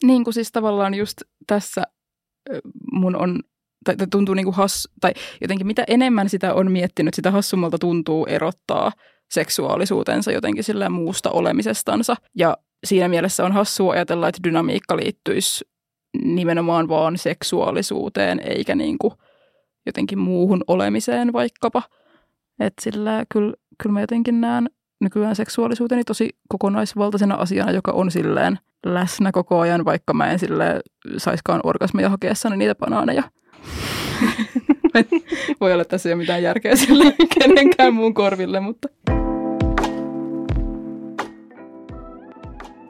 Niin 0.02 0.24
kuin 0.24 0.34
siis 0.34 0.52
tavallaan 0.52 0.94
just 0.94 1.22
tässä 1.46 1.82
mun 2.92 3.16
on, 3.16 3.40
tai, 3.84 3.96
tai 3.96 4.06
tuntuu 4.10 4.34
niin 4.34 4.44
kuin 4.44 4.56
has, 4.56 4.88
tai 5.00 5.12
jotenkin 5.40 5.66
mitä 5.66 5.84
enemmän 5.88 6.28
sitä 6.28 6.54
on 6.54 6.72
miettinyt, 6.72 7.14
sitä 7.14 7.30
hassummalta 7.30 7.78
tuntuu 7.78 8.26
erottaa 8.26 8.92
seksuaalisuutensa 9.30 10.32
jotenkin 10.32 10.64
sillä 10.64 10.88
muusta 10.88 11.30
olemisestansa. 11.30 12.16
Ja 12.34 12.56
siinä 12.86 13.08
mielessä 13.08 13.44
on 13.44 13.52
hassua 13.52 13.92
ajatella, 13.92 14.28
että 14.28 14.40
dynamiikka 14.44 14.96
liittyisi 14.96 15.64
nimenomaan 16.24 16.88
vaan 16.88 17.18
seksuaalisuuteen, 17.18 18.40
eikä 18.44 18.74
niin 18.74 18.98
kuin 18.98 19.12
jotenkin 19.86 20.18
muuhun 20.18 20.64
olemiseen 20.66 21.32
vaikkapa. 21.32 21.82
Että 22.60 22.82
sillä 22.82 23.24
kyllä, 23.32 23.54
kyllä 23.82 23.92
mä 23.92 24.00
jotenkin 24.00 24.40
näen 24.40 24.70
nykyään 25.00 25.36
seksuaalisuuteni 25.36 26.04
tosi 26.04 26.30
kokonaisvaltaisena 26.48 27.34
asiana, 27.34 27.72
joka 27.72 27.92
on 27.92 28.10
silleen 28.10 28.58
läsnä 28.86 29.32
koko 29.32 29.60
ajan, 29.60 29.84
vaikka 29.84 30.14
mä 30.14 30.30
en 30.30 30.38
sille 30.38 30.80
saiskaan 31.16 31.60
orgasmia 31.64 32.08
hakeessani 32.08 32.56
niitä 32.56 32.74
banaaneja. 32.74 33.22
Voi 35.60 35.72
olla, 35.72 35.82
että 35.82 35.90
tässä 35.90 36.08
ei 36.08 36.12
ole 36.12 36.20
mitään 36.22 36.42
järkeä 36.42 36.76
sille 36.76 37.14
kenenkään 37.38 37.94
muun 37.94 38.14
korville, 38.14 38.60
mutta... 38.60 38.88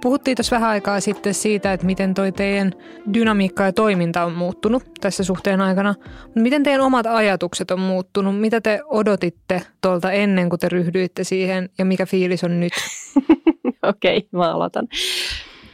Puhuttiin 0.02 0.36
tuossa 0.36 0.56
vähän 0.56 0.70
aikaa 0.70 1.00
sitten 1.00 1.34
siitä, 1.34 1.72
että 1.72 1.86
miten 1.86 2.14
toi 2.14 2.32
teidän 2.32 2.72
dynamiikka 3.14 3.64
ja 3.64 3.72
toiminta 3.72 4.24
on 4.24 4.32
muuttunut 4.32 4.82
tässä 5.00 5.24
suhteen 5.24 5.60
aikana. 5.60 5.94
Miten 6.34 6.62
teidän 6.62 6.80
omat 6.80 7.06
ajatukset 7.06 7.70
on 7.70 7.80
muuttunut? 7.80 8.40
Mitä 8.40 8.60
te 8.60 8.80
odotitte 8.84 9.62
tuolta 9.80 10.12
ennen 10.12 10.48
kuin 10.48 10.60
te 10.60 10.68
ryhdyitte 10.68 11.24
siihen 11.24 11.68
ja 11.78 11.84
mikä 11.84 12.06
fiilis 12.06 12.44
on 12.44 12.60
nyt? 12.60 12.72
Okei, 13.82 14.16
okay, 14.16 14.28
mä 14.32 14.52
aloitan. 14.52 14.88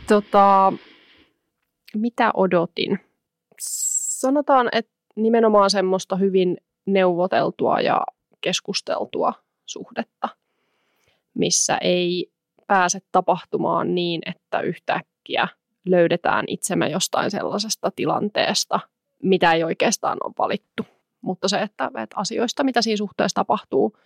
Tota, 0.08 0.72
mitä 1.94 2.30
odotin? 2.34 3.00
Sanotaan, 3.60 4.68
että 4.72 4.92
nimenomaan 5.16 5.70
semmoista 5.70 6.16
hyvin 6.16 6.56
neuvoteltua 6.86 7.80
ja 7.80 8.06
keskusteltua 8.40 9.32
suhdetta, 9.66 10.28
missä 11.34 11.78
ei 11.78 12.32
pääse 12.66 12.98
tapahtumaan 13.12 13.94
niin, 13.94 14.20
että 14.26 14.60
yhtäkkiä 14.60 15.48
löydetään 15.84 16.44
itsemme 16.48 16.88
jostain 16.88 17.30
sellaisesta 17.30 17.90
tilanteesta, 17.96 18.80
mitä 19.22 19.52
ei 19.52 19.64
oikeastaan 19.64 20.18
ole 20.24 20.34
valittu. 20.38 20.86
Mutta 21.20 21.48
se, 21.48 21.62
että, 21.62 21.90
että 22.02 22.16
asioista, 22.16 22.64
mitä 22.64 22.82
siinä 22.82 22.96
suhteessa 22.96 23.34
tapahtuu, 23.34 23.98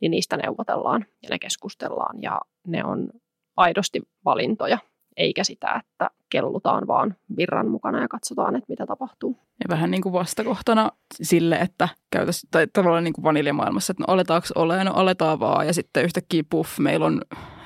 niin 0.00 0.10
niistä 0.10 0.36
neuvotellaan 0.36 1.06
ja 1.22 1.28
ne 1.30 1.38
keskustellaan 1.38 2.22
ja 2.22 2.40
ne 2.66 2.84
on 2.84 3.08
aidosti 3.56 4.02
valintoja, 4.24 4.78
eikä 5.16 5.44
sitä, 5.44 5.80
että 5.80 6.10
kellutaan 6.30 6.86
vaan 6.86 7.14
virran 7.36 7.68
mukana 7.68 8.00
ja 8.00 8.08
katsotaan, 8.08 8.56
että 8.56 8.66
mitä 8.68 8.86
tapahtuu. 8.86 9.38
Ja 9.60 9.68
vähän 9.68 9.90
niin 9.90 10.02
kuin 10.02 10.12
vastakohtana 10.12 10.90
sille, 11.22 11.56
että 11.56 11.88
käytäisiin, 12.10 12.50
tai 12.50 12.66
tavallaan 12.72 13.04
niin 13.04 13.14
kuin 13.14 13.22
vaniljamaailmassa, 13.22 13.90
että 13.90 14.04
no 14.08 14.12
aletaanko 14.12 14.48
ole, 14.54 14.84
no 14.84 14.92
aletaan 14.94 15.40
vaan, 15.40 15.66
ja 15.66 15.74
sitten 15.74 16.04
yhtäkkiä 16.04 16.42
puff, 16.50 16.78
meillä 16.78 17.06
on 17.06 17.20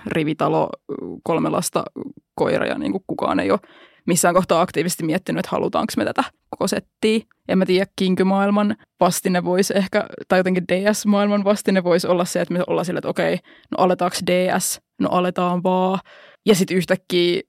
rivitalo, 0.07 0.69
kolme 1.23 1.49
lasta, 1.51 1.85
koira 2.35 2.67
ja 2.67 2.79
niin 2.79 2.93
kuin 2.93 3.05
kukaan 3.07 3.41
ei 3.41 3.51
ole 3.51 3.61
missään 4.09 4.35
kohtaa 4.35 4.61
aktiivisesti 4.61 5.05
miettinyt, 5.05 5.39
että 5.39 5.51
halutaanko 5.51 5.93
me 5.97 6.05
tätä 6.05 6.25
koko 6.51 6.69
settiä. 6.69 7.21
En 7.49 7.59
mä 7.59 7.67
tiedä, 7.67 7.87
kinkymaailman 7.97 8.77
vastine 9.01 9.45
voisi 9.45 9.77
ehkä, 9.77 10.05
tai 10.29 10.39
jotenkin 10.39 10.65
DS-maailman 10.69 11.45
vastine 11.45 11.85
voisi 11.85 12.07
olla 12.07 12.25
se, 12.25 12.41
että 12.41 12.55
me 12.55 12.65
ollaan 12.67 12.85
sille, 12.85 12.99
että 12.99 13.09
okei, 13.09 13.37
no 13.71 13.85
aletaanko 13.85 14.17
DS, 14.27 14.81
no 15.01 15.09
aletaan 15.13 15.63
vaan. 15.63 15.99
Ja 16.47 16.55
sitten 16.55 16.77
yhtäkkiä 16.77 17.43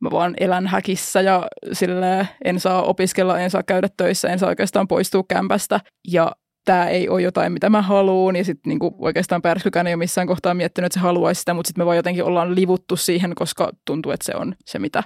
mä 0.00 0.10
vaan 0.10 0.34
elän 0.40 0.66
häkissä 0.66 1.20
ja 1.20 1.46
sille 1.72 2.28
en 2.44 2.60
saa 2.60 2.82
opiskella, 2.82 3.38
en 3.38 3.50
saa 3.50 3.62
käydä 3.62 3.88
töissä, 3.96 4.28
en 4.28 4.38
saa 4.38 4.48
oikeastaan 4.48 4.88
poistua 4.88 5.24
kämpästä. 5.28 5.80
Ja 6.08 6.32
tämä 6.64 6.88
ei 6.88 7.08
ole 7.08 7.22
jotain, 7.22 7.52
mitä 7.52 7.70
mä 7.70 7.82
haluan. 7.82 8.36
Ja 8.36 8.44
sitten 8.44 8.70
niinku 8.70 8.94
oikeastaan 8.98 9.42
Pärskykään 9.42 9.86
ei 9.86 9.94
ole 9.94 9.98
missään 9.98 10.26
kohtaa 10.26 10.54
miettinyt, 10.54 10.86
että 10.86 10.94
se 10.94 11.02
haluaisi 11.02 11.38
sitä, 11.38 11.54
mutta 11.54 11.68
sitten 11.68 11.82
me 11.82 11.86
vaan 11.86 11.96
jotenkin 11.96 12.24
ollaan 12.24 12.54
livuttu 12.54 12.96
siihen, 12.96 13.34
koska 13.34 13.72
tuntuu, 13.84 14.12
että 14.12 14.26
se 14.26 14.34
on 14.36 14.54
se, 14.66 14.78
mitä 14.78 15.02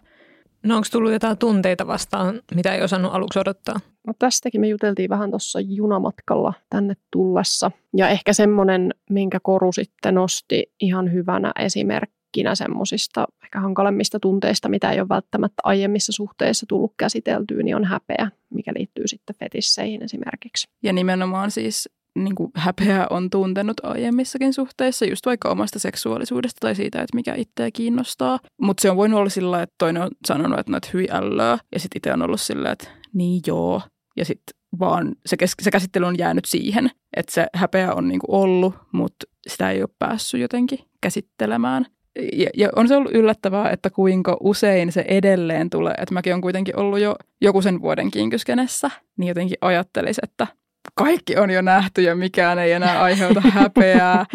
No 0.62 0.76
onko 0.76 0.88
tullut 0.92 1.12
jotain 1.12 1.38
tunteita 1.38 1.86
vastaan, 1.86 2.40
mitä 2.54 2.74
ei 2.74 2.82
osannut 2.82 3.14
aluksi 3.14 3.38
odottaa? 3.38 3.80
No 4.06 4.12
tästäkin 4.18 4.60
me 4.60 4.68
juteltiin 4.68 5.10
vähän 5.10 5.30
tuossa 5.30 5.60
junamatkalla 5.60 6.52
tänne 6.70 6.94
tullessa. 7.10 7.70
Ja 7.96 8.08
ehkä 8.08 8.32
semmoinen, 8.32 8.94
minkä 9.10 9.38
Koru 9.42 9.72
sitten 9.72 10.14
nosti 10.14 10.72
ihan 10.80 11.12
hyvänä 11.12 11.52
esimerkkinä 11.58 12.21
semmoisista 12.54 13.26
ehkä 13.44 13.60
hankalemmista 13.60 14.20
tunteista, 14.20 14.68
mitä 14.68 14.90
ei 14.90 15.00
ole 15.00 15.08
välttämättä 15.08 15.60
aiemmissa 15.64 16.12
suhteissa 16.12 16.66
tullut 16.68 16.94
käsiteltyä, 16.96 17.62
niin 17.62 17.76
on 17.76 17.84
häpeä, 17.84 18.30
mikä 18.50 18.72
liittyy 18.76 19.08
sitten 19.08 19.36
fetisseihin 19.36 20.02
esimerkiksi. 20.02 20.68
Ja 20.82 20.92
nimenomaan 20.92 21.50
siis 21.50 21.88
niin 22.14 22.34
kuin 22.34 22.50
häpeä 22.54 23.06
on 23.10 23.30
tuntenut 23.30 23.76
aiemmissakin 23.82 24.52
suhteissa, 24.52 25.04
just 25.04 25.26
vaikka 25.26 25.48
omasta 25.48 25.78
seksuaalisuudesta 25.78 26.58
tai 26.60 26.74
siitä, 26.74 27.02
että 27.02 27.16
mikä 27.16 27.34
itseä 27.34 27.70
kiinnostaa. 27.70 28.38
Mutta 28.60 28.80
se 28.80 28.90
on 28.90 28.96
voinut 28.96 29.20
olla 29.20 29.30
sillä, 29.30 29.62
että 29.62 29.74
toinen 29.78 30.02
on 30.02 30.10
sanonut, 30.26 30.58
että 30.58 30.72
noit 30.72 30.92
hyi 30.92 31.08
ällöä, 31.10 31.58
ja 31.72 31.80
sitten 31.80 31.98
itse 31.98 32.12
on 32.12 32.22
ollut 32.22 32.40
sillä, 32.40 32.72
että 32.72 32.88
niin 33.12 33.40
joo. 33.46 33.82
Ja 34.16 34.24
sitten 34.24 34.62
vaan 34.78 35.14
se, 35.26 35.36
kes- 35.36 35.54
se 35.62 35.70
käsittely 35.70 36.06
on 36.06 36.18
jäänyt 36.18 36.44
siihen, 36.44 36.90
että 37.16 37.32
se 37.32 37.46
häpeä 37.54 37.94
on 37.94 38.08
niinku 38.08 38.26
ollut, 38.28 38.74
mutta 38.92 39.26
sitä 39.48 39.70
ei 39.70 39.82
ole 39.82 39.90
päässyt 39.98 40.40
jotenkin 40.40 40.78
käsittelemään. 41.00 41.86
Ja, 42.32 42.50
ja 42.56 42.68
on 42.76 42.88
se 42.88 42.96
ollut 42.96 43.14
yllättävää, 43.14 43.70
että 43.70 43.90
kuinka 43.90 44.36
usein 44.40 44.92
se 44.92 45.04
edelleen 45.08 45.70
tulee. 45.70 45.94
Että 45.98 46.14
mäkin 46.14 46.34
on 46.34 46.40
kuitenkin 46.40 46.78
ollut 46.78 47.00
jo 47.00 47.16
joku 47.40 47.62
sen 47.62 47.80
vuoden 47.80 48.10
kinkyskenessä, 48.10 48.90
niin 49.16 49.28
jotenkin 49.28 49.58
ajattelisi, 49.60 50.20
että 50.24 50.46
kaikki 50.94 51.36
on 51.36 51.50
jo 51.50 51.62
nähty 51.62 52.02
ja 52.02 52.16
mikään 52.16 52.58
ei 52.58 52.72
enää 52.72 53.02
aiheuta 53.02 53.40
häpeää. 53.50 54.26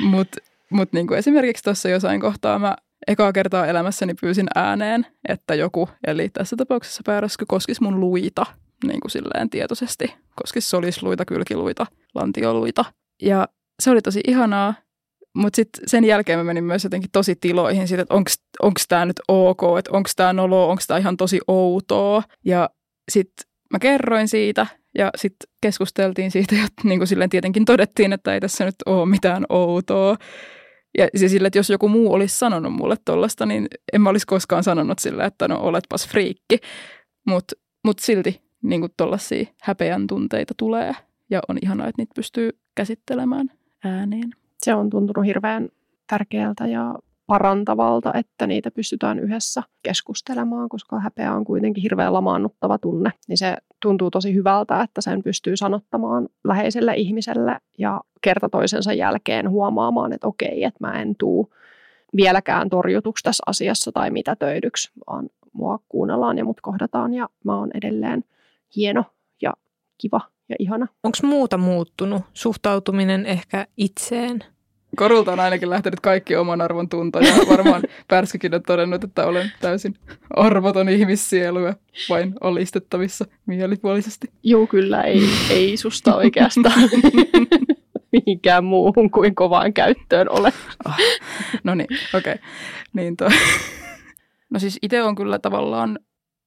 Mutta 0.00 0.38
mut 0.70 0.92
niinku 0.92 1.14
esimerkiksi 1.14 1.64
tuossa 1.64 1.88
jossain 1.88 2.20
kohtaa 2.20 2.58
mä 2.58 2.76
ekaa 3.06 3.32
kertaa 3.32 3.66
elämässäni 3.66 4.14
pyysin 4.20 4.46
ääneen, 4.54 5.06
että 5.28 5.54
joku, 5.54 5.88
eli 6.06 6.28
tässä 6.28 6.56
tapauksessa 6.56 7.02
pääräsky, 7.06 7.44
koskisi 7.48 7.82
mun 7.82 8.00
luita, 8.00 8.46
niin 8.86 9.00
kuin 9.00 9.10
silleen 9.10 9.50
tietoisesti. 9.50 10.14
Koskisi 10.34 10.68
solisluita, 10.68 11.24
kylkiluita, 11.24 11.86
lantioluita. 12.14 12.84
Ja 13.22 13.48
se 13.82 13.90
oli 13.90 14.02
tosi 14.02 14.20
ihanaa, 14.26 14.74
mutta 15.36 15.56
sitten 15.56 15.84
sen 15.86 16.04
jälkeen 16.04 16.38
mä 16.38 16.44
menin 16.44 16.64
myös 16.64 16.84
jotenkin 16.84 17.10
tosi 17.10 17.36
tiloihin 17.36 17.88
siitä, 17.88 18.02
että 18.02 18.14
onko 18.62 18.80
tämä 18.88 19.06
nyt 19.06 19.20
ok, 19.28 19.60
että 19.78 19.90
onko 19.92 20.10
tämä 20.16 20.32
nolo, 20.32 20.70
onko 20.70 20.82
tämä 20.86 20.98
ihan 20.98 21.16
tosi 21.16 21.40
outoa. 21.48 22.22
Ja 22.44 22.70
sitten 23.12 23.50
mä 23.72 23.78
kerroin 23.78 24.28
siitä 24.28 24.66
ja 24.98 25.10
sitten 25.16 25.50
keskusteltiin 25.62 26.30
siitä 26.30 26.54
ja 26.60 26.68
niin 26.84 26.98
kuin 26.98 27.08
silleen 27.08 27.30
tietenkin 27.30 27.64
todettiin, 27.64 28.12
että 28.12 28.34
ei 28.34 28.40
tässä 28.40 28.64
nyt 28.64 28.74
ole 28.86 29.06
mitään 29.06 29.46
outoa. 29.48 30.16
Ja 30.98 31.08
siis 31.16 31.32
sille, 31.32 31.46
että 31.46 31.58
jos 31.58 31.70
joku 31.70 31.88
muu 31.88 32.12
olisi 32.12 32.38
sanonut 32.38 32.72
mulle 32.72 32.96
tollasta, 33.04 33.46
niin 33.46 33.68
en 33.92 34.00
mä 34.00 34.10
olisi 34.10 34.26
koskaan 34.26 34.64
sanonut 34.64 34.98
sille, 34.98 35.24
että 35.24 35.48
no 35.48 35.60
oletpas 35.60 36.08
friikki. 36.08 36.58
Mutta 37.26 37.56
mut 37.84 37.98
silti 37.98 38.42
niin 38.62 38.80
kuin 38.80 38.92
tollaisia 38.96 39.46
häpeän 39.62 40.06
tunteita 40.06 40.54
tulee 40.56 40.92
ja 41.30 41.40
on 41.48 41.58
ihanaa, 41.62 41.88
että 41.88 42.02
niitä 42.02 42.12
pystyy 42.14 42.50
käsittelemään 42.74 43.50
ääneen. 43.84 44.45
Se 44.62 44.74
on 44.74 44.90
tuntunut 44.90 45.26
hirveän 45.26 45.68
tärkeältä 46.06 46.66
ja 46.66 46.94
parantavalta, 47.26 48.12
että 48.14 48.46
niitä 48.46 48.70
pystytään 48.70 49.18
yhdessä 49.18 49.62
keskustelemaan, 49.82 50.68
koska 50.68 51.00
häpeä 51.00 51.34
on 51.34 51.44
kuitenkin 51.44 51.82
hirveän 51.82 52.12
lamaannuttava 52.12 52.78
tunne. 52.78 53.12
Niin 53.28 53.38
se 53.38 53.56
tuntuu 53.82 54.10
tosi 54.10 54.34
hyvältä, 54.34 54.82
että 54.82 55.00
sen 55.00 55.22
pystyy 55.22 55.56
sanottamaan 55.56 56.28
läheiselle 56.44 56.94
ihmiselle 56.94 57.58
ja 57.78 58.00
kerta 58.20 58.48
toisensa 58.48 58.92
jälkeen 58.92 59.50
huomaamaan, 59.50 60.12
että 60.12 60.26
okei, 60.26 60.64
että 60.64 60.86
mä 60.86 61.02
en 61.02 61.16
tuu 61.16 61.52
vieläkään 62.16 62.70
torjutuksi 62.70 63.22
tässä 63.22 63.42
asiassa 63.46 63.92
tai 63.92 64.10
mitä 64.10 64.36
töidyksi, 64.36 64.90
vaan 65.06 65.28
mua 65.52 65.78
kuunnellaan 65.88 66.38
ja 66.38 66.44
mut 66.44 66.60
kohdataan 66.60 67.14
ja 67.14 67.28
mä 67.44 67.58
oon 67.58 67.70
edelleen 67.74 68.24
hieno 68.76 69.04
ja 69.42 69.52
kiva 69.98 70.20
ja 70.48 70.56
ihana. 70.58 70.86
Onko 71.02 71.18
muuta 71.22 71.58
muuttunut? 71.58 72.22
Suhtautuminen 72.34 73.26
ehkä 73.26 73.66
itseen? 73.76 74.44
Korulta 74.96 75.32
on 75.32 75.40
ainakin 75.40 75.70
lähtenyt 75.70 76.00
kaikki 76.00 76.36
oman 76.36 76.60
arvon 76.60 76.88
tunto 76.88 77.20
ja 77.20 77.32
varmaan 77.50 77.82
Pärskykin 78.08 78.54
on 78.54 78.62
todennut, 78.62 79.04
että 79.04 79.26
olen 79.26 79.52
täysin 79.60 79.94
arvoton 80.30 80.88
ihmissielu 80.88 81.58
ja 81.58 81.74
vain 82.08 82.34
olistettavissa 82.40 83.24
mielipuolisesti. 83.46 84.30
Joo, 84.42 84.66
kyllä 84.66 85.02
ei, 85.02 85.22
ei 85.50 85.76
susta 85.76 86.16
oikeastaan 86.16 86.90
mihinkään 88.12 88.64
muuhun 88.64 89.10
kuin 89.10 89.34
kovaan 89.34 89.72
käyttöön 89.72 90.30
ole. 90.30 90.52
Oh, 90.86 90.94
no 91.64 91.74
niin, 91.74 91.88
okei. 92.14 92.32
Okay. 92.32 92.44
Niin 92.92 93.16
toi. 93.16 93.30
No 94.50 94.60
siis 94.60 94.78
itse 94.82 95.02
on 95.02 95.14
kyllä 95.14 95.38
tavallaan 95.38 95.98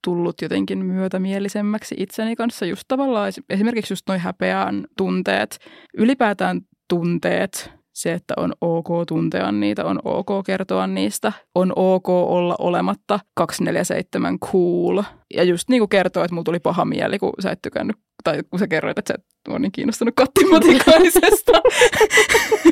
tullut 0.03 0.41
jotenkin 0.41 0.85
myötämielisemmäksi 0.85 1.95
itseni 1.97 2.35
kanssa 2.35 2.65
just 2.65 2.83
tavallaan 2.87 3.31
esimerkiksi 3.49 3.93
just 3.93 4.07
noin 4.07 4.19
häpeän 4.19 4.87
tunteet, 4.97 5.59
ylipäätään 5.97 6.61
tunteet, 6.89 7.79
se, 7.93 8.13
että 8.13 8.33
on 8.37 8.53
ok 8.61 8.87
tuntea 9.07 9.51
niitä, 9.51 9.85
on 9.85 9.99
ok 10.03 10.45
kertoa 10.45 10.87
niistä, 10.87 11.33
on 11.55 11.73
ok 11.75 12.09
olla 12.09 12.55
olematta 12.59 13.19
247 13.33 14.39
cool. 14.39 15.03
Ja 15.33 15.43
just 15.43 15.69
niin 15.69 15.79
kuin 15.79 15.89
kertoo, 15.89 16.23
että 16.23 16.33
mulla 16.33 16.43
tuli 16.43 16.59
paha 16.59 16.85
mieli, 16.85 17.19
kun 17.19 17.33
sä 17.39 17.51
et 17.51 17.59
tykännyt, 17.61 17.95
tai 18.23 18.43
kun 18.49 18.59
sä 18.59 18.67
kerroit, 18.67 18.99
että 18.99 19.13
sä 19.13 19.19
et 19.19 19.25
ole 19.49 19.59
niin 19.59 19.71
kiinnostunut 19.71 20.15
kattimatikaisesta. 20.15 21.51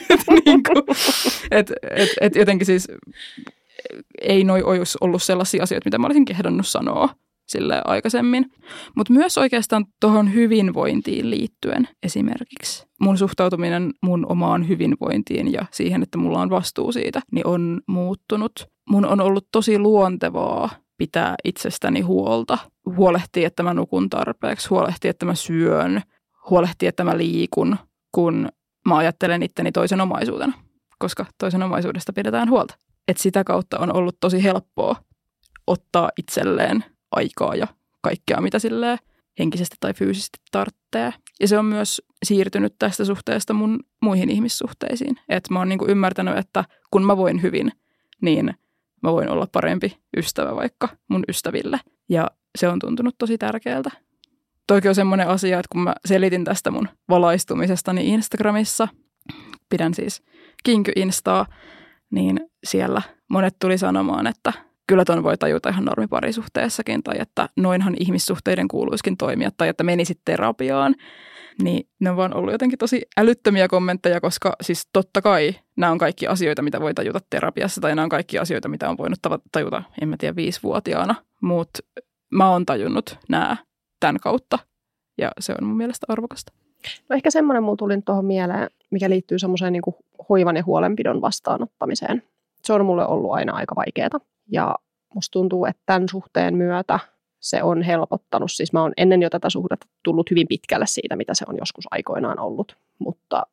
et, 0.10 0.20
niin 0.46 0.64
kuin, 0.64 0.84
et, 1.52 1.72
et, 1.96 2.10
et 2.22 2.36
jotenkin 2.36 2.66
siis 2.66 2.88
ei 4.22 4.44
noi 4.44 4.64
olisi 4.64 4.98
ollut 5.02 5.24
sellaisia 5.24 5.64
asioita, 5.64 5.88
mitä 5.88 5.98
mä 5.98 6.08
olisin 6.08 6.26
kehdannut 6.26 6.68
sanoa 6.68 7.10
sille 7.48 7.82
aikaisemmin. 7.86 8.52
Mutta 8.96 9.14
myös 9.14 9.38
oikeastaan 9.38 9.86
tuohon 10.02 10.34
hyvinvointiin 10.34 11.30
liittyen 11.30 11.88
esimerkiksi. 12.04 12.88
Mun 13.02 13.18
suhtautuminen 13.18 13.94
mun 14.02 14.26
omaan 14.32 14.68
hyvinvointiin 14.68 15.54
ja 15.54 15.66
siihen, 15.72 16.04
että 16.04 16.18
mulla 16.18 16.42
on 16.42 16.50
vastuu 16.50 16.92
siitä, 16.92 17.22
niin 17.32 17.48
on 17.48 17.82
muuttunut. 17.88 18.68
Mun 18.90 19.06
on 19.06 19.22
ollut 19.22 19.48
tosi 19.52 19.80
luontevaa 19.80 20.70
pitää 20.98 21.36
itsestäni 21.44 22.02
huolta. 22.02 22.58
Huolehtii, 22.96 23.46
että 23.46 23.64
mä 23.64 23.74
nukun 23.74 24.10
tarpeeksi, 24.10 24.70
huolehtii, 24.70 25.10
että 25.10 25.26
mä 25.26 25.36
syön, 25.36 26.02
huolehtii, 26.50 26.88
että 26.88 27.04
mä 27.04 27.18
liikun, 27.18 27.76
kun 28.12 28.50
mä 28.88 28.98
ajattelen 28.98 29.44
itteni 29.44 29.72
toisen 29.72 30.02
omaisuutena, 30.02 30.54
koska 31.00 31.26
toisen 31.40 31.64
omaisuudesta 31.64 32.14
pidetään 32.14 32.50
huolta. 32.50 32.76
Että 33.08 33.24
sitä 33.24 33.44
kautta 33.44 33.80
on 33.80 33.96
ollut 33.96 34.18
tosi 34.20 34.44
helppoa 34.44 34.96
ottaa 35.68 36.10
itselleen 36.18 36.84
aikaa 37.12 37.56
ja 37.56 37.68
kaikkea, 38.02 38.42
mitä 38.42 38.60
silleen 38.60 38.98
henkisesti 39.40 39.76
tai 39.80 39.94
fyysisesti 39.94 40.40
tarvitsee. 40.52 41.14
Ja 41.40 41.48
se 41.48 41.58
on 41.58 41.66
myös 41.66 42.02
siirtynyt 42.26 42.76
tästä 42.80 43.06
suhteesta 43.06 43.54
mun 43.54 43.80
muihin 44.02 44.30
ihmissuhteisiin. 44.30 45.16
Että 45.30 45.54
mä 45.54 45.60
oon 45.60 45.70
niinku 45.70 45.86
ymmärtänyt, 45.88 46.38
että 46.38 46.64
kun 46.92 47.06
mä 47.06 47.18
voin 47.18 47.42
hyvin, 47.42 47.72
niin 48.22 48.54
mä 49.04 49.12
voin 49.12 49.30
olla 49.30 49.48
parempi 49.52 49.98
ystävä 50.18 50.56
vaikka 50.56 50.90
mun 51.08 51.24
ystäville. 51.30 51.80
Ja 52.10 52.32
se 52.58 52.68
on 52.68 52.80
tuntunut 52.80 53.16
tosi 53.18 53.38
tärkeältä. 53.38 53.90
Toki 54.68 54.88
on 54.88 54.96
semmoinen 54.96 55.28
asia, 55.28 55.60
että 55.60 55.70
kun 55.72 55.82
mä 55.82 55.94
selitin 56.06 56.44
tästä 56.44 56.72
mun 56.72 56.90
valaistumisesta 57.10 57.94
niin 57.94 58.14
Instagramissa, 58.14 58.88
pidän 59.70 59.94
siis 59.94 60.24
Kinky 60.64 60.92
Instaa, 60.96 61.46
niin 62.12 62.40
siellä 62.64 63.02
monet 63.30 63.56
tuli 63.60 63.78
sanomaan, 63.78 64.28
että 64.28 64.54
kyllä 64.88 65.06
ton 65.06 65.24
voi 65.24 65.38
tajuta 65.38 65.70
ihan 65.70 65.86
normiparisuhteessakin, 65.86 67.04
tai 67.04 67.16
että 67.20 67.50
noinhan 67.58 67.96
ihmissuhteiden 68.00 68.68
kuuluiskin 68.68 69.18
toimia, 69.18 69.52
tai 69.58 69.68
että 69.68 69.84
menisit 69.84 70.20
terapiaan. 70.26 70.96
Niin 71.64 71.90
ne 72.00 72.10
on 72.10 72.18
vaan 72.18 72.34
ollut 72.34 72.52
jotenkin 72.52 72.80
tosi 72.80 73.02
älyttömiä 73.18 73.68
kommentteja, 73.68 74.22
koska 74.22 74.56
siis 74.62 74.90
totta 74.94 75.22
kai 75.22 75.56
nämä 75.78 75.92
on 75.92 75.98
kaikki 75.98 76.28
asioita, 76.28 76.62
mitä 76.62 76.82
voi 76.82 76.94
tajuta 76.94 77.20
terapiassa, 77.30 77.82
tai 77.82 77.96
nämä 77.96 78.04
on 78.04 78.10
kaikki 78.10 78.40
asioita, 78.40 78.68
mitä 78.68 78.90
on 78.90 78.98
voinut 78.98 79.20
tajuta, 79.52 79.84
en 80.02 80.10
mä 80.10 80.16
tiedä, 80.18 80.36
viisivuotiaana. 80.36 81.16
Mutta 81.42 81.80
mä 82.32 82.50
oon 82.50 82.66
tajunnut 82.66 83.18
nämä 83.30 83.58
tämän 84.00 84.18
kautta, 84.20 84.60
ja 85.18 85.32
se 85.40 85.54
on 85.62 85.68
mun 85.68 85.78
mielestä 85.78 86.06
arvokasta. 86.10 86.54
No 87.10 87.16
ehkä 87.16 87.32
semmoinen 87.32 87.64
mulla 87.64 87.78
tuli 87.78 88.02
tuohon 88.02 88.26
mieleen, 88.26 88.70
mikä 88.92 89.10
liittyy 89.10 89.40
semmoiseen 89.40 89.74
niin 89.74 89.82
hoivan 90.30 90.56
ja 90.56 90.64
huolenpidon 90.66 91.22
vastaanottamiseen. 91.22 92.24
Se 92.64 92.74
on 92.74 92.86
mulle 92.86 93.08
ollut 93.08 93.32
aina 93.32 93.54
aika 93.54 93.76
vaikeaa. 93.76 94.20
Ja 94.52 94.76
musta 95.16 95.34
tuntuu, 95.34 95.66
että 95.66 95.84
tämän 95.86 96.10
suhteen 96.10 96.56
myötä 96.56 97.00
se 97.40 97.64
on 97.64 97.82
helpottanut. 97.82 98.52
Siis 98.52 98.74
mä 98.74 98.82
oon 98.82 98.94
ennen 98.98 99.22
jo 99.22 99.30
tätä 99.30 99.50
suhdetta 99.50 99.88
tullut 100.04 100.30
hyvin 100.32 100.48
pitkälle 100.48 100.86
siitä, 100.88 101.16
mitä 101.16 101.34
se 101.34 101.46
on 101.48 101.58
joskus 101.58 101.86
aikoinaan 101.92 102.40
ollut. 102.40 102.78
Mutta 103.00 103.44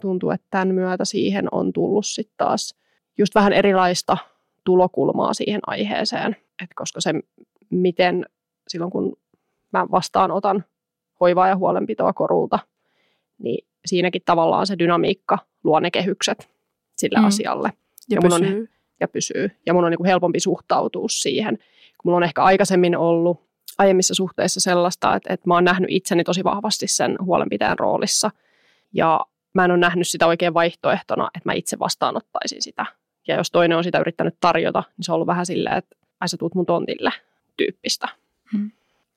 tuntuu, 0.00 0.30
että 0.30 0.46
tämän 0.50 0.74
myötä 0.74 1.04
siihen 1.04 1.48
on 1.52 1.72
tullut 1.72 2.06
sitten 2.06 2.34
taas 2.36 2.74
just 3.18 3.34
vähän 3.34 3.52
erilaista 3.52 4.16
tulokulmaa 4.64 5.34
siihen 5.34 5.60
aiheeseen. 5.66 6.36
Et 6.62 6.70
koska 6.74 7.00
se, 7.00 7.14
miten 7.70 8.26
silloin 8.68 8.90
kun 8.90 9.16
mä 9.72 9.86
vastaanotan 9.90 10.64
hoivaa 11.20 11.48
ja 11.48 11.56
huolenpitoa 11.56 12.12
korulta, 12.12 12.58
niin 13.38 13.68
siinäkin 13.86 14.22
tavallaan 14.24 14.66
se 14.66 14.78
dynamiikka 14.78 15.38
luo 15.64 15.80
ne 15.80 15.90
kehykset 15.90 16.50
sille 16.96 17.18
mm. 17.18 17.24
asialle. 17.24 17.72
Ja, 18.10 18.14
ja 18.14 18.20
pysyy. 18.20 18.60
On, 18.60 18.68
ja 19.00 19.08
pysyy. 19.08 19.50
Ja 19.66 19.74
mun 19.74 19.84
on 19.84 19.90
niin 19.90 19.98
kuin 19.98 20.08
helpompi 20.08 20.40
suhtautua 20.40 21.06
siihen, 21.08 21.56
kun 21.58 22.04
mulla 22.04 22.16
on 22.16 22.22
ehkä 22.22 22.42
aikaisemmin 22.42 22.96
ollut 22.96 23.50
aiemmissa 23.78 24.14
suhteissa 24.14 24.60
sellaista, 24.60 25.16
että, 25.16 25.32
että 25.32 25.48
mä 25.48 25.54
oon 25.54 25.64
nähnyt 25.64 25.90
itseni 25.90 26.24
tosi 26.24 26.44
vahvasti 26.44 26.86
sen 26.86 27.16
huolenpitäjän 27.22 27.78
roolissa. 27.78 28.30
Ja 28.92 29.20
mä 29.54 29.64
en 29.64 29.70
ole 29.70 29.78
nähnyt 29.78 30.08
sitä 30.08 30.26
oikein 30.26 30.54
vaihtoehtona, 30.54 31.30
että 31.34 31.48
mä 31.48 31.52
itse 31.52 31.78
vastaanottaisin 31.78 32.62
sitä. 32.62 32.86
Ja 33.28 33.36
jos 33.36 33.50
toinen 33.50 33.78
on 33.78 33.84
sitä 33.84 33.98
yrittänyt 33.98 34.34
tarjota, 34.40 34.82
niin 34.96 35.04
se 35.04 35.12
on 35.12 35.14
ollut 35.14 35.26
vähän 35.26 35.46
silleen, 35.46 35.76
että 35.76 35.96
ai 36.20 36.28
sä 36.28 36.36
tuut 36.36 36.54
mun 36.54 36.66
tontille 36.66 37.12
tyyppistä. 37.56 38.08
Hmm. 38.52 38.70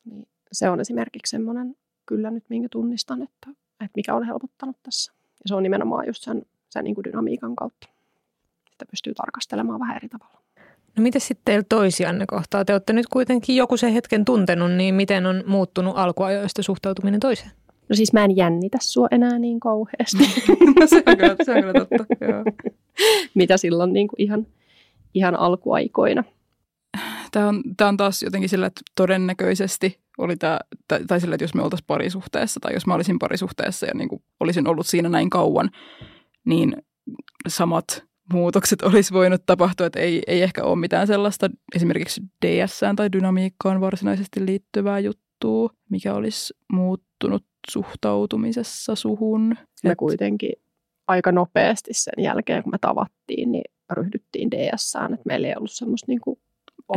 Niin 0.05 0.27
se 0.51 0.69
on 0.69 0.79
esimerkiksi 0.79 1.31
semmoinen 1.31 1.75
kyllä 2.05 2.31
nyt, 2.31 2.43
minkä 2.49 2.69
tunnistan, 2.71 3.21
että, 3.21 3.47
että 3.85 3.95
mikä 3.95 4.15
on 4.15 4.23
helpottanut 4.23 4.77
tässä. 4.83 5.11
Ja 5.15 5.43
se 5.45 5.55
on 5.55 5.63
nimenomaan 5.63 6.07
just 6.07 6.23
sen, 6.23 6.41
sen 6.69 6.83
niin 6.83 6.95
kuin 6.95 7.03
dynamiikan 7.03 7.55
kautta. 7.55 7.87
Sitä 8.71 8.85
pystyy 8.91 9.13
tarkastelemaan 9.13 9.79
vähän 9.79 9.95
eri 9.95 10.09
tavalla. 10.09 10.43
No 10.97 11.03
miten 11.03 11.21
sitten 11.21 11.45
teillä 11.45 11.65
toisianne 11.69 12.25
kohtaa? 12.27 12.65
Te 12.65 12.73
olette 12.73 12.93
nyt 12.93 13.07
kuitenkin 13.07 13.55
joku 13.55 13.77
sen 13.77 13.93
hetken 13.93 14.25
tuntenut, 14.25 14.71
niin 14.71 14.95
miten 14.95 15.25
on 15.25 15.43
muuttunut 15.47 15.97
alkuajoista 15.97 16.63
suhtautuminen 16.63 17.19
toiseen? 17.19 17.51
No 17.89 17.95
siis 17.95 18.13
mä 18.13 18.23
en 18.23 18.35
jännitä 18.35 18.77
sua 18.81 19.07
enää 19.11 19.39
niin 19.39 19.59
kauheasti. 19.59 20.23
no 20.79 20.87
se 20.87 21.03
on 21.07 21.17
kyllä, 21.17 21.35
se 21.43 21.51
on 21.51 21.61
kyllä 21.61 21.73
totta, 21.73 22.05
joo. 22.21 22.43
Mitä 23.33 23.57
silloin 23.57 23.93
niin 23.93 24.07
kuin 24.07 24.21
ihan, 24.21 24.47
ihan 25.13 25.35
alkuaikoina. 25.35 26.23
Tämä 27.33 27.47
on, 27.47 27.63
tämä 27.77 27.89
on 27.89 27.97
taas 27.97 28.23
jotenkin 28.23 28.49
sillä, 28.49 28.65
että 28.65 28.81
todennäköisesti 28.95 29.99
oli 30.17 30.35
tämä, 30.35 30.59
tai, 30.87 31.05
tai 31.05 31.21
sillä, 31.21 31.35
että 31.35 31.43
jos 31.43 31.55
me 31.55 31.61
oltaisiin 31.61 31.87
parisuhteessa 31.87 32.59
tai 32.59 32.73
jos 32.73 32.87
mä 32.87 32.93
olisin 32.93 33.19
parisuhteessa 33.19 33.85
ja 33.85 33.93
niin 33.95 34.09
kuin 34.09 34.23
olisin 34.39 34.67
ollut 34.67 34.87
siinä 34.87 35.09
näin 35.09 35.29
kauan, 35.29 35.69
niin 36.45 36.77
samat 37.47 38.03
muutokset 38.33 38.81
olisi 38.91 39.13
voinut 39.13 39.45
tapahtua, 39.45 39.87
että 39.87 39.99
ei, 39.99 40.21
ei 40.27 40.41
ehkä 40.41 40.63
ole 40.63 40.79
mitään 40.79 41.07
sellaista 41.07 41.49
esimerkiksi 41.75 42.21
ds 42.45 42.81
tai 42.95 43.11
dynamiikkaan 43.11 43.81
varsinaisesti 43.81 44.45
liittyvää 44.45 44.99
juttua, 44.99 45.69
mikä 45.89 46.13
olisi 46.13 46.53
muuttunut 46.73 47.45
suhtautumisessa 47.71 48.95
suhun. 48.95 49.57
Me 49.83 49.91
Et... 49.91 49.97
kuitenkin 49.97 50.53
aika 51.07 51.31
nopeasti 51.31 51.93
sen 51.93 52.23
jälkeen, 52.23 52.63
kun 52.63 52.71
me 52.71 52.77
tavattiin, 52.81 53.51
niin 53.51 53.71
ryhdyttiin 53.91 54.51
ds 54.51 54.95
että 54.95 55.23
meillä 55.25 55.47
ei 55.47 55.53
ollut 55.57 55.71
semmoista 55.71 56.05
niin 56.07 56.21
kuin 56.21 56.39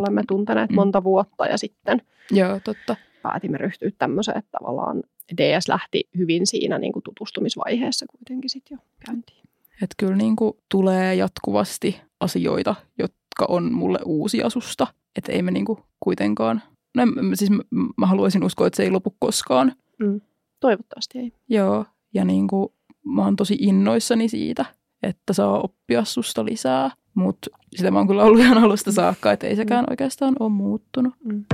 olemme 0.00 0.22
tunteneet 0.28 0.70
mm. 0.70 0.74
monta 0.74 1.04
vuotta 1.04 1.46
ja 1.46 1.58
sitten 1.58 2.02
Joo, 2.30 2.60
totta. 2.64 2.96
päätimme 3.22 3.58
ryhtyä 3.58 3.90
tämmöiseen, 3.98 4.38
että 4.38 4.58
tavallaan 4.58 5.02
DS 5.36 5.68
lähti 5.68 6.08
hyvin 6.18 6.46
siinä 6.46 6.78
niin 6.78 6.92
kuin 6.92 7.02
tutustumisvaiheessa 7.02 8.06
kuitenkin 8.06 8.50
sitten 8.50 8.76
jo 8.76 8.82
käyntiin. 9.06 9.42
Että 9.82 9.94
kyllä 9.96 10.16
niin 10.16 10.36
kuin 10.36 10.52
tulee 10.68 11.14
jatkuvasti 11.14 12.00
asioita, 12.20 12.74
jotka 12.98 13.44
on 13.48 13.72
mulle 13.72 13.98
uusi 14.04 14.42
asusta. 14.42 14.86
Että 15.16 15.32
ei 15.32 15.42
me 15.42 15.50
niin 15.50 15.64
kuin 15.64 15.78
kuitenkaan, 16.00 16.62
no 16.96 17.02
siis 17.34 17.50
mä, 17.50 17.62
mä 17.96 18.06
haluaisin 18.06 18.44
uskoa, 18.44 18.66
että 18.66 18.76
se 18.76 18.82
ei 18.82 18.90
lopu 18.90 19.16
koskaan. 19.18 19.72
Mm. 19.98 20.20
Toivottavasti 20.60 21.18
ei. 21.18 21.32
Joo, 21.48 21.84
ja 22.14 22.24
niin 22.24 22.48
kuin 22.48 22.72
mä 23.04 23.24
oon 23.24 23.36
tosi 23.36 23.56
innoissani 23.60 24.28
siitä, 24.28 24.64
että 25.02 25.32
saa 25.32 25.60
oppia 25.60 26.04
susta 26.04 26.44
lisää. 26.44 26.90
Mutta 27.16 27.50
sitä 27.76 27.90
mä 27.90 27.98
oon 27.98 28.06
kyllä 28.06 28.24
ollut 28.24 28.40
ihan 28.40 28.58
alusta 28.58 28.92
saakka, 28.92 29.32
että 29.32 29.46
ei 29.46 29.56
sekään 29.56 29.84
mm. 29.84 29.90
oikeastaan 29.90 30.36
ole 30.40 30.48
muuttunut. 30.48 31.14
Mm. 31.24 31.44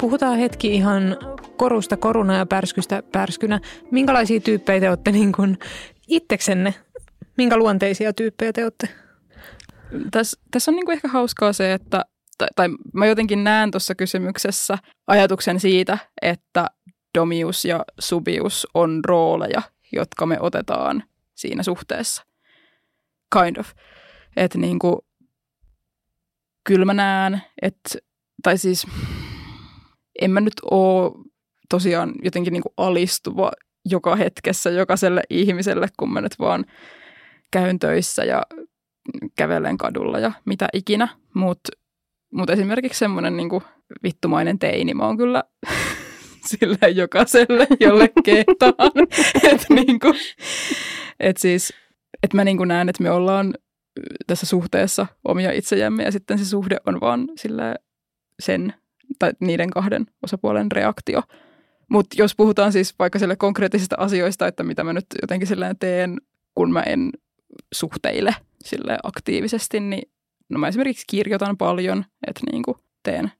Puhutaan 0.00 0.38
hetki 0.38 0.74
ihan 0.74 1.16
korusta 1.56 1.96
koruna 1.96 2.36
ja 2.36 2.46
pärskystä 2.46 3.02
pärskynä. 3.12 3.60
Minkälaisia 3.90 4.40
tyyppejä 4.40 4.80
te 4.80 4.88
olette 4.88 5.12
niin 5.12 5.32
kuin 5.32 5.58
itseksenne? 6.08 6.74
Minkä 7.36 7.56
luonteisia 7.56 8.12
tyyppejä 8.12 8.52
te 8.52 8.64
olette? 8.64 8.88
Tässä, 10.10 10.40
tässä 10.50 10.70
on 10.70 10.76
niin 10.76 10.84
kuin 10.84 10.94
ehkä 10.94 11.08
hauskaa 11.08 11.52
se, 11.52 11.72
että 11.72 12.04
tai, 12.38 12.48
tai 12.56 12.68
mä 12.94 13.06
jotenkin 13.06 13.44
näen 13.44 13.70
tuossa 13.70 13.94
kysymyksessä 13.94 14.78
ajatuksen 15.06 15.60
siitä, 15.60 15.98
että 16.22 16.66
domius 17.18 17.64
ja 17.64 17.84
subius 17.98 18.66
on 18.74 19.00
rooleja, 19.04 19.62
jotka 19.92 20.26
me 20.26 20.36
otetaan 20.40 21.04
siinä 21.34 21.62
suhteessa. 21.62 22.24
Kind 23.32 23.56
of. 23.56 23.70
Että 24.36 24.58
niin 24.58 24.78
kuin, 24.78 24.96
kyllä 26.64 26.84
mä 26.84 26.94
näen, 26.94 27.42
että, 27.62 27.98
tai 28.42 28.58
siis 28.58 28.86
en 30.20 30.30
mä 30.30 30.40
nyt 30.40 30.60
ole 30.70 31.12
tosiaan 31.68 32.14
jotenkin 32.22 32.52
niin 32.52 32.62
kuin 32.62 32.72
alistuva 32.76 33.52
joka 33.84 34.16
hetkessä 34.16 34.70
jokaiselle 34.70 35.22
ihmiselle, 35.30 35.88
kun 35.96 36.12
mä 36.12 36.20
nyt 36.20 36.34
vaan 36.38 36.64
käyn 37.50 37.78
töissä 37.78 38.24
ja 38.24 38.42
kävelen 39.36 39.78
kadulla 39.78 40.18
ja 40.18 40.32
mitä 40.44 40.68
ikinä. 40.72 41.08
Mutta 41.34 41.72
mut 42.32 42.50
esimerkiksi 42.50 42.98
semmoinen 42.98 43.36
niin 43.36 43.48
vittumainen 44.02 44.58
teini 44.58 44.94
mä 44.94 45.06
oon 45.06 45.16
kyllä 45.16 45.44
sille 46.48 46.90
jokaiselle, 46.90 47.66
jolle 47.80 48.10
kehtaan. 48.24 48.92
että 49.52 49.74
niinku, 49.74 50.14
et 51.20 51.36
siis, 51.36 51.72
et 52.22 52.34
mä 52.34 52.44
niinku 52.44 52.64
näen, 52.64 52.88
että 52.88 53.02
me 53.02 53.10
ollaan 53.10 53.54
tässä 54.26 54.46
suhteessa 54.46 55.06
omia 55.24 55.52
itsejämme 55.52 56.02
ja 56.02 56.12
sitten 56.12 56.38
se 56.38 56.44
suhde 56.44 56.76
on 56.86 57.00
vaan 57.00 57.28
sille 57.36 57.74
sen 58.40 58.74
tai 59.18 59.32
niiden 59.40 59.70
kahden 59.70 60.06
osapuolen 60.22 60.72
reaktio. 60.72 61.22
Mutta 61.90 62.16
jos 62.18 62.34
puhutaan 62.36 62.72
siis 62.72 62.94
vaikka 62.98 63.18
sille 63.18 63.36
konkreettisista 63.36 63.96
asioista, 63.98 64.46
että 64.46 64.62
mitä 64.62 64.84
mä 64.84 64.92
nyt 64.92 65.06
jotenkin 65.22 65.48
silleen 65.48 65.78
teen, 65.78 66.20
kun 66.54 66.72
mä 66.72 66.82
en 66.82 67.10
suhteile 67.74 68.34
sille 68.64 68.98
aktiivisesti, 69.02 69.80
niin 69.80 70.10
no 70.48 70.58
mä 70.58 70.68
esimerkiksi 70.68 71.04
kirjoitan 71.10 71.56
paljon, 71.56 72.04
että 72.26 72.40
niinku 72.52 72.78
teen 73.02 73.32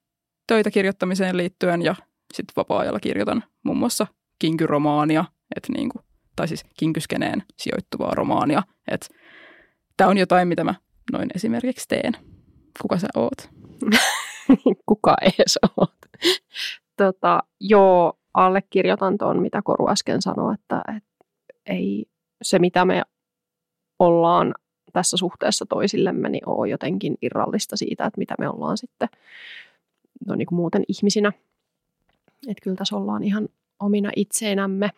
töitä 0.47 0.71
kirjoittamiseen 0.71 1.37
liittyen 1.37 1.83
ja 1.83 1.95
sitten 2.35 2.53
vapaa-ajalla 2.57 3.01
kirjoitan 3.01 3.45
muun 3.63 3.79
muassa 3.79 4.07
kinkyromaania, 4.39 5.25
että 5.57 5.73
niin 5.73 5.89
kuin, 5.89 6.05
tai 6.37 6.49
siis 6.49 6.65
kinkyskeneen 6.79 7.43
sijoittuvaa 7.57 8.15
romaania. 8.15 8.63
Tämä 9.97 10.11
on 10.11 10.19
jotain, 10.19 10.49
mitä 10.49 10.65
mä 10.65 10.75
noin 11.13 11.29
esimerkiksi 11.35 11.89
teen. 11.89 12.13
Kuka 12.83 12.99
sä 12.99 13.09
oot? 13.15 13.51
Kuka 14.89 15.17
edes 15.23 15.59
oot? 15.77 15.95
tota, 16.97 17.43
joo, 17.61 18.19
allekirjoitan 18.35 19.19
tuon, 19.19 19.43
mitä 19.43 19.63
Koru 19.65 19.89
äsken 19.89 20.23
sanoi, 20.23 20.55
että, 20.55 20.83
että 20.97 21.25
ei, 21.67 22.07
se, 22.43 22.59
mitä 22.59 22.85
me 22.85 23.03
ollaan 23.99 24.55
tässä 24.93 25.17
suhteessa 25.17 25.67
toisillemme, 25.67 26.29
niin 26.29 26.49
on 26.49 26.71
jotenkin 26.71 27.17
irrallista 27.23 27.77
siitä, 27.77 28.07
että 28.07 28.19
mitä 28.19 28.35
me 28.39 28.49
ollaan 28.49 28.79
sitten 28.79 29.09
no 30.27 30.35
niin 30.35 30.47
kuin 30.47 30.57
muuten 30.57 30.85
ihmisinä. 30.89 31.33
Että 32.47 32.63
kyllä 32.63 32.77
tässä 32.77 32.97
ollaan 32.97 33.25
ihan 33.25 33.49
omina 33.81 34.11
itseinämme. 34.17 34.91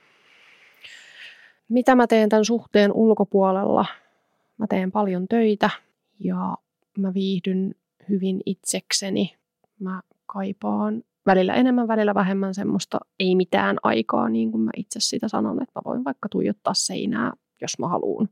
Mitä 1.68 1.94
mä 1.94 2.06
teen 2.06 2.28
tämän 2.28 2.44
suhteen 2.44 2.92
ulkopuolella? 2.92 3.86
Mä 4.58 4.66
teen 4.66 4.92
paljon 4.92 5.28
töitä 5.28 5.70
ja 6.18 6.56
mä 6.98 7.14
viihdyn 7.14 7.74
hyvin 8.08 8.40
itsekseni. 8.46 9.36
Mä 9.80 10.02
kaipaan 10.26 11.02
välillä 11.26 11.54
enemmän, 11.54 11.88
välillä 11.88 12.14
vähemmän 12.14 12.54
semmoista 12.54 13.00
ei 13.20 13.34
mitään 13.36 13.76
aikaa, 13.82 14.28
niin 14.28 14.50
kuin 14.50 14.60
mä 14.60 14.70
itse 14.76 15.00
sitä 15.00 15.28
sanon, 15.28 15.62
että 15.62 15.72
mä 15.74 15.82
voin 15.84 16.04
vaikka 16.04 16.28
tuijottaa 16.28 16.74
seinää, 16.74 17.32
jos 17.60 17.78
mä 17.78 17.88
haluan 17.88 18.28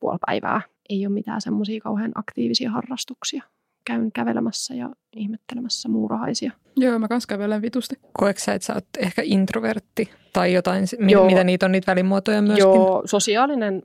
puoli 0.00 0.18
päivää. 0.26 0.60
Ei 0.88 1.06
ole 1.06 1.14
mitään 1.14 1.40
semmoisia 1.40 1.80
kauhean 1.80 2.12
aktiivisia 2.14 2.70
harrastuksia. 2.70 3.42
Käyn 3.84 4.12
kävelemässä 4.12 4.74
ja 4.74 4.90
ihmettelemässä 5.12 5.88
muurahaisia. 5.88 6.52
Joo, 6.78 6.98
mä 6.98 7.08
kans 7.08 7.26
kävelen 7.26 7.62
vitusti. 7.62 7.96
Koetko 8.12 8.40
sä, 8.44 8.54
että 8.54 8.66
sä 8.66 8.74
oot 8.74 8.84
ehkä 8.98 9.22
introvertti 9.24 10.10
tai 10.32 10.52
jotain, 10.52 10.84
Joo. 11.08 11.26
mitä 11.26 11.44
niitä 11.44 11.66
on 11.66 11.72
niitä 11.72 11.92
välimuotoja 11.92 12.42
myöskin? 12.42 12.64
Joo, 12.64 13.02
sosiaalinen 13.04 13.82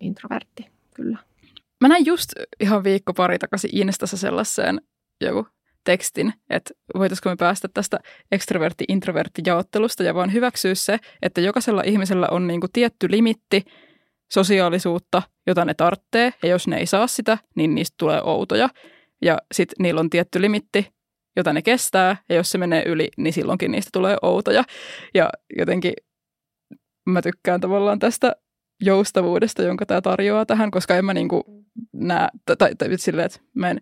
introvertti, 0.00 0.66
kyllä. 0.94 1.18
Mä 1.80 1.88
näin 1.88 2.06
just 2.06 2.32
ihan 2.60 2.84
viikko 2.84 3.14
pari 3.14 3.38
takaisin 3.38 3.70
Instassa 3.72 4.16
sellaiseen 4.16 4.80
joku 5.20 5.46
tekstin, 5.84 6.34
että 6.50 6.74
voitaisiko 6.98 7.30
me 7.30 7.36
päästä 7.36 7.68
tästä 7.74 7.98
ekstrovertti-introvertti-jaottelusta 8.32 10.02
ja 10.02 10.14
vaan 10.14 10.32
hyväksyä 10.32 10.74
se, 10.74 10.98
että 11.22 11.40
jokaisella 11.40 11.82
ihmisellä 11.86 12.28
on 12.30 12.46
niinku 12.46 12.66
tietty 12.72 13.10
limitti 13.10 13.64
sosiaalisuutta, 14.32 15.22
jota 15.46 15.64
ne 15.64 15.74
tarvitsee, 15.74 16.34
ja 16.42 16.48
jos 16.48 16.68
ne 16.68 16.76
ei 16.76 16.86
saa 16.86 17.06
sitä, 17.06 17.38
niin 17.54 17.74
niistä 17.74 17.94
tulee 17.98 18.22
outoja. 18.22 18.68
Ja 19.22 19.38
sitten 19.54 19.76
niillä 19.78 20.00
on 20.00 20.10
tietty 20.10 20.40
limitti, 20.40 20.92
jota 21.36 21.52
ne 21.52 21.62
kestää, 21.62 22.16
ja 22.28 22.34
jos 22.34 22.50
se 22.50 22.58
menee 22.58 22.82
yli, 22.86 23.08
niin 23.16 23.32
silloinkin 23.32 23.70
niistä 23.70 23.90
tulee 23.92 24.16
outoja. 24.22 24.64
Ja 25.14 25.30
jotenkin 25.58 25.92
mä 27.06 27.22
tykkään 27.22 27.60
tavallaan 27.60 27.98
tästä 27.98 28.36
joustavuudesta, 28.80 29.62
jonka 29.62 29.86
tämä 29.86 30.00
tarjoaa 30.00 30.46
tähän, 30.46 30.70
koska 30.70 30.96
en 30.96 31.04
mä 31.04 31.14
niinku 31.14 31.64
näe, 31.92 32.28
tai, 32.46 32.56
tai, 32.56 32.74
tai 32.74 32.88
silleen, 32.98 33.26
että 33.26 33.40
mä 33.54 33.70
en, 33.70 33.80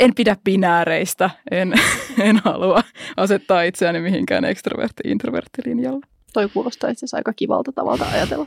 en 0.00 0.14
pidä 0.14 0.36
binääreistä, 0.44 1.30
en, 1.50 1.72
en 2.20 2.40
halua 2.44 2.82
asettaa 3.16 3.62
itseäni 3.62 4.00
mihinkään 4.00 4.44
ekstrovertti-introvertti-linjalle. 4.44 6.06
Toi 6.32 6.48
kuulostaa 6.48 6.90
itse 6.90 6.98
asiassa 6.98 7.16
aika 7.16 7.32
kivalta 7.32 7.72
tavalta 7.72 8.04
ajatella. 8.12 8.46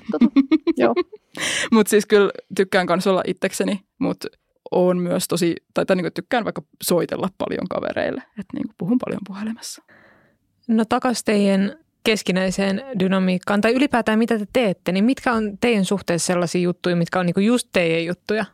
Joo. 0.77 0.95
Mutta 1.71 1.89
siis 1.89 2.05
kyllä 2.05 2.31
tykkään 2.55 2.87
myös 2.89 3.07
olla 3.07 3.23
itsekseni, 3.27 3.79
mutta 3.99 4.27
on 4.71 4.97
myös 4.97 5.27
tosi, 5.27 5.55
tai, 5.73 5.85
tai 5.85 5.95
niin 5.95 6.13
tykkään 6.13 6.43
vaikka 6.43 6.61
soitella 6.83 7.29
paljon 7.37 7.67
kavereille, 7.69 8.23
että 8.39 8.57
niin 8.57 8.69
puhun 8.77 8.97
paljon 9.05 9.21
puhelimessa. 9.27 9.83
No 10.67 10.85
takas 10.85 11.23
teidän 11.23 11.75
keskinäiseen 12.03 12.83
dynamiikkaan, 12.99 13.61
tai 13.61 13.73
ylipäätään 13.73 14.19
mitä 14.19 14.39
te 14.39 14.45
teette, 14.53 14.91
niin 14.91 15.03
mitkä 15.03 15.33
on 15.33 15.57
teidän 15.61 15.85
suhteessa 15.85 16.27
sellaisia 16.27 16.61
juttuja, 16.61 16.95
mitkä 16.95 17.19
on 17.19 17.25
niinku 17.25 17.39
just 17.39 17.67
teidän 17.73 18.05
juttuja? 18.05 18.45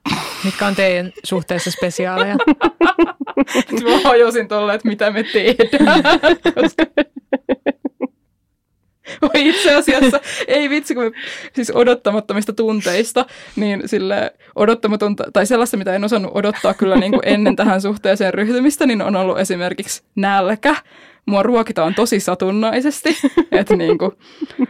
Mitkä 0.43 0.68
on 0.68 0.76
teidän 0.76 1.11
suhteessa 1.24 1.72
spesiaaleja? 1.72 2.36
Mä 3.84 3.99
hajosin 4.03 4.47
tolle, 4.47 4.74
että 4.74 4.88
mitä 4.88 5.11
me 5.11 5.24
tehdään. 5.24 6.03
Koska... 6.61 6.84
Vai 9.22 9.47
itse 9.49 9.76
asiassa, 9.76 10.20
ei 10.47 10.70
vitsi, 10.70 10.95
kun 10.95 11.03
me, 11.03 11.12
siis 11.53 11.72
odottamattomista 11.76 12.53
tunteista, 12.53 13.26
niin 13.55 13.84
sille 13.86 14.34
odottamatonta, 14.55 15.24
tai 15.34 15.45
sellaista, 15.45 15.78
mitä 15.78 15.95
en 15.95 16.03
osannut 16.03 16.32
odottaa 16.36 16.74
kyllä 16.74 16.95
niin 16.95 17.12
kuin 17.12 17.22
ennen 17.26 17.55
tähän 17.55 17.82
suhteeseen 17.82 18.34
ryhtymistä, 18.34 18.86
niin 18.86 19.01
on 19.01 19.16
ollut 19.16 19.39
esimerkiksi 19.39 20.03
nälkä. 20.16 20.76
Mua 21.26 21.43
ruokitaan 21.43 21.95
tosi 21.95 22.20
satunnaisesti, 22.20 23.18
että 23.51 23.76
niin 23.76 23.97
kuin, 23.97 24.12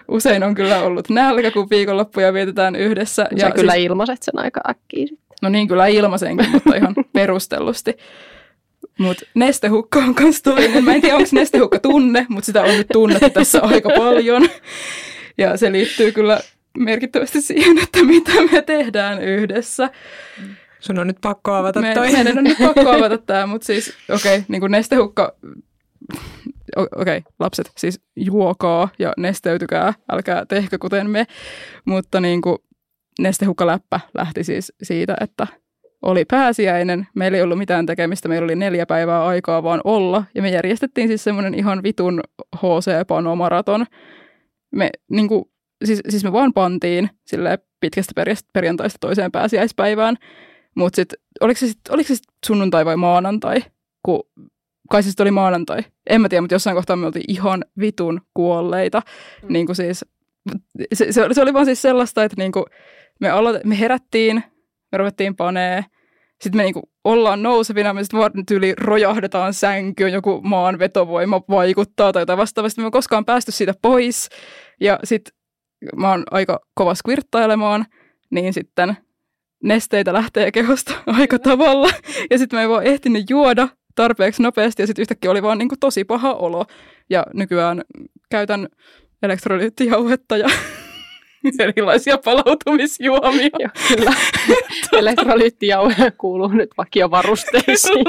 usein 0.07 0.43
on 0.43 0.55
kyllä 0.55 0.83
ollut 0.83 1.09
nälkä, 1.09 1.51
kun 1.51 1.69
viikonloppuja 1.69 2.33
vietetään 2.33 2.75
yhdessä. 2.75 3.27
Sä 3.39 3.45
ja 3.47 3.51
kyllä 3.51 3.71
siis, 3.71 3.85
ilmaiset 3.85 4.23
sen 4.23 4.39
aika 4.39 4.61
äkkiä. 4.69 5.07
No 5.41 5.49
niin, 5.49 5.67
kyllä 5.67 5.87
ilmaisenkin, 5.87 6.49
mutta 6.49 6.75
ihan 6.75 6.95
perustellusti. 7.13 7.97
Mutta 8.97 9.25
nestehukka 9.33 9.99
on 9.99 10.15
myös 10.19 10.41
toinen. 10.41 10.83
Mä 10.83 10.93
en 10.93 11.01
tiedä, 11.01 11.15
onko 11.15 11.29
nestehukka 11.31 11.79
tunne, 11.79 12.25
mutta 12.29 12.45
sitä 12.45 12.61
on 12.61 12.77
nyt 12.77 12.87
tunnettu 12.93 13.29
tässä 13.29 13.61
aika 13.61 13.89
paljon. 13.97 14.49
Ja 15.37 15.57
se 15.57 15.71
liittyy 15.71 16.11
kyllä 16.11 16.39
merkittävästi 16.77 17.41
siihen, 17.41 17.77
että 17.77 18.03
mitä 18.03 18.31
me 18.51 18.61
tehdään 18.61 19.23
yhdessä. 19.23 19.89
Sun 20.79 20.99
on 20.99 21.07
nyt 21.07 21.17
pakko 21.21 21.53
avata 21.53 21.81
me, 21.81 21.93
toi. 21.93 22.11
Meidän 22.11 22.37
on 22.37 22.43
nyt 22.43 22.57
pakko 22.57 22.89
avata 22.89 23.17
tämä, 23.17 23.45
mutta 23.45 23.65
siis 23.65 23.93
okei, 24.09 24.35
okay, 24.35 24.45
niin 24.47 24.59
kuin 24.59 24.71
nestehukka, 24.71 25.35
okei, 26.75 26.87
okay, 26.95 27.21
lapset, 27.39 27.71
siis 27.77 28.01
juokaa 28.15 28.89
ja 28.99 29.13
nesteytykää, 29.17 29.93
älkää 30.11 30.45
tehkö 30.45 30.77
kuten 30.79 31.09
me, 31.09 31.27
mutta 31.85 32.21
niin 32.21 32.41
kuin 32.41 32.57
nestehukkaläppä 33.19 33.99
lähti 34.13 34.43
siis 34.43 34.73
siitä, 34.83 35.15
että 35.21 35.47
oli 36.01 36.25
pääsiäinen, 36.25 37.07
meillä 37.15 37.37
ei 37.37 37.43
ollut 37.43 37.57
mitään 37.57 37.85
tekemistä, 37.85 38.29
meillä 38.29 38.45
oli 38.45 38.55
neljä 38.55 38.85
päivää 38.85 39.25
aikaa 39.25 39.63
vaan 39.63 39.81
olla, 39.83 40.23
ja 40.35 40.41
me 40.41 40.49
järjestettiin 40.49 41.07
siis 41.07 41.23
semmoinen 41.23 41.53
ihan 41.53 41.83
vitun 41.83 42.21
HC-panomaraton. 42.55 43.85
Me, 44.71 44.89
niin 45.11 45.27
kuin, 45.27 45.45
siis, 45.85 46.01
siis 46.09 46.23
me 46.23 46.31
vaan 46.31 46.53
pantiin 46.53 47.09
sille 47.25 47.59
pitkästä 47.79 48.23
perjantaista 48.53 48.97
toiseen 48.99 49.31
pääsiäispäivään, 49.31 50.15
mutta 50.75 50.95
sitten 50.95 51.19
oliko 51.41 51.57
se 51.57 51.67
sitten 51.67 52.03
sit 52.03 52.23
sunnuntai 52.45 52.85
vai 52.85 52.95
maanantai, 52.95 53.63
kun 54.03 54.23
kai 54.89 55.03
se 55.03 55.23
oli 55.23 55.31
maanantai. 55.31 55.83
En 56.09 56.21
mä 56.21 56.29
tiedä, 56.29 56.41
mutta 56.41 56.55
jossain 56.55 56.75
kohtaa 56.75 56.95
me 56.95 57.05
oltiin 57.05 57.25
ihan 57.27 57.65
vitun 57.79 58.21
kuolleita. 58.33 59.01
Mm. 59.41 59.53
Niin 59.53 59.65
kuin 59.65 59.75
siis, 59.75 60.05
se, 60.93 61.11
se, 61.11 61.27
se, 61.31 61.41
oli 61.41 61.53
vaan 61.53 61.65
siis 61.65 61.81
sellaista, 61.81 62.23
että 62.23 62.35
niin 62.37 62.51
kuin 62.51 62.65
me, 63.19 63.29
aloit, 63.29 63.63
me 63.63 63.79
herättiin, 63.79 64.43
me 64.91 64.97
ruvettiin 64.97 65.35
panee. 65.35 65.85
Sitten 66.41 66.59
me 66.59 66.63
niinku 66.63 66.89
ollaan 67.03 67.43
nousevina, 67.43 67.93
me 67.93 68.03
sitten 68.03 68.45
tyyli 68.47 68.73
rojahdetaan 68.77 69.53
sänkyyn, 69.53 70.13
joku 70.13 70.41
maan 70.41 70.79
vetovoima 70.79 71.41
vaikuttaa 71.49 72.13
tai 72.13 72.21
jotain 72.21 72.37
vastaavasti. 72.37 72.81
Me 72.81 72.87
ei 72.87 72.91
koskaan 72.91 73.25
päästy 73.25 73.51
siitä 73.51 73.73
pois. 73.81 74.29
Ja 74.81 74.99
sitten 75.03 75.33
mä 75.95 76.09
oon 76.09 76.23
aika 76.31 76.59
kova 76.73 76.95
skvirttailemaan, 76.95 77.85
niin 78.31 78.53
sitten 78.53 78.97
nesteitä 79.63 80.13
lähtee 80.13 80.51
kehosta 80.51 80.93
aika 81.19 81.39
tavalla. 81.39 81.89
Ja 82.29 82.37
sitten 82.37 82.57
mä 82.57 82.63
en 82.63 82.69
vaan 82.69 82.83
ehtinyt 82.83 83.29
juoda 83.29 83.67
tarpeeksi 83.95 84.43
nopeasti 84.43 84.81
ja 84.81 84.87
sitten 84.87 85.01
yhtäkkiä 85.01 85.31
oli 85.31 85.43
vaan 85.43 85.57
niinku 85.57 85.75
tosi 85.79 86.03
paha 86.03 86.33
olo. 86.33 86.65
Ja 87.09 87.25
nykyään 87.33 87.81
käytän 88.29 88.67
elektrolyyttijauhetta 89.23 90.37
ja 90.37 90.47
erilaisia 91.59 92.17
palautumisjuomia. 92.17 93.49
Joo, 93.59 93.69
kyllä. 93.87 94.13
Elektrolyyttijauhe 94.99 96.11
kuuluu 96.17 96.47
nyt 96.47 96.69
vakiovarusteisiin. 96.77 98.05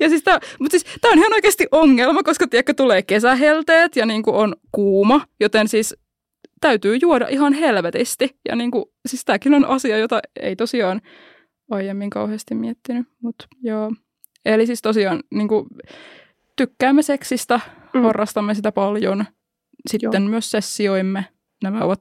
ja 0.00 0.08
siis 0.08 0.22
tämä, 0.22 0.38
mutta 0.60 0.78
siis 0.78 0.98
tämä 1.00 1.12
on 1.12 1.18
ihan 1.18 1.32
oikeasti 1.32 1.66
ongelma, 1.72 2.22
koska 2.22 2.46
tiedätkö, 2.48 2.74
tulee 2.74 3.02
kesähelteet 3.02 3.96
ja 3.96 4.06
niin 4.06 4.22
kuin 4.22 4.36
on 4.36 4.56
kuuma, 4.72 5.20
joten 5.40 5.68
siis 5.68 5.96
täytyy 6.60 6.98
juoda 7.02 7.26
ihan 7.28 7.52
helvetisti. 7.52 8.36
Ja 8.48 8.56
niin 8.56 8.70
kuin, 8.70 8.84
siis 9.08 9.24
tämäkin 9.24 9.54
on 9.54 9.64
asia, 9.64 9.98
jota 9.98 10.20
ei 10.40 10.56
tosiaan 10.56 11.00
aiemmin 11.70 12.10
kauheasti 12.10 12.54
miettinyt, 12.54 13.06
mutta 13.22 13.46
joo. 13.62 13.92
Eli 14.44 14.66
siis 14.66 14.82
tosiaan 14.82 15.22
niin 15.30 15.48
kuin, 15.48 15.66
tykkäämme 16.56 17.02
seksistä, 17.02 17.60
mm. 17.94 18.02
harrastamme 18.02 18.54
sitä 18.54 18.72
paljon. 18.72 19.24
Sitten 19.90 20.22
joo. 20.22 20.30
myös 20.30 20.50
sessioimme. 20.50 21.24
Nämä 21.62 21.84
ovat 21.84 21.98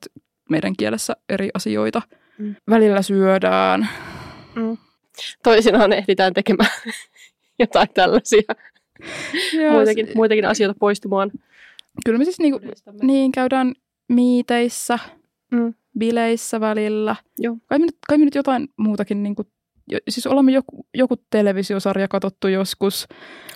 meidän 0.50 0.74
kielessä 0.78 1.16
eri 1.30 1.50
asioita. 1.54 2.02
Mm. 2.38 2.56
Välillä 2.70 3.02
syödään. 3.02 3.89
Mm. 4.56 4.78
Toisinaan 5.43 5.93
ehditään 5.93 6.34
tekemään 6.34 6.72
jotain 7.60 7.88
tällaisia 7.93 8.56
Joo, 9.54 9.74
muitakin, 9.74 10.08
muitakin 10.16 10.45
asioita 10.45 10.80
poistumaan. 10.80 11.32
Kyllä 12.06 12.18
me 12.18 12.24
siis 12.24 12.39
niinku, 12.39 12.60
niin 13.02 13.32
käydään 13.32 13.74
miiteissä, 14.10 15.00
mm. 15.52 15.74
bileissä 16.00 16.60
välillä. 16.60 17.16
Joo. 17.39 17.58
Kai, 17.66 17.80
me 17.80 17.86
nyt, 17.86 17.98
kai 18.08 18.18
me 18.18 18.26
nyt 18.26 18.36
jotain 18.36 18.68
muutakin, 18.78 19.24
niinku, 19.24 19.43
siis 20.10 20.28
olemme 20.28 20.52
joku, 20.52 20.86
joku 20.93 21.16
televisiosarja 21.30 22.08
katsottu 22.08 22.48
joskus. 22.48 23.08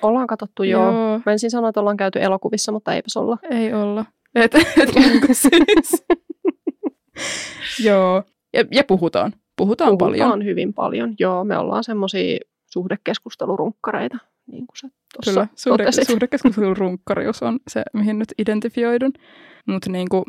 Ollaan 0.02 0.28
katsottu, 0.28 0.64
joo. 0.64 0.92
joo. 0.92 1.22
Mä 1.26 1.32
ensin 1.32 1.52
sanoa, 1.52 1.70
että 1.70 1.80
ollaan 1.80 1.98
käyty 1.98 2.22
elokuvissa, 2.22 2.72
mutta 2.72 2.94
eipäs 2.94 3.18
olla. 3.18 3.38
Ei 3.52 3.74
olla. 3.74 4.06
Et, 4.36 4.56
et, 4.56 4.96
niinku 4.96 5.28
siis. 5.34 6.04
Joo, 7.88 8.24
ja, 8.54 8.66
ja 8.72 8.84
puhutaan. 8.84 9.34
Puhutaan, 9.58 9.98
puhutaan 9.98 9.98
paljon. 9.98 10.46
hyvin 10.46 10.74
paljon, 10.74 11.16
joo. 11.20 11.44
Me 11.44 11.58
ollaan 11.58 11.84
semmoisia 11.84 12.40
suhdekeskustelurunkkareita, 12.66 14.18
niin 14.48 14.68
kuin 14.68 14.78
sä 14.78 14.88
tuossa 15.14 15.32
Kyllä, 15.32 15.48
suhde, 15.56 15.92
suhdekeskustelurunkkarius 15.92 17.44
on 17.44 17.60
se, 17.68 17.84
mihin 17.94 18.20
nyt 18.20 18.34
identifioidun. 18.38 19.12
Mutta 19.66 19.90
niinku, 19.90 20.26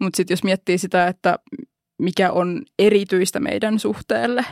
mut 0.00 0.14
sitten 0.14 0.32
jos 0.32 0.44
miettii 0.44 0.78
sitä, 0.78 1.06
että 1.06 1.38
mikä 1.98 2.32
on 2.32 2.62
erityistä 2.78 3.40
meidän 3.40 3.78
suhteelle, 3.78 4.44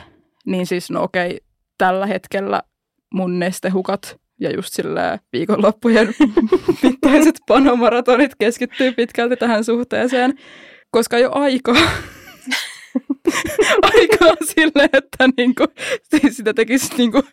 niin 0.45 0.67
siis 0.67 0.89
no 0.89 1.03
okei, 1.03 1.39
tällä 1.77 2.05
hetkellä 2.05 2.61
mun 3.13 3.39
nestehukat 3.39 4.19
ja 4.39 4.51
just 4.51 4.73
sillä 4.73 5.19
viikonloppujen 5.33 6.15
mittaiset 6.83 7.39
panomaratonit 7.47 8.31
keskittyy 8.39 8.91
pitkälti 8.91 9.37
tähän 9.37 9.63
suhteeseen, 9.63 10.33
koska 10.91 11.17
ole 11.17 11.29
aikaa. 11.33 11.75
aikaa 13.97 14.35
sille, 14.55 14.89
että 14.93 15.29
niinku, 15.37 15.65
sitä 16.31 16.53
tekisi 16.53 16.95
niinku 16.97 17.23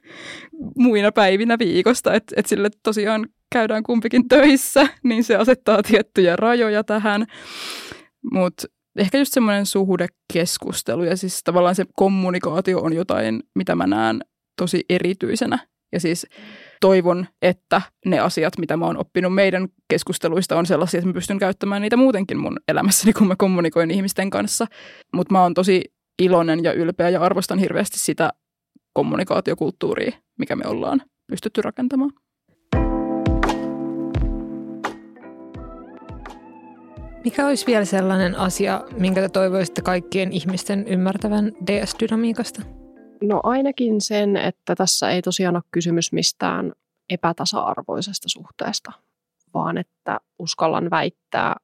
muina 0.76 1.12
päivinä 1.12 1.58
viikosta, 1.58 2.14
että 2.14 2.34
et 2.36 2.46
sille 2.46 2.70
tosiaan 2.82 3.26
käydään 3.52 3.82
kumpikin 3.82 4.28
töissä, 4.28 4.88
niin 5.04 5.24
se 5.24 5.36
asettaa 5.36 5.82
tiettyjä 5.82 6.36
rajoja 6.36 6.84
tähän. 6.84 7.26
Mutta 8.32 8.66
ehkä 8.98 9.18
just 9.18 9.32
semmoinen 9.32 9.66
suhdekeskustelu 9.66 11.04
ja 11.04 11.16
siis 11.16 11.40
tavallaan 11.44 11.74
se 11.74 11.84
kommunikaatio 11.96 12.80
on 12.80 12.92
jotain, 12.92 13.42
mitä 13.54 13.74
mä 13.74 13.86
näen 13.86 14.20
tosi 14.58 14.84
erityisenä. 14.88 15.58
Ja 15.92 16.00
siis 16.00 16.26
toivon, 16.84 17.26
että 17.42 17.82
ne 18.06 18.18
asiat, 18.18 18.58
mitä 18.58 18.76
mä 18.76 18.86
oon 18.86 18.96
oppinut 18.96 19.34
meidän 19.34 19.68
keskusteluista, 19.88 20.58
on 20.58 20.66
sellaisia, 20.66 20.98
että 20.98 21.08
mä 21.08 21.12
pystyn 21.12 21.38
käyttämään 21.38 21.82
niitä 21.82 21.96
muutenkin 21.96 22.38
mun 22.38 22.56
elämässäni, 22.68 23.12
kun 23.12 23.26
mä 23.26 23.36
kommunikoin 23.36 23.90
ihmisten 23.90 24.30
kanssa. 24.30 24.66
Mutta 25.14 25.32
mä 25.32 25.42
oon 25.42 25.54
tosi 25.54 25.84
iloinen 26.22 26.64
ja 26.64 26.72
ylpeä 26.72 27.08
ja 27.08 27.20
arvostan 27.20 27.58
hirveästi 27.58 27.98
sitä 27.98 28.32
kommunikaatiokulttuuria, 28.92 30.12
mikä 30.38 30.56
me 30.56 30.64
ollaan 30.66 31.02
pystytty 31.26 31.62
rakentamaan. 31.62 32.10
Mikä 37.24 37.46
olisi 37.46 37.66
vielä 37.66 37.84
sellainen 37.84 38.36
asia, 38.36 38.80
minkä 38.98 39.20
te 39.20 39.28
toivoisitte 39.28 39.82
kaikkien 39.82 40.32
ihmisten 40.32 40.88
ymmärtävän 40.88 41.52
DS-dynamiikasta? 41.66 42.83
No 43.26 43.40
ainakin 43.42 44.00
sen, 44.00 44.36
että 44.36 44.74
tässä 44.74 45.10
ei 45.10 45.22
tosiaan 45.22 45.56
ole 45.56 45.62
kysymys 45.70 46.12
mistään 46.12 46.72
epätasa-arvoisesta 47.10 48.28
suhteesta, 48.28 48.92
vaan 49.54 49.78
että 49.78 50.20
uskallan 50.38 50.90
väittää, 50.90 51.56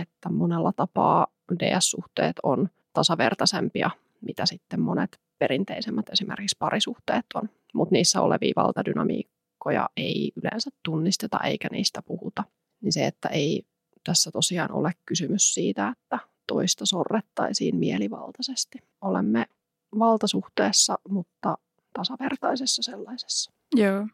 että 0.00 0.28
monella 0.28 0.72
tapaa 0.72 1.26
DS-suhteet 1.58 2.36
on 2.42 2.68
tasavertaisempia, 2.92 3.90
mitä 4.20 4.46
sitten 4.46 4.80
monet 4.80 5.20
perinteisemmät 5.38 6.08
esimerkiksi 6.08 6.56
parisuhteet 6.58 7.26
on. 7.34 7.48
Mutta 7.74 7.92
niissä 7.92 8.20
olevia 8.20 8.52
valtadynamiikkoja 8.56 9.88
ei 9.96 10.32
yleensä 10.36 10.70
tunnisteta 10.84 11.38
eikä 11.44 11.68
niistä 11.72 12.02
puhuta. 12.02 12.44
Niin 12.80 12.92
se, 12.92 13.06
että 13.06 13.28
ei 13.28 13.62
tässä 14.04 14.30
tosiaan 14.30 14.72
ole 14.72 14.92
kysymys 15.06 15.54
siitä, 15.54 15.88
että 15.88 16.18
toista 16.46 16.86
sorrettaisiin 16.86 17.76
mielivaltaisesti. 17.76 18.78
Olemme 19.00 19.46
valtasuhteessa, 19.98 20.98
mutta 21.08 21.58
tasavertaisessa 21.94 22.82
sellaisessa. 22.82 23.52
Joo. 23.74 24.06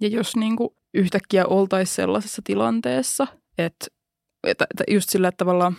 Ja 0.00 0.08
jos 0.08 0.36
niin 0.36 0.56
kuin 0.56 0.70
yhtäkkiä 0.94 1.46
oltaisiin 1.46 1.94
sellaisessa 1.94 2.42
tilanteessa, 2.44 3.26
että, 3.58 3.86
että, 4.46 4.66
just 4.88 5.10
sillä 5.10 5.28
että 5.28 5.44
tavallaan 5.44 5.76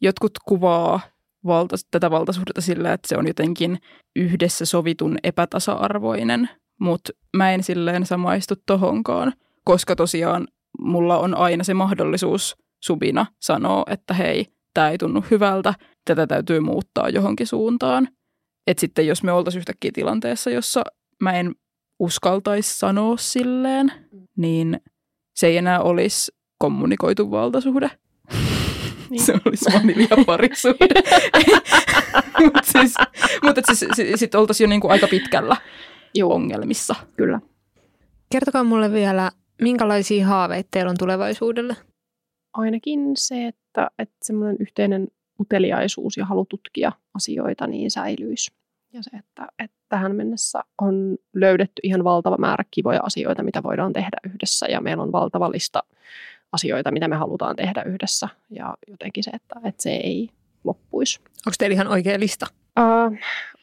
jotkut 0.00 0.32
kuvaa 0.48 1.00
valta, 1.46 1.76
tätä 1.90 2.10
valtasuhdetta 2.10 2.60
sillä, 2.60 2.92
että 2.92 3.08
se 3.08 3.16
on 3.16 3.26
jotenkin 3.26 3.78
yhdessä 4.16 4.64
sovitun 4.64 5.18
epätasa-arvoinen, 5.22 6.48
mutta 6.80 7.12
mä 7.36 7.52
en 7.52 7.62
silleen 7.62 8.06
samaistu 8.06 8.54
tohonkaan, 8.66 9.32
koska 9.64 9.96
tosiaan 9.96 10.48
mulla 10.78 11.18
on 11.18 11.36
aina 11.36 11.64
se 11.64 11.74
mahdollisuus 11.74 12.56
subina 12.84 13.26
sanoa, 13.40 13.82
että 13.86 14.14
hei, 14.14 14.46
tämä 14.74 14.90
ei 14.90 14.98
tunnu 14.98 15.24
hyvältä, 15.30 15.74
tätä 16.04 16.26
täytyy 16.26 16.60
muuttaa 16.60 17.08
johonkin 17.08 17.46
suuntaan. 17.46 18.08
Että 18.66 18.80
sitten 18.80 19.06
jos 19.06 19.22
me 19.22 19.32
oltaisiin 19.32 19.58
yhtäkkiä 19.58 19.90
tilanteessa, 19.94 20.50
jossa 20.50 20.84
mä 21.20 21.32
en 21.32 21.54
uskaltaisi 21.98 22.78
sanoa 22.78 23.16
silleen, 23.16 23.92
niin 24.36 24.80
se 25.36 25.46
ei 25.46 25.56
enää 25.56 25.80
olisi 25.80 26.32
kommunikoitu 26.58 27.30
valtasuhde. 27.30 27.90
Niin. 29.10 29.22
Se 29.22 29.34
olisi 29.44 29.64
vaniljaparisuhde. 29.74 31.02
mutta 32.44 32.62
siis, 32.64 32.94
mut 33.42 33.56
siis, 33.72 34.20
sitten 34.20 34.40
oltaisiin 34.40 34.64
jo 34.64 34.68
niinku 34.68 34.88
aika 34.88 35.08
pitkällä 35.08 35.56
Joo. 36.14 36.34
ongelmissa. 36.34 36.94
Kyllä. 37.16 37.40
Kertokaa 38.32 38.64
mulle 38.64 38.92
vielä, 38.92 39.30
minkälaisia 39.62 40.26
haaveita 40.26 40.68
teillä 40.70 40.90
on 40.90 40.96
tulevaisuudelle? 40.98 41.76
Ainakin 42.52 43.00
se, 43.16 43.46
että, 43.46 43.90
että 43.98 44.16
semmoinen 44.22 44.56
yhteinen 44.60 45.08
uteliaisuus 45.40 46.16
ja 46.16 46.24
halu 46.24 46.44
tutkia 46.44 46.92
asioita 47.14 47.66
niin 47.66 47.90
säilyisi. 47.90 48.52
Ja 48.92 49.02
se, 49.02 49.10
että, 49.16 49.46
että 49.58 49.76
tähän 49.88 50.16
mennessä 50.16 50.60
on 50.80 51.18
löydetty 51.34 51.80
ihan 51.82 52.04
valtava 52.04 52.36
määrä 52.36 52.64
kivoja 52.70 53.00
asioita, 53.02 53.42
mitä 53.42 53.62
voidaan 53.62 53.92
tehdä 53.92 54.16
yhdessä. 54.26 54.66
Ja 54.66 54.80
meillä 54.80 55.02
on 55.02 55.12
valtava 55.12 55.50
lista 55.50 55.82
asioita, 56.52 56.90
mitä 56.90 57.08
me 57.08 57.16
halutaan 57.16 57.56
tehdä 57.56 57.82
yhdessä. 57.82 58.28
Ja 58.50 58.74
jotenkin 58.88 59.24
se, 59.24 59.30
että, 59.30 59.54
että 59.64 59.82
se 59.82 59.90
ei 59.90 60.28
loppuisi. 60.64 61.20
Onko 61.20 61.54
teillä 61.58 61.74
ihan 61.74 61.88
oikea 61.88 62.20
lista? 62.20 62.46
Uh, 62.80 63.18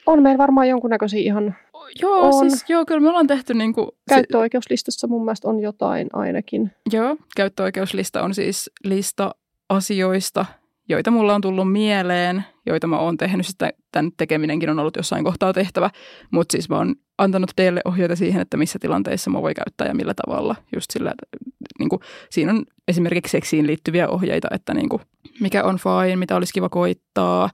on 0.06 0.24
meillä 0.24 0.38
varmaan 0.38 0.70
jonkunnäköisiä 0.70 1.20
ihan... 1.20 1.56
Joo, 2.02 2.20
on. 2.22 2.34
siis 2.34 2.66
joo, 2.70 2.86
kyllä 2.86 3.00
me 3.00 3.10
ollaan 3.10 3.28
tehty 3.28 3.54
niin 3.54 3.74
kuin... 3.74 3.88
Käyttöoikeuslistassa 4.10 5.08
mun 5.08 5.26
mielestä 5.26 5.48
on 5.48 5.60
jotain 5.60 6.08
ainakin. 6.14 6.72
Joo, 6.92 7.18
käyttöoikeuslista 7.36 8.24
on 8.24 8.34
siis 8.34 8.72
lista 8.84 9.36
asioista, 9.70 10.46
joita 10.92 11.12
mulla 11.12 11.36
on 11.36 11.42
tullut 11.42 11.72
mieleen, 11.72 12.46
joita 12.66 12.88
mä 12.88 13.00
oon 13.00 13.18
tehnyt. 13.18 13.46
Sitä, 13.46 13.70
tämän 13.92 14.12
tekeminenkin 14.18 14.70
on 14.70 14.80
ollut 14.80 14.98
jossain 14.98 15.24
kohtaa 15.24 15.54
tehtävä, 15.54 15.89
mutta 16.32 16.52
siis 16.52 16.70
mä 16.70 16.78
oon 16.78 16.96
antanut 17.18 17.52
teille 17.56 17.82
ohjeita 17.86 18.16
siihen, 18.16 18.42
että 18.42 18.58
missä 18.58 18.80
tilanteissa 18.80 19.30
mä 19.30 19.42
voi 19.42 19.54
käyttää 19.54 19.88
ja 19.88 19.96
millä 19.96 20.14
tavalla. 20.26 20.56
Just 20.76 20.92
sillä, 20.92 21.14
niin 21.80 21.89
kuin, 21.89 22.00
siinä 22.30 22.52
on 22.52 22.66
esimerkiksi 22.88 23.32
seksiin 23.32 23.68
liittyviä 23.68 24.08
ohjeita, 24.08 24.48
että 24.52 24.74
niin 24.74 24.89
kuin, 24.89 25.02
mikä 25.39 25.64
on 25.64 25.78
fine, 25.78 26.16
mitä 26.16 26.36
olisi 26.36 26.54
kiva 26.54 26.70
koittaa. 26.70 27.50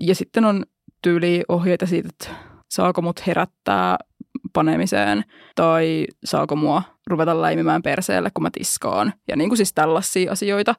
Ja 0.00 0.14
sitten 0.14 0.44
on 0.44 0.64
tyyli 1.02 1.42
ohjeita 1.48 1.86
siitä, 1.86 2.08
että 2.08 2.36
saako 2.70 3.02
mut 3.02 3.26
herättää 3.26 3.98
panemiseen 4.52 5.24
tai 5.54 6.06
saako 6.24 6.56
mua 6.56 6.82
ruveta 7.06 7.40
läimimään 7.42 7.82
perseelle, 7.82 8.30
kun 8.34 8.42
mä 8.42 8.50
tiskaan. 8.52 9.12
Ja 9.28 9.36
niin 9.36 9.50
kuin 9.50 9.56
siis 9.56 9.72
tällaisia 9.72 10.32
asioita. 10.32 10.74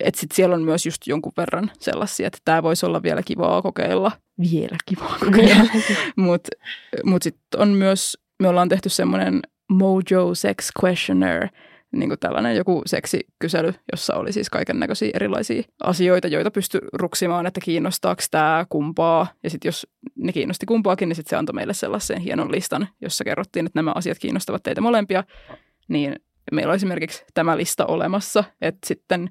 Että 0.00 0.20
sitten 0.20 0.36
siellä 0.36 0.54
on 0.54 0.62
myös 0.62 0.86
just 0.86 1.06
jonkun 1.06 1.32
verran 1.36 1.70
sellaisia, 1.80 2.26
että 2.26 2.38
tämä 2.44 2.62
voisi 2.62 2.86
olla 2.86 3.02
vielä 3.02 3.22
kivaa 3.22 3.62
kokeilla. 3.62 4.12
Vielä 4.40 4.76
kivaa 4.86 5.18
kokeilla. 5.24 5.70
Mutta 6.16 6.50
mut 7.04 7.22
sitten 7.22 7.60
on 7.60 7.68
myös, 7.68 8.18
me 8.42 8.48
ollaan 8.48 8.68
tehty 8.68 8.88
semmoinen 8.88 9.40
Mojo 9.70 10.34
Sex 10.34 10.70
Questionnaire, 10.84 11.50
niin 11.92 12.08
kuin 12.08 12.18
tällainen 12.18 12.56
joku 12.56 12.82
seksikysely, 12.86 13.74
jossa 13.92 14.14
oli 14.14 14.32
siis 14.32 14.50
kaiken 14.50 14.80
näköisiä 14.80 15.10
erilaisia 15.14 15.62
asioita, 15.82 16.28
joita 16.28 16.50
pystyi 16.50 16.80
ruksimaan, 16.92 17.46
että 17.46 17.60
kiinnostaako 17.60 18.22
tämä 18.30 18.66
kumpaa. 18.68 19.26
Ja 19.42 19.50
sitten 19.50 19.68
jos 19.68 19.86
ne 20.14 20.32
kiinnosti 20.32 20.66
kumpaakin, 20.66 21.08
niin 21.08 21.16
sitten 21.16 21.30
se 21.30 21.36
antoi 21.36 21.54
meille 21.54 21.74
sellaisen 21.74 22.20
hienon 22.20 22.52
listan, 22.52 22.88
jossa 23.00 23.24
kerrottiin, 23.24 23.66
että 23.66 23.78
nämä 23.78 23.92
asiat 23.94 24.18
kiinnostavat 24.18 24.62
teitä 24.62 24.80
molempia. 24.80 25.24
Niin 25.88 26.16
meillä 26.52 26.70
on 26.70 26.76
esimerkiksi 26.76 27.24
tämä 27.34 27.56
lista 27.56 27.86
olemassa, 27.86 28.44
että 28.60 28.86
sitten 28.86 29.30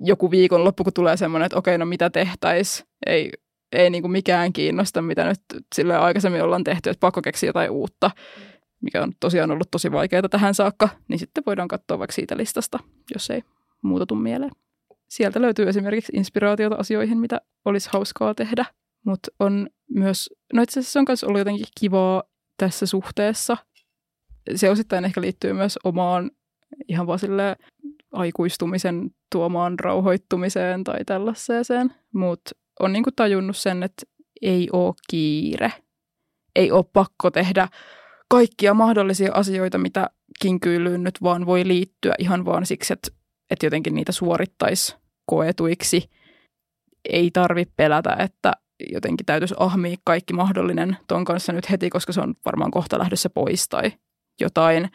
joku 0.00 0.30
viikonloppu, 0.30 0.84
kun 0.84 0.92
tulee 0.92 1.16
semmoinen, 1.16 1.46
että 1.46 1.58
okei, 1.58 1.78
no 1.78 1.86
mitä 1.86 2.10
tehtäisiin, 2.10 2.88
ei, 3.06 3.30
ei 3.72 3.90
niin 3.90 4.02
kuin 4.02 4.12
mikään 4.12 4.52
kiinnosta, 4.52 5.02
mitä 5.02 5.24
nyt 5.24 5.40
sille 5.74 5.96
aikaisemmin 5.96 6.42
ollaan 6.42 6.64
tehty, 6.64 6.90
että 6.90 7.00
pakko 7.00 7.22
keksiä 7.22 7.48
jotain 7.48 7.70
uutta, 7.70 8.10
mikä 8.80 9.02
on 9.02 9.12
tosiaan 9.20 9.50
ollut 9.50 9.70
tosi 9.70 9.92
vaikeaa 9.92 10.28
tähän 10.28 10.54
saakka, 10.54 10.88
niin 11.08 11.18
sitten 11.18 11.42
voidaan 11.46 11.68
katsoa 11.68 11.98
vaikka 11.98 12.14
siitä 12.14 12.36
listasta, 12.36 12.78
jos 13.14 13.30
ei 13.30 13.42
muuta 13.82 14.06
tuu 14.06 14.18
mieleen. 14.18 14.50
Sieltä 15.08 15.42
löytyy 15.42 15.68
esimerkiksi 15.68 16.12
inspiraatiota 16.16 16.76
asioihin, 16.76 17.18
mitä 17.18 17.40
olisi 17.64 17.88
hauskaa 17.92 18.34
tehdä, 18.34 18.64
mutta 19.06 19.30
on 19.40 19.68
myös, 19.90 20.30
no 20.52 20.62
itse 20.62 20.80
asiassa 20.80 21.00
on 21.00 21.04
myös 21.08 21.24
ollut 21.24 21.38
jotenkin 21.38 21.66
kivaa 21.80 22.22
tässä 22.56 22.86
suhteessa. 22.86 23.56
Se 24.54 24.70
osittain 24.70 25.04
ehkä 25.04 25.20
liittyy 25.20 25.52
myös 25.52 25.78
omaan 25.84 26.30
ihan 26.88 27.06
vaan 27.06 27.18
sille 27.18 27.56
aikuistumisen 28.12 29.10
tuomaan 29.32 29.78
rauhoittumiseen 29.78 30.84
tai 30.84 31.04
tällaiseen, 31.06 31.94
mutta 32.14 32.50
on 32.80 32.92
niinku 32.92 33.10
tajunnut 33.16 33.56
sen, 33.56 33.82
että 33.82 34.02
ei 34.42 34.68
ole 34.72 34.94
kiire. 35.10 35.72
Ei 36.56 36.70
ole 36.72 36.84
pakko 36.92 37.30
tehdä 37.30 37.68
kaikkia 38.30 38.74
mahdollisia 38.74 39.32
asioita, 39.34 39.78
mitä 39.78 40.10
kinkyylyyn 40.42 41.04
nyt 41.04 41.22
vaan 41.22 41.46
voi 41.46 41.68
liittyä 41.68 42.14
ihan 42.18 42.44
vaan 42.44 42.66
siksi, 42.66 42.92
että, 42.92 43.10
että 43.50 43.66
jotenkin 43.66 43.94
niitä 43.94 44.12
suorittaisi 44.12 44.96
koetuiksi. 45.26 46.10
Ei 47.08 47.30
tarvi 47.30 47.64
pelätä, 47.76 48.16
että 48.18 48.52
jotenkin 48.92 49.26
täytyisi 49.26 49.54
ahmia 49.58 49.96
kaikki 50.04 50.32
mahdollinen 50.32 50.96
ton 51.08 51.24
kanssa 51.24 51.52
nyt 51.52 51.70
heti, 51.70 51.90
koska 51.90 52.12
se 52.12 52.20
on 52.20 52.34
varmaan 52.44 52.70
kohta 52.70 52.98
lähdössä 52.98 53.30
pois 53.30 53.68
tai 53.68 53.92
jotain, 54.40 54.90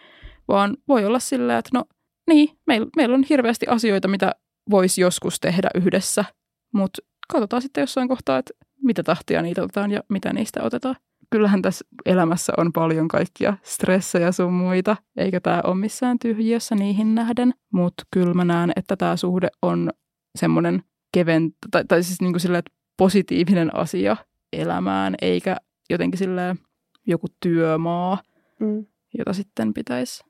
vaan 0.48 0.78
voi 0.88 1.06
olla 1.06 1.20
silleen, 1.20 1.60
että 1.60 1.70
no 1.74 1.86
niin, 2.28 2.50
meillä, 2.68 2.88
meillä 2.96 3.16
on 3.16 3.24
hirveästi 3.30 3.66
asioita, 3.68 4.08
mitä 4.08 4.32
voisi 4.70 5.02
joskus 5.02 5.40
tehdä 5.40 5.70
yhdessä, 5.76 6.26
mutta 6.74 7.02
katsotaan 7.28 7.62
sitten 7.62 7.82
jossain 7.82 8.08
kohtaa, 8.08 8.38
että 8.38 8.54
mitä 8.84 9.04
tahtia 9.04 9.42
niitä 9.42 9.64
otetaan 9.64 9.92
ja 9.92 10.04
mitä 10.10 10.34
niistä 10.34 10.64
otetaan. 10.64 10.96
Kyllähän 11.30 11.62
tässä 11.62 11.86
elämässä 12.06 12.54
on 12.58 12.74
paljon 12.74 13.08
kaikkia 13.08 13.58
stressejä 13.64 14.32
sun 14.32 14.54
muita, 14.54 14.98
eikä 15.18 15.40
tämä 15.40 15.62
ole 15.64 15.76
missään 15.76 16.20
tyhjiössä 16.20 16.76
niihin 16.76 17.16
nähden. 17.16 17.54
Mutta 17.74 18.04
kyllä 18.12 18.34
mä 18.34 18.46
näen, 18.46 18.72
että 18.76 18.96
tämä 18.96 19.18
suhde 19.18 19.48
on 19.62 19.90
semmoinen 20.36 20.84
keven, 21.14 21.52
tai, 21.72 21.86
tai 21.86 22.04
siis 22.04 22.22
niin 22.22 22.34
kuin 22.34 22.42
silleen, 22.42 22.60
että 22.60 22.72
positiivinen 22.98 23.76
asia 23.76 24.18
elämään, 24.54 25.16
eikä 25.22 25.58
jotenkin 25.90 26.18
silleen 26.18 26.60
joku 27.08 27.28
työmaa, 27.40 28.22
mm. 28.60 28.86
jota 29.18 29.34
sitten 29.34 29.74
pitäisi 29.74 30.24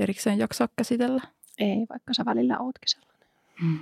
erikseen 0.00 0.38
jaksaa 0.38 0.68
käsitellä. 0.76 1.22
Ei, 1.58 1.86
vaikka 1.90 2.14
sä 2.14 2.24
välillä 2.24 2.58
ootkin 2.58 2.88
sellainen. 2.88 3.28
Mm. 3.62 3.78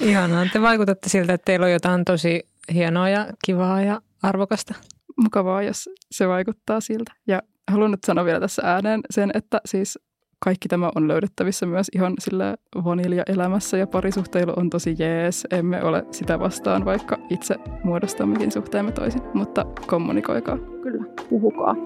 Ihanaa. 0.10 0.46
Te 0.52 0.60
vaikutatte 0.62 1.08
siltä, 1.08 1.32
että 1.32 1.44
teillä 1.44 1.66
on 1.66 1.72
jotain 1.72 2.04
tosi 2.04 2.42
hienoa 2.74 3.08
ja 3.08 3.26
kivaa 3.44 3.82
ja 3.82 4.00
arvokasta. 4.22 4.74
Mukavaa, 5.16 5.62
jos 5.62 5.90
se 6.10 6.28
vaikuttaa 6.28 6.80
siltä. 6.80 7.12
Ja 7.26 7.42
haluan 7.70 7.90
nyt 7.90 8.04
sanoa 8.04 8.24
vielä 8.24 8.40
tässä 8.40 8.62
ääneen 8.64 9.00
sen, 9.10 9.30
että 9.34 9.60
siis 9.64 9.98
kaikki 10.38 10.68
tämä 10.68 10.90
on 10.94 11.08
löydettävissä 11.08 11.66
myös 11.66 11.86
ihan 11.94 12.14
sillä 12.18 12.56
vanilja-elämässä 12.84 13.76
ja 13.76 13.86
parisuhteilu 13.86 14.52
on 14.56 14.70
tosi 14.70 14.96
jees. 14.98 15.46
Emme 15.50 15.82
ole 15.82 16.04
sitä 16.10 16.40
vastaan, 16.40 16.84
vaikka 16.84 17.18
itse 17.30 17.54
muodostammekin 17.84 18.52
suhteemme 18.52 18.92
toisin, 18.92 19.22
mutta 19.34 19.64
kommunikoikaa. 19.86 20.58
Kyllä, 20.82 21.04
puhukaa. 21.28 21.76